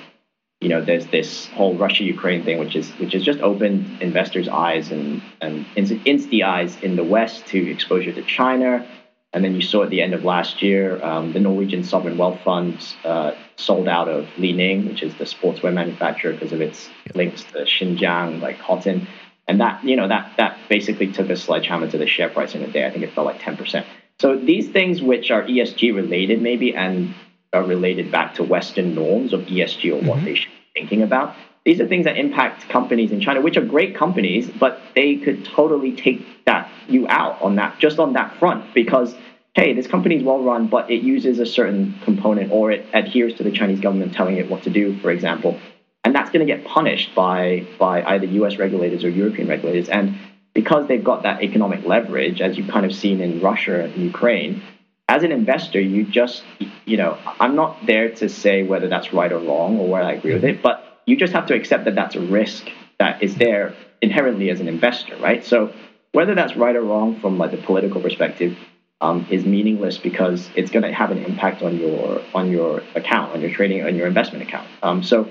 you 0.60 0.68
know, 0.68 0.80
there's 0.80 1.06
this 1.06 1.48
whole 1.48 1.74
Russia 1.74 2.04
Ukraine 2.04 2.44
thing, 2.44 2.58
which 2.58 2.76
is 2.76 2.92
which 3.00 3.12
has 3.12 3.24
just 3.24 3.40
opened 3.40 3.84
investors' 4.00 4.48
eyes 4.48 4.92
and 4.92 5.20
and 5.40 5.66
insti 5.76 6.44
eyes 6.44 6.80
in 6.86 6.94
the 6.94 7.04
West 7.16 7.46
to 7.48 7.58
exposure 7.68 8.12
to 8.12 8.22
China. 8.22 8.86
And 9.34 9.44
then 9.44 9.54
you 9.54 9.60
saw 9.60 9.82
at 9.82 9.90
the 9.90 10.00
end 10.00 10.14
of 10.14 10.24
last 10.24 10.62
year, 10.62 11.04
um, 11.04 11.32
the 11.34 11.40
Norwegian 11.40 11.84
sovereign 11.84 12.16
wealth 12.16 12.40
funds 12.40 12.96
uh, 13.04 13.32
sold 13.56 13.86
out 13.86 14.08
of 14.08 14.26
Li 14.38 14.52
Ning, 14.52 14.88
which 14.88 15.02
is 15.02 15.14
the 15.16 15.24
sportswear 15.24 15.72
manufacturer, 15.72 16.32
because 16.32 16.52
of 16.54 16.62
its 16.62 16.88
links 17.14 17.44
to 17.52 17.58
Xinjiang, 17.64 18.40
like 18.40 18.58
cotton. 18.58 19.06
And 19.48 19.60
that, 19.60 19.82
you 19.82 19.96
know, 19.96 20.06
that 20.08 20.32
that 20.36 20.58
basically 20.68 21.10
took 21.10 21.30
a 21.30 21.36
sledgehammer 21.36 21.90
to 21.90 21.98
the 21.98 22.06
share 22.06 22.28
price 22.28 22.54
in 22.54 22.62
a 22.62 22.70
day. 22.70 22.86
I 22.86 22.90
think 22.90 23.02
it 23.02 23.14
fell 23.14 23.24
like 23.24 23.40
10%. 23.40 23.84
So 24.20 24.36
these 24.36 24.68
things 24.68 25.00
which 25.00 25.30
are 25.30 25.42
ESG 25.42 25.94
related, 25.94 26.42
maybe, 26.42 26.74
and 26.74 27.14
are 27.52 27.64
related 27.64 28.12
back 28.12 28.34
to 28.34 28.44
Western 28.44 28.94
norms 28.94 29.32
of 29.32 29.40
ESG 29.42 29.90
or 29.90 30.06
what 30.06 30.18
mm-hmm. 30.18 30.24
they 30.26 30.34
should 30.34 30.50
be 30.50 30.80
thinking 30.80 31.02
about. 31.02 31.34
These 31.64 31.80
are 31.80 31.86
things 31.86 32.04
that 32.04 32.16
impact 32.16 32.68
companies 32.68 33.10
in 33.10 33.20
China, 33.20 33.40
which 33.40 33.56
are 33.56 33.64
great 33.64 33.96
companies, 33.96 34.48
but 34.48 34.80
they 34.94 35.16
could 35.16 35.44
totally 35.44 35.92
take 35.92 36.44
that 36.44 36.70
you 36.88 37.06
out 37.08 37.40
on 37.42 37.56
that 37.56 37.78
just 37.78 37.98
on 37.98 38.14
that 38.14 38.38
front 38.38 38.74
because 38.74 39.14
hey, 39.54 39.74
this 39.74 39.88
company 39.88 40.16
is 40.16 40.22
well 40.22 40.42
run, 40.42 40.68
but 40.68 40.88
it 40.88 41.02
uses 41.02 41.40
a 41.40 41.46
certain 41.46 41.98
component 42.04 42.52
or 42.52 42.70
it 42.70 42.86
adheres 42.94 43.34
to 43.34 43.42
the 43.42 43.50
Chinese 43.50 43.80
government 43.80 44.14
telling 44.14 44.36
it 44.36 44.48
what 44.48 44.62
to 44.62 44.70
do, 44.70 44.96
for 45.00 45.10
example, 45.10 45.58
and 46.04 46.14
that's 46.14 46.30
going 46.30 46.46
to 46.46 46.52
get 46.52 46.64
punished 46.64 47.14
by 47.14 47.66
by 47.78 48.02
either 48.02 48.26
U.S. 48.26 48.56
regulators 48.56 49.04
or 49.04 49.08
European 49.08 49.48
regulators, 49.48 49.88
and 49.88 50.16
because 50.54 50.88
they've 50.88 51.04
got 51.04 51.22
that 51.22 51.42
economic 51.42 51.84
leverage, 51.84 52.40
as 52.40 52.58
you've 52.58 52.68
kind 52.68 52.84
of 52.84 52.94
seen 52.94 53.20
in 53.20 53.40
Russia 53.40 53.84
and 53.84 53.96
Ukraine, 53.96 54.62
as 55.08 55.22
an 55.22 55.32
investor, 55.32 55.80
you 55.80 56.04
just, 56.04 56.42
you 56.84 56.96
know, 56.96 57.16
I'm 57.40 57.54
not 57.54 57.86
there 57.86 58.10
to 58.16 58.28
say 58.28 58.62
whether 58.62 58.88
that's 58.88 59.12
right 59.12 59.32
or 59.32 59.38
wrong 59.38 59.78
or 59.78 59.88
whether 59.88 60.04
I 60.04 60.12
agree 60.12 60.34
with 60.34 60.44
it, 60.44 60.60
but 60.62 61.00
you 61.06 61.16
just 61.16 61.32
have 61.32 61.46
to 61.46 61.54
accept 61.54 61.84
that 61.84 61.94
that's 61.94 62.14
a 62.14 62.20
risk 62.20 62.68
that 62.98 63.22
is 63.22 63.36
there 63.36 63.74
inherently 64.02 64.50
as 64.50 64.60
an 64.60 64.68
investor, 64.68 65.16
right? 65.18 65.44
So 65.44 65.72
whether 66.12 66.34
that's 66.34 66.56
right 66.56 66.76
or 66.76 66.82
wrong 66.82 67.20
from 67.20 67.38
like 67.38 67.52
the 67.52 67.56
political 67.56 68.00
perspective 68.00 68.58
um, 69.00 69.26
is 69.30 69.44
meaningless 69.44 69.96
because 69.96 70.50
it's 70.56 70.70
going 70.70 70.82
to 70.82 70.92
have 70.92 71.10
an 71.10 71.18
impact 71.18 71.62
on 71.62 71.78
your 71.78 72.20
on 72.34 72.50
your 72.50 72.82
account, 72.94 73.32
on 73.32 73.40
your 73.40 73.50
trading, 73.50 73.84
on 73.84 73.94
your 73.94 74.06
investment 74.06 74.42
account. 74.42 74.68
Um, 74.82 75.02
so 75.02 75.28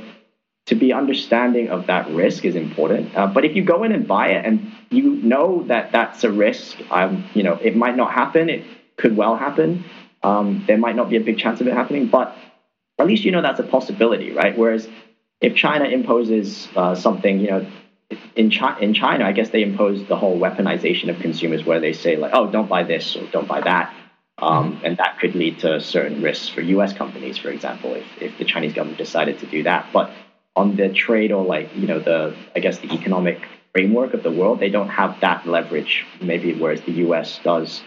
to 0.67 0.75
be 0.75 0.93
understanding 0.93 1.69
of 1.69 1.87
that 1.87 2.09
risk 2.11 2.45
is 2.45 2.55
important. 2.55 3.15
Uh, 3.17 3.25
but 3.27 3.45
if 3.45 3.55
you 3.55 3.63
go 3.63 3.83
in 3.83 3.91
and 3.93 4.07
buy 4.07 4.27
it 4.29 4.45
and 4.45 4.71
you 4.89 5.15
know 5.15 5.63
that 5.63 5.91
that's 5.91 6.23
a 6.23 6.31
risk, 6.31 6.77
um, 6.91 7.25
you 7.33 7.41
know, 7.41 7.53
it 7.55 7.75
might 7.75 7.95
not 7.95 8.11
happen. 8.11 8.49
It 8.49 8.63
could 8.97 9.15
well 9.15 9.35
happen. 9.35 9.85
Um, 10.23 10.63
there 10.67 10.77
might 10.77 10.95
not 10.95 11.09
be 11.09 11.15
a 11.15 11.21
big 11.21 11.37
chance 11.37 11.61
of 11.61 11.67
it 11.67 11.73
happening, 11.73 12.07
but 12.07 12.35
at 12.99 13.07
least 13.07 13.23
you 13.23 13.31
know 13.31 13.41
that's 13.41 13.59
a 13.59 13.63
possibility, 13.63 14.31
right? 14.31 14.57
Whereas 14.57 14.89
if 15.39 15.55
China 15.55 15.85
imposes 15.85 16.67
uh, 16.75 16.95
something, 16.95 17.39
you 17.39 17.47
know, 17.47 17.65
in, 18.35 18.51
Chi- 18.51 18.79
in 18.79 18.93
China, 18.93 19.25
I 19.25 19.31
guess 19.31 19.49
they 19.49 19.63
impose 19.63 20.05
the 20.05 20.17
whole 20.17 20.37
weaponization 20.37 21.09
of 21.09 21.19
consumers 21.19 21.65
where 21.65 21.79
they 21.79 21.93
say 21.93 22.17
like, 22.17 22.31
oh, 22.33 22.51
don't 22.51 22.67
buy 22.67 22.83
this 22.83 23.15
or 23.15 23.25
don't 23.27 23.47
buy 23.47 23.61
that. 23.61 23.93
Um, 24.39 24.79
and 24.83 24.97
that 24.97 25.19
could 25.19 25.33
lead 25.33 25.59
to 25.59 25.79
certain 25.79 26.21
risks 26.21 26.47
for 26.49 26.61
U.S. 26.61 26.93
companies, 26.93 27.37
for 27.37 27.49
example, 27.49 27.95
if, 27.95 28.05
if 28.21 28.37
the 28.37 28.45
Chinese 28.45 28.73
government 28.73 28.97
decided 28.97 29.39
to 29.39 29.45
do 29.47 29.63
that. 29.63 29.87
But 29.91 30.11
on 30.57 30.75
the 30.75 30.89
trade 30.89 31.31
or 31.31 31.45
like 31.45 31.73
you 31.75 31.87
know 31.87 31.99
the 31.99 32.35
I 32.55 32.59
guess 32.59 32.79
the 32.79 32.91
economic 32.91 33.39
framework 33.73 34.13
of 34.13 34.23
the 34.23 34.31
world, 34.31 34.59
they 34.59 34.69
don't 34.69 34.89
have 34.89 35.19
that 35.21 35.47
leverage 35.47 36.05
maybe 36.19 36.53
whereas 36.53 36.81
the 36.81 36.93
U.S. 36.93 37.39
does 37.43 37.83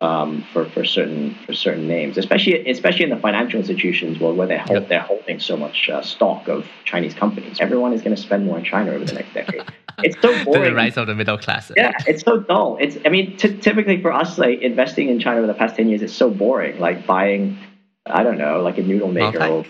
um, 0.00 0.44
for 0.52 0.64
for 0.70 0.84
certain 0.84 1.34
for 1.46 1.54
certain 1.54 1.86
names, 1.86 2.18
especially 2.18 2.68
especially 2.68 3.04
in 3.04 3.10
the 3.10 3.16
financial 3.28 3.60
institutions 3.60 4.18
world 4.18 4.36
where 4.36 4.46
they 4.46 4.58
hold 4.58 4.80
yep. 4.80 4.88
they're 4.88 5.00
holding 5.00 5.38
so 5.38 5.56
much 5.56 5.88
uh, 5.88 6.02
stock 6.02 6.48
of 6.48 6.66
Chinese 6.84 7.14
companies. 7.14 7.60
Everyone 7.60 7.92
is 7.92 8.02
going 8.02 8.16
to 8.16 8.20
spend 8.20 8.46
more 8.46 8.58
in 8.58 8.64
China 8.64 8.92
over 8.92 9.04
the 9.04 9.14
next 9.14 9.32
decade. 9.32 9.62
It's 10.04 10.20
so 10.20 10.44
boring. 10.44 10.64
the 10.64 10.74
rise 10.74 10.98
of 10.98 11.06
the 11.06 11.14
middle 11.14 11.38
class. 11.38 11.72
Yeah, 11.74 11.92
it's 12.06 12.22
so 12.22 12.40
dull. 12.40 12.76
It's 12.78 12.98
I 13.06 13.08
mean, 13.08 13.34
t- 13.38 13.56
typically 13.56 14.02
for 14.02 14.12
us, 14.12 14.36
like 14.36 14.60
investing 14.60 15.08
in 15.08 15.18
China 15.18 15.38
over 15.38 15.46
the 15.46 15.54
past 15.54 15.74
ten 15.74 15.88
years, 15.88 16.02
it's 16.02 16.12
so 16.12 16.28
boring. 16.28 16.78
Like 16.78 17.06
buying, 17.06 17.56
I 18.04 18.22
don't 18.22 18.36
know, 18.36 18.60
like 18.60 18.76
a 18.76 18.82
noodle 18.82 19.10
maker 19.10 19.42
or 19.46 19.64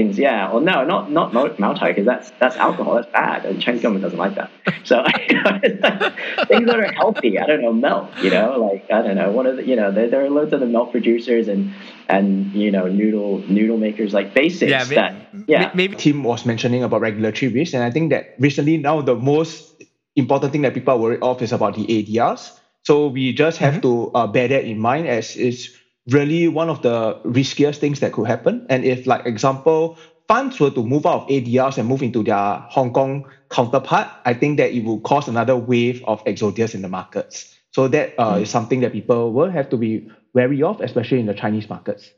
things. 0.00 0.18
Yeah, 0.18 0.50
well, 0.50 0.60
no, 0.60 0.84
not 0.84 1.10
not 1.12 1.32
Moutai 1.32 1.88
because 1.88 2.06
that's 2.06 2.30
that's 2.40 2.56
alcohol. 2.56 2.94
That's 2.94 3.10
bad, 3.12 3.44
and 3.44 3.60
Chinese 3.60 3.82
government 3.82 4.02
doesn't 4.02 4.18
like 4.18 4.34
that. 4.36 4.50
So 4.84 5.04
things 6.46 6.66
that 6.66 6.80
are 6.80 6.92
healthy. 6.92 7.38
I 7.38 7.46
don't 7.46 7.62
know 7.62 7.72
milk. 7.72 8.10
You 8.22 8.30
know, 8.30 8.58
like 8.58 8.90
I 8.90 9.02
don't 9.02 9.16
know 9.16 9.30
One 9.30 9.46
of 9.46 9.56
the 9.56 9.66
you 9.66 9.76
know 9.76 9.90
there, 9.92 10.08
there 10.08 10.24
are 10.24 10.30
loads 10.30 10.52
of 10.52 10.60
the 10.60 10.66
milk 10.66 10.92
producers 10.92 11.48
and 11.48 11.72
and 12.08 12.52
you 12.52 12.70
know 12.70 12.86
noodle 12.88 13.38
noodle 13.48 13.78
makers 13.78 14.12
like 14.12 14.34
basics. 14.34 14.70
Yeah, 14.70 14.84
maybe, 14.84 14.94
that 14.94 15.48
yeah. 15.48 15.70
Maybe 15.74 15.96
Tim 15.96 16.22
was 16.24 16.46
mentioning 16.46 16.82
about 16.82 17.00
regulatory 17.00 17.52
risk, 17.52 17.74
and 17.74 17.82
I 17.82 17.90
think 17.90 18.10
that 18.10 18.34
recently 18.38 18.76
now 18.78 19.00
the 19.00 19.16
most 19.16 19.82
important 20.16 20.52
thing 20.52 20.62
that 20.62 20.74
people 20.74 20.94
are 20.94 20.98
worried 20.98 21.22
of 21.22 21.42
is 21.42 21.52
about 21.52 21.74
the 21.74 21.86
ADRs. 21.86 22.58
So 22.82 23.08
we 23.08 23.34
just 23.34 23.58
have 23.58 23.74
mm-hmm. 23.74 24.10
to 24.10 24.10
uh, 24.14 24.26
bear 24.26 24.48
that 24.48 24.64
in 24.64 24.78
mind 24.78 25.06
as 25.06 25.36
is 25.36 25.76
really 26.10 26.48
one 26.48 26.68
of 26.68 26.82
the 26.82 27.20
riskiest 27.24 27.80
things 27.80 28.00
that 28.00 28.12
could 28.12 28.26
happen. 28.26 28.66
And 28.68 28.84
if, 28.84 29.06
like 29.06 29.26
example, 29.26 29.98
funds 30.28 30.60
were 30.60 30.70
to 30.70 30.84
move 30.84 31.06
out 31.06 31.22
of 31.22 31.28
ADRs 31.28 31.78
and 31.78 31.88
move 31.88 32.02
into 32.02 32.22
their 32.22 32.56
Hong 32.70 32.92
Kong 32.92 33.26
counterpart, 33.50 34.08
I 34.24 34.34
think 34.34 34.58
that 34.58 34.72
it 34.72 34.84
will 34.84 35.00
cause 35.00 35.28
another 35.28 35.56
wave 35.56 36.04
of 36.06 36.22
exodus 36.26 36.74
in 36.74 36.82
the 36.82 36.88
markets. 36.88 37.56
So 37.72 37.88
that 37.88 38.14
uh, 38.18 38.34
mm. 38.34 38.42
is 38.42 38.50
something 38.50 38.80
that 38.80 38.92
people 38.92 39.32
will 39.32 39.50
have 39.50 39.70
to 39.70 39.76
be 39.76 40.10
wary 40.34 40.62
of, 40.62 40.80
especially 40.80 41.20
in 41.20 41.26
the 41.26 41.34
Chinese 41.34 41.68
markets. 41.68 42.10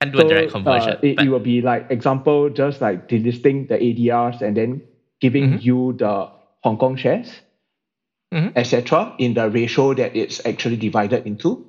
And 0.00 0.12
do 0.12 0.18
so, 0.18 0.26
a 0.26 0.28
direct 0.28 0.52
conversion. 0.52 0.92
Uh, 0.92 1.00
it, 1.02 1.20
it, 1.20 1.28
will 1.28 1.40
be 1.40 1.60
like 1.60 1.90
example, 1.90 2.50
just 2.50 2.80
like 2.80 3.08
delisting 3.08 3.68
the 3.68 3.78
ADRs 3.78 4.42
and 4.42 4.56
then 4.56 4.82
giving 5.20 5.50
mm-hmm. 5.50 5.58
you 5.60 5.92
the 5.94 6.30
Hong 6.62 6.78
Kong 6.78 6.96
shares, 6.96 7.32
mm-hmm. 8.32 8.56
etc., 8.56 9.14
in 9.18 9.34
the 9.34 9.50
ratio 9.50 9.94
that 9.94 10.14
it's 10.14 10.44
actually 10.46 10.76
divided 10.76 11.26
into. 11.26 11.67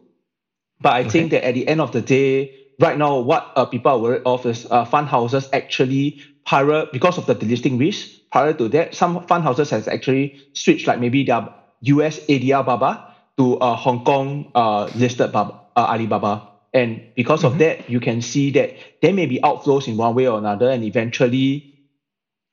But 0.82 0.94
I 0.94 1.02
okay. 1.02 1.10
think 1.10 1.32
that 1.32 1.46
at 1.46 1.54
the 1.54 1.68
end 1.68 1.82
of 1.82 1.92
the 1.92 2.02
day, 2.02 2.56
right 2.80 2.98
now, 2.98 3.20
what 3.20 3.52
uh, 3.56 3.66
people 3.66 3.92
are 3.92 4.00
worried 4.00 4.24
of 4.26 4.46
is 4.46 4.66
uh, 4.70 4.86
fund 4.86 5.08
houses 5.08 5.50
actually 5.52 6.22
prior 6.46 6.88
because 6.92 7.18
of 7.18 7.26
the 7.26 7.36
delisting 7.36 7.80
risk. 7.80 8.10
Prior 8.32 8.54
to 8.54 8.68
that, 8.70 8.96
some 8.96 9.26
fund 9.28 9.44
houses 9.44 9.70
has 9.72 9.88
actually 9.88 10.40
switched, 10.54 10.88
like 10.88 11.00
maybe 11.00 11.24
their 11.24 11.50
US 11.82 12.20
ADR 12.28 12.66
Baba 12.66 13.14
to 13.38 13.54
a 13.56 13.76
Hong 13.76 14.04
Kong 14.04 14.52
uh, 14.54 14.86
listed 14.96 15.32
Baba, 15.32 15.62
uh, 15.76 15.88
Alibaba. 15.90 16.48
And 16.74 17.02
because 17.16 17.42
mm-hmm. 17.44 17.54
of 17.54 17.60
that, 17.60 17.90
you 17.90 18.00
can 18.00 18.22
see 18.22 18.52
that 18.52 18.76
there 19.02 19.14
may 19.14 19.26
be 19.26 19.40
outflows 19.40 19.88
in 19.88 19.98
one 19.98 20.14
way 20.14 20.28
or 20.28 20.38
another, 20.38 20.70
and 20.70 20.84
eventually, 20.84 21.74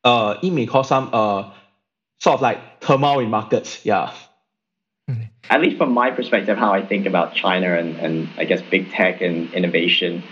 uh, 0.05 0.39
it 0.43 0.51
may 0.51 0.67
cause 0.67 0.89
some 0.89 1.11
uh, 1.13 1.53
sort 2.19 2.35
of 2.35 2.41
like 2.41 2.81
turmoil 2.81 3.21
in 3.21 3.29
markets. 3.29 3.85
Yeah. 3.85 4.13
At 5.49 5.61
least 5.61 5.77
from 5.77 5.93
my 5.93 6.11
perspective, 6.11 6.59
how 6.59 6.73
I 6.73 6.85
think 6.85 7.07
about 7.07 7.35
China 7.35 7.75
and, 7.75 7.97
and 7.97 8.29
I 8.37 8.45
guess 8.45 8.63
big 8.63 8.91
tech 8.91 9.21
and 9.21 9.53
innovation 9.55 10.23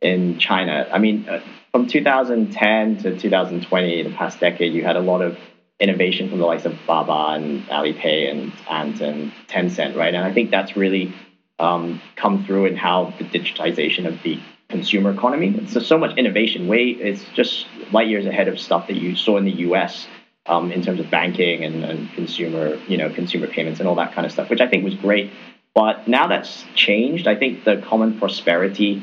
in 0.00 0.38
China. 0.38 0.88
I 0.92 0.98
mean, 0.98 1.28
uh, 1.28 1.40
from 1.70 1.86
2010 1.86 2.96
to 2.98 3.18
2020, 3.18 4.02
the 4.02 4.10
past 4.10 4.40
decade, 4.40 4.72
you 4.72 4.82
had 4.82 4.96
a 4.96 5.00
lot 5.00 5.22
of 5.22 5.38
innovation 5.78 6.28
from 6.28 6.38
the 6.38 6.46
likes 6.46 6.64
of 6.64 6.76
Baba 6.86 7.34
and 7.40 7.62
Alipay 7.66 8.30
and 8.30 8.52
Ant 8.68 9.00
and 9.00 9.32
Tencent, 9.48 9.96
right? 9.96 10.14
And 10.14 10.24
I 10.24 10.32
think 10.32 10.50
that's 10.50 10.76
really 10.76 11.12
um, 11.60 12.00
come 12.16 12.44
through 12.44 12.66
in 12.66 12.76
how 12.76 13.14
the 13.18 13.24
digitization 13.24 14.06
of 14.06 14.22
the 14.22 14.40
consumer 14.68 15.10
economy. 15.10 15.54
It's 15.56 15.74
just 15.74 15.86
so 15.86 15.98
much 15.98 16.16
innovation. 16.16 16.66
Way 16.66 16.88
it's 16.88 17.24
just 17.34 17.66
light 17.92 18.08
years 18.08 18.26
ahead 18.26 18.48
of 18.48 18.58
stuff 18.58 18.88
that 18.88 18.96
you 18.96 19.14
saw 19.14 19.36
in 19.36 19.44
the 19.44 19.52
U.S 19.52 20.08
um, 20.46 20.72
in 20.72 20.82
terms 20.82 21.00
of 21.00 21.10
banking 21.10 21.64
and, 21.64 21.84
and, 21.84 22.10
consumer, 22.12 22.76
you 22.86 22.96
know, 22.96 23.10
consumer 23.10 23.46
payments 23.46 23.80
and 23.80 23.88
all 23.88 23.94
that 23.94 24.12
kind 24.12 24.26
of 24.26 24.32
stuff, 24.32 24.50
which 24.50 24.60
I 24.60 24.68
think 24.68 24.84
was 24.84 24.94
great 24.94 25.32
But 25.74 26.06
now 26.06 26.26
that's 26.28 26.64
changed. 26.74 27.26
I 27.26 27.34
think 27.34 27.64
the 27.64 27.78
Common 27.78 28.18
Prosperity 28.18 29.02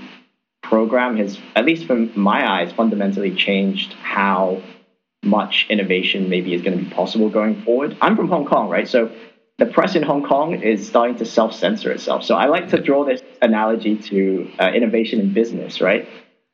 program 0.63 1.17
has, 1.17 1.39
at 1.55 1.65
least 1.65 1.85
from 1.85 2.17
my 2.17 2.49
eyes, 2.49 2.71
fundamentally 2.71 3.35
changed 3.35 3.93
how 3.93 4.61
much 5.23 5.67
innovation 5.69 6.29
maybe 6.29 6.53
is 6.53 6.61
going 6.61 6.77
to 6.77 6.83
be 6.83 6.89
possible 6.89 7.29
going 7.29 7.61
forward. 7.63 7.97
I'm 8.01 8.15
from 8.15 8.27
Hong 8.29 8.45
Kong, 8.45 8.69
right? 8.69 8.87
So 8.87 9.11
the 9.57 9.65
press 9.65 9.95
in 9.95 10.03
Hong 10.03 10.23
Kong 10.23 10.61
is 10.61 10.87
starting 10.87 11.17
to 11.17 11.25
self 11.25 11.53
censor 11.53 11.91
itself. 11.91 12.23
So 12.23 12.35
I 12.35 12.45
like 12.45 12.69
to 12.69 12.81
draw 12.81 13.03
this 13.03 13.21
analogy 13.41 13.97
to 13.97 14.49
uh, 14.59 14.71
innovation 14.73 15.19
in 15.19 15.33
business, 15.33 15.81
right? 15.81 16.07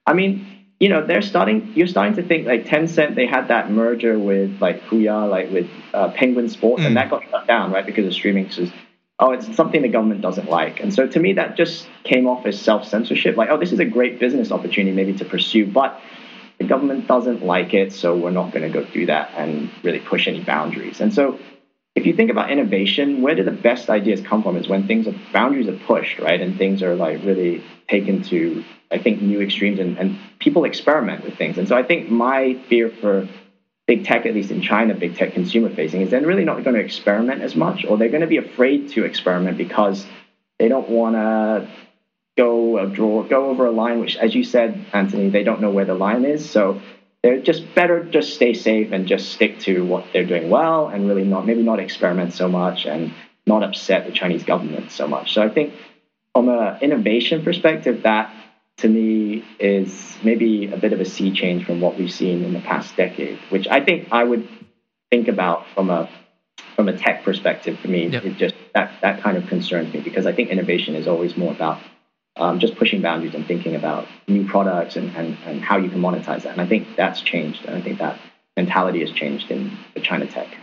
I 0.06 0.14
mean, 0.14 0.57
you 0.80 0.90
know, 0.90 1.06
they're 1.06 1.22
starting, 1.22 1.72
you're 1.76 1.88
starting 1.88 2.16
to 2.16 2.24
think 2.24 2.46
like 2.46 2.66
Tencent, 2.66 3.16
they 3.16 3.26
had 3.26 3.48
that 3.48 3.72
merger 3.72 4.20
with 4.20 4.62
like 4.62 4.82
Huya, 4.84 5.30
like 5.30 5.52
with 5.52 5.68
uh, 5.94 6.10
Penguin 6.12 6.50
Sports, 6.50 6.84
mm. 6.84 6.88
and 6.88 6.98
that 6.98 7.10
got 7.10 7.24
shut 7.30 7.48
down, 7.48 7.72
right? 7.72 7.86
Because 7.86 8.06
of 8.06 8.14
streaming. 8.14 8.50
So, 8.52 8.68
oh, 9.20 9.32
it's 9.32 9.56
something 9.56 9.82
the 9.82 9.88
government 9.88 10.22
doesn't 10.22 10.50
like. 10.50 10.80
And 10.80 10.94
so 10.94 11.08
to 11.08 11.20
me, 11.20 11.34
that 11.34 11.58
just 11.58 11.88
came 12.04 12.28
off 12.28 12.46
as 12.46 12.60
self 12.62 12.88
censorship. 12.88 13.38
Like, 13.38 13.50
oh, 13.50 13.58
this 13.58 13.72
is 13.72 13.80
a 13.80 13.86
great 13.86 14.20
business 14.20 14.52
opportunity 14.52 14.96
maybe 14.96 15.14
to 15.18 15.26
pursue, 15.26 15.66
but 15.66 16.00
the 16.60 16.66
government 16.66 17.08
doesn't 17.08 17.44
like 17.44 17.74
it, 17.74 17.92
so 17.92 18.16
we're 18.16 18.32
not 18.32 18.52
going 18.52 18.64
to 18.64 18.70
go 18.70 18.88
do 18.92 19.06
that 19.08 19.32
and 19.36 19.70
really 19.84 20.00
push 20.00 20.28
any 20.28 20.44
boundaries. 20.44 21.02
And 21.02 21.14
so 21.14 21.40
if 21.98 22.06
you 22.06 22.14
think 22.14 22.30
about 22.30 22.52
innovation, 22.52 23.24
where 23.24 23.34
do 23.34 23.42
the 23.42 23.50
best 23.52 23.90
ideas 23.90 24.22
come 24.22 24.44
from 24.44 24.56
is 24.56 24.68
when 24.68 24.86
things 24.86 25.08
are 25.08 25.16
boundaries 25.34 25.68
are 25.68 25.80
pushed, 25.88 26.20
right? 26.20 26.40
And 26.40 26.56
things 26.56 26.84
are 26.84 26.94
like 26.94 27.24
really 27.24 27.64
taken 27.90 28.22
to, 28.26 28.64
I 28.92 29.00
think, 29.00 29.20
new 29.20 29.42
extremes 29.42 29.80
and, 29.80 29.98
and 29.98 30.16
people 30.38 30.64
experiment 30.64 31.24
with 31.24 31.36
things. 31.36 31.58
And 31.58 31.68
so 31.68 31.76
I 31.76 31.82
think 31.82 32.08
my 32.08 32.54
fear 32.70 32.88
for 32.88 33.28
big 33.88 34.06
tech, 34.06 34.28
at 34.28 34.36
least 34.36 34.52
in 34.52 34.62
China, 34.62 34.94
big 34.94 35.16
tech 35.16 35.34
consumer 35.34 35.70
facing, 35.72 36.02
is 36.02 36.12
they're 36.12 36.22
really 36.22 36.46
not 36.46 36.64
going 36.64 36.76
to 36.76 36.82
experiment 36.82 37.42
as 37.42 37.56
much, 37.56 37.84
or 37.84 37.98
they're 37.98 38.10
going 38.10 38.22
to 38.22 38.28
be 38.28 38.38
afraid 38.38 38.90
to 38.90 39.04
experiment 39.04 39.58
because 39.58 40.06
they 40.60 40.68
don't 40.68 40.90
want 40.90 41.16
to 41.16 41.68
go 42.38 42.86
draw 42.86 43.24
go 43.24 43.50
over 43.50 43.66
a 43.66 43.72
line, 43.72 44.00
which, 44.00 44.18
as 44.18 44.36
you 44.36 44.44
said, 44.44 44.86
Anthony, 44.94 45.30
they 45.30 45.42
don't 45.42 45.62
know 45.62 45.72
where 45.72 45.86
the 45.86 45.96
line 45.96 46.26
is. 46.26 46.48
So 46.48 46.80
they're 47.28 47.42
just 47.42 47.76
better 47.76 48.06
just 48.06 48.36
stay 48.36 48.54
safe 48.54 48.94
and 48.94 49.06
just 49.06 49.34
stick 49.34 49.60
to 49.60 49.84
what 49.86 50.06
they're 50.14 50.26
doing 50.26 50.50
well 50.50 50.88
and 50.88 51.10
really 51.10 51.26
not 51.26 51.46
maybe 51.46 51.62
not 51.62 51.78
experiment 51.78 52.34
so 52.34 52.48
much 52.48 52.86
and 52.86 53.14
not 53.46 53.64
upset 53.64 54.06
the 54.06 54.14
Chinese 54.14 54.46
government 54.46 54.92
so 54.92 55.10
much. 55.10 55.34
So 55.34 55.42
I 55.42 55.50
think 55.50 55.74
from 56.34 56.48
an 56.48 56.78
innovation 56.82 57.44
perspective, 57.44 58.04
that 58.04 58.34
to 58.78 58.88
me 58.88 59.44
is 59.60 60.18
maybe 60.24 60.72
a 60.72 60.78
bit 60.78 60.94
of 60.94 61.02
a 61.02 61.06
sea 61.06 61.34
change 61.34 61.66
from 61.66 61.82
what 61.82 61.98
we've 61.98 62.14
seen 62.14 62.46
in 62.46 62.54
the 62.54 62.62
past 62.62 62.96
decade, 62.96 63.38
which 63.50 63.68
I 63.68 63.84
think 63.84 64.08
I 64.10 64.24
would 64.24 64.48
think 65.12 65.28
about 65.28 65.68
from 65.76 65.90
a 65.90 66.10
from 66.78 66.88
a 66.88 66.98
tech 66.98 67.26
perspective 67.26 67.78
for 67.80 67.90
me. 67.90 68.08
Yep. 68.08 68.24
It 68.24 68.38
just 68.38 68.56
that 68.74 69.02
that 69.02 69.22
kind 69.22 69.36
of 69.36 69.48
concerns 69.48 69.94
me 69.94 70.00
because 70.00 70.26
I 70.26 70.32
think 70.32 70.50
innovation 70.50 70.96
is 70.96 71.10
always 71.10 71.36
more 71.36 71.52
about 71.52 71.80
um, 72.40 72.60
just 72.60 72.76
pushing 72.76 73.02
boundaries 73.02 73.36
and 73.36 73.46
thinking 73.46 73.76
about 73.76 74.08
new 74.28 74.48
products 74.48 74.96
and, 74.96 75.16
and, 75.16 75.38
and 75.46 75.62
how 75.62 75.78
you 75.78 75.90
can 75.90 76.02
monetize 76.02 76.44
that. 76.44 76.54
And 76.54 76.62
I 76.62 76.66
think 76.66 76.96
that's 76.96 77.22
changed. 77.22 77.66
And 77.66 77.76
I 77.76 77.82
think 77.82 78.00
that 78.00 78.20
mentality 78.56 79.02
has 79.02 79.12
changed 79.12 79.52
in 79.52 79.78
the 79.94 80.02
China 80.02 80.26
tech. 80.26 80.58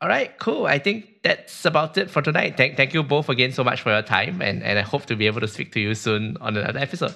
All 0.00 0.08
right, 0.08 0.36
cool. 0.38 0.66
I 0.66 0.78
think 0.78 1.22
that's 1.22 1.64
about 1.64 1.98
it 1.98 2.08
for 2.08 2.22
tonight. 2.22 2.56
Thank, 2.56 2.76
thank 2.76 2.94
you 2.94 3.02
both 3.02 3.28
again 3.28 3.52
so 3.52 3.64
much 3.64 3.82
for 3.82 3.90
your 3.90 4.02
time. 4.02 4.40
And, 4.40 4.62
and 4.62 4.78
I 4.78 4.82
hope 4.82 5.06
to 5.06 5.16
be 5.16 5.26
able 5.26 5.40
to 5.40 5.48
speak 5.48 5.72
to 5.72 5.80
you 5.80 5.94
soon 5.94 6.36
on 6.40 6.56
another 6.56 6.78
episode. 6.78 7.14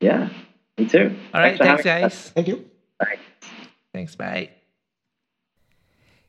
Yeah, 0.00 0.30
me 0.78 0.86
too. 0.86 1.14
All 1.34 1.40
right, 1.40 1.58
thanks, 1.58 1.82
thanks 1.82 1.84
guys. 1.84 2.30
Thank 2.30 2.48
you. 2.48 2.64
Bye. 2.98 3.18
Thanks, 3.92 4.16
bye. 4.16 4.50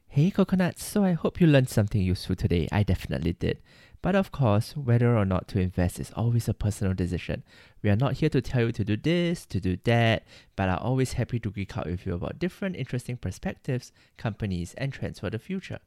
Hey, 0.08 0.32
coconuts. 0.32 0.84
So 0.84 1.04
I 1.04 1.14
hope 1.14 1.40
you 1.40 1.48
learned 1.48 1.70
something 1.70 2.02
useful 2.02 2.36
today. 2.36 2.68
I 2.72 2.84
definitely 2.84 3.34
did. 3.34 3.60
But 4.02 4.16
of 4.16 4.32
course, 4.32 4.76
whether 4.76 5.18
or 5.18 5.26
not 5.26 5.48
to 5.50 5.60
invest 5.60 6.00
is 6.00 6.12
always 6.16 6.48
a 6.48 6.54
personal 6.54 6.94
decision. 6.94 7.44
We 7.82 7.90
are 7.90 7.96
not 7.96 8.14
here 8.14 8.30
to 8.30 8.42
tell 8.42 8.68
you 8.68 8.72
to 8.74 8.84
do 8.84 8.96
this, 8.96 9.46
to 9.48 9.60
do 9.60 9.78
that, 9.84 10.24
but 10.56 10.70
are 10.70 10.80
always 10.80 11.14
happy 11.14 11.40
to 11.40 11.52
geek 11.52 11.78
out 11.78 11.88
with 11.88 12.06
you 12.06 12.14
about 12.14 12.40
different 12.40 12.76
interesting 12.76 13.18
perspectives, 13.18 13.92
companies, 14.18 14.74
and 14.78 14.94
trends 14.94 15.20
for 15.20 15.30
the 15.30 15.40
future. 15.40 15.80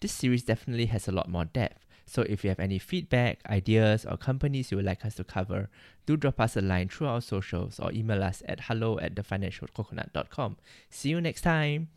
This 0.00 0.12
series 0.12 0.44
definitely 0.44 0.86
has 0.86 1.08
a 1.08 1.12
lot 1.12 1.28
more 1.28 1.44
depth. 1.44 1.84
So 2.06 2.22
if 2.22 2.42
you 2.42 2.48
have 2.48 2.60
any 2.60 2.78
feedback, 2.78 3.40
ideas, 3.50 4.06
or 4.06 4.16
companies 4.16 4.70
you 4.70 4.78
would 4.78 4.86
like 4.86 5.04
us 5.04 5.16
to 5.16 5.24
cover, 5.24 5.68
do 6.06 6.16
drop 6.16 6.40
us 6.40 6.56
a 6.56 6.62
line 6.62 6.88
through 6.88 7.08
our 7.08 7.20
socials 7.20 7.78
or 7.78 7.92
email 7.92 8.22
us 8.22 8.42
at 8.46 8.60
hello 8.60 8.98
at 8.98 9.14
thefinancialcoconut.com. 9.14 10.56
See 10.88 11.10
you 11.10 11.20
next 11.20 11.42
time. 11.42 11.88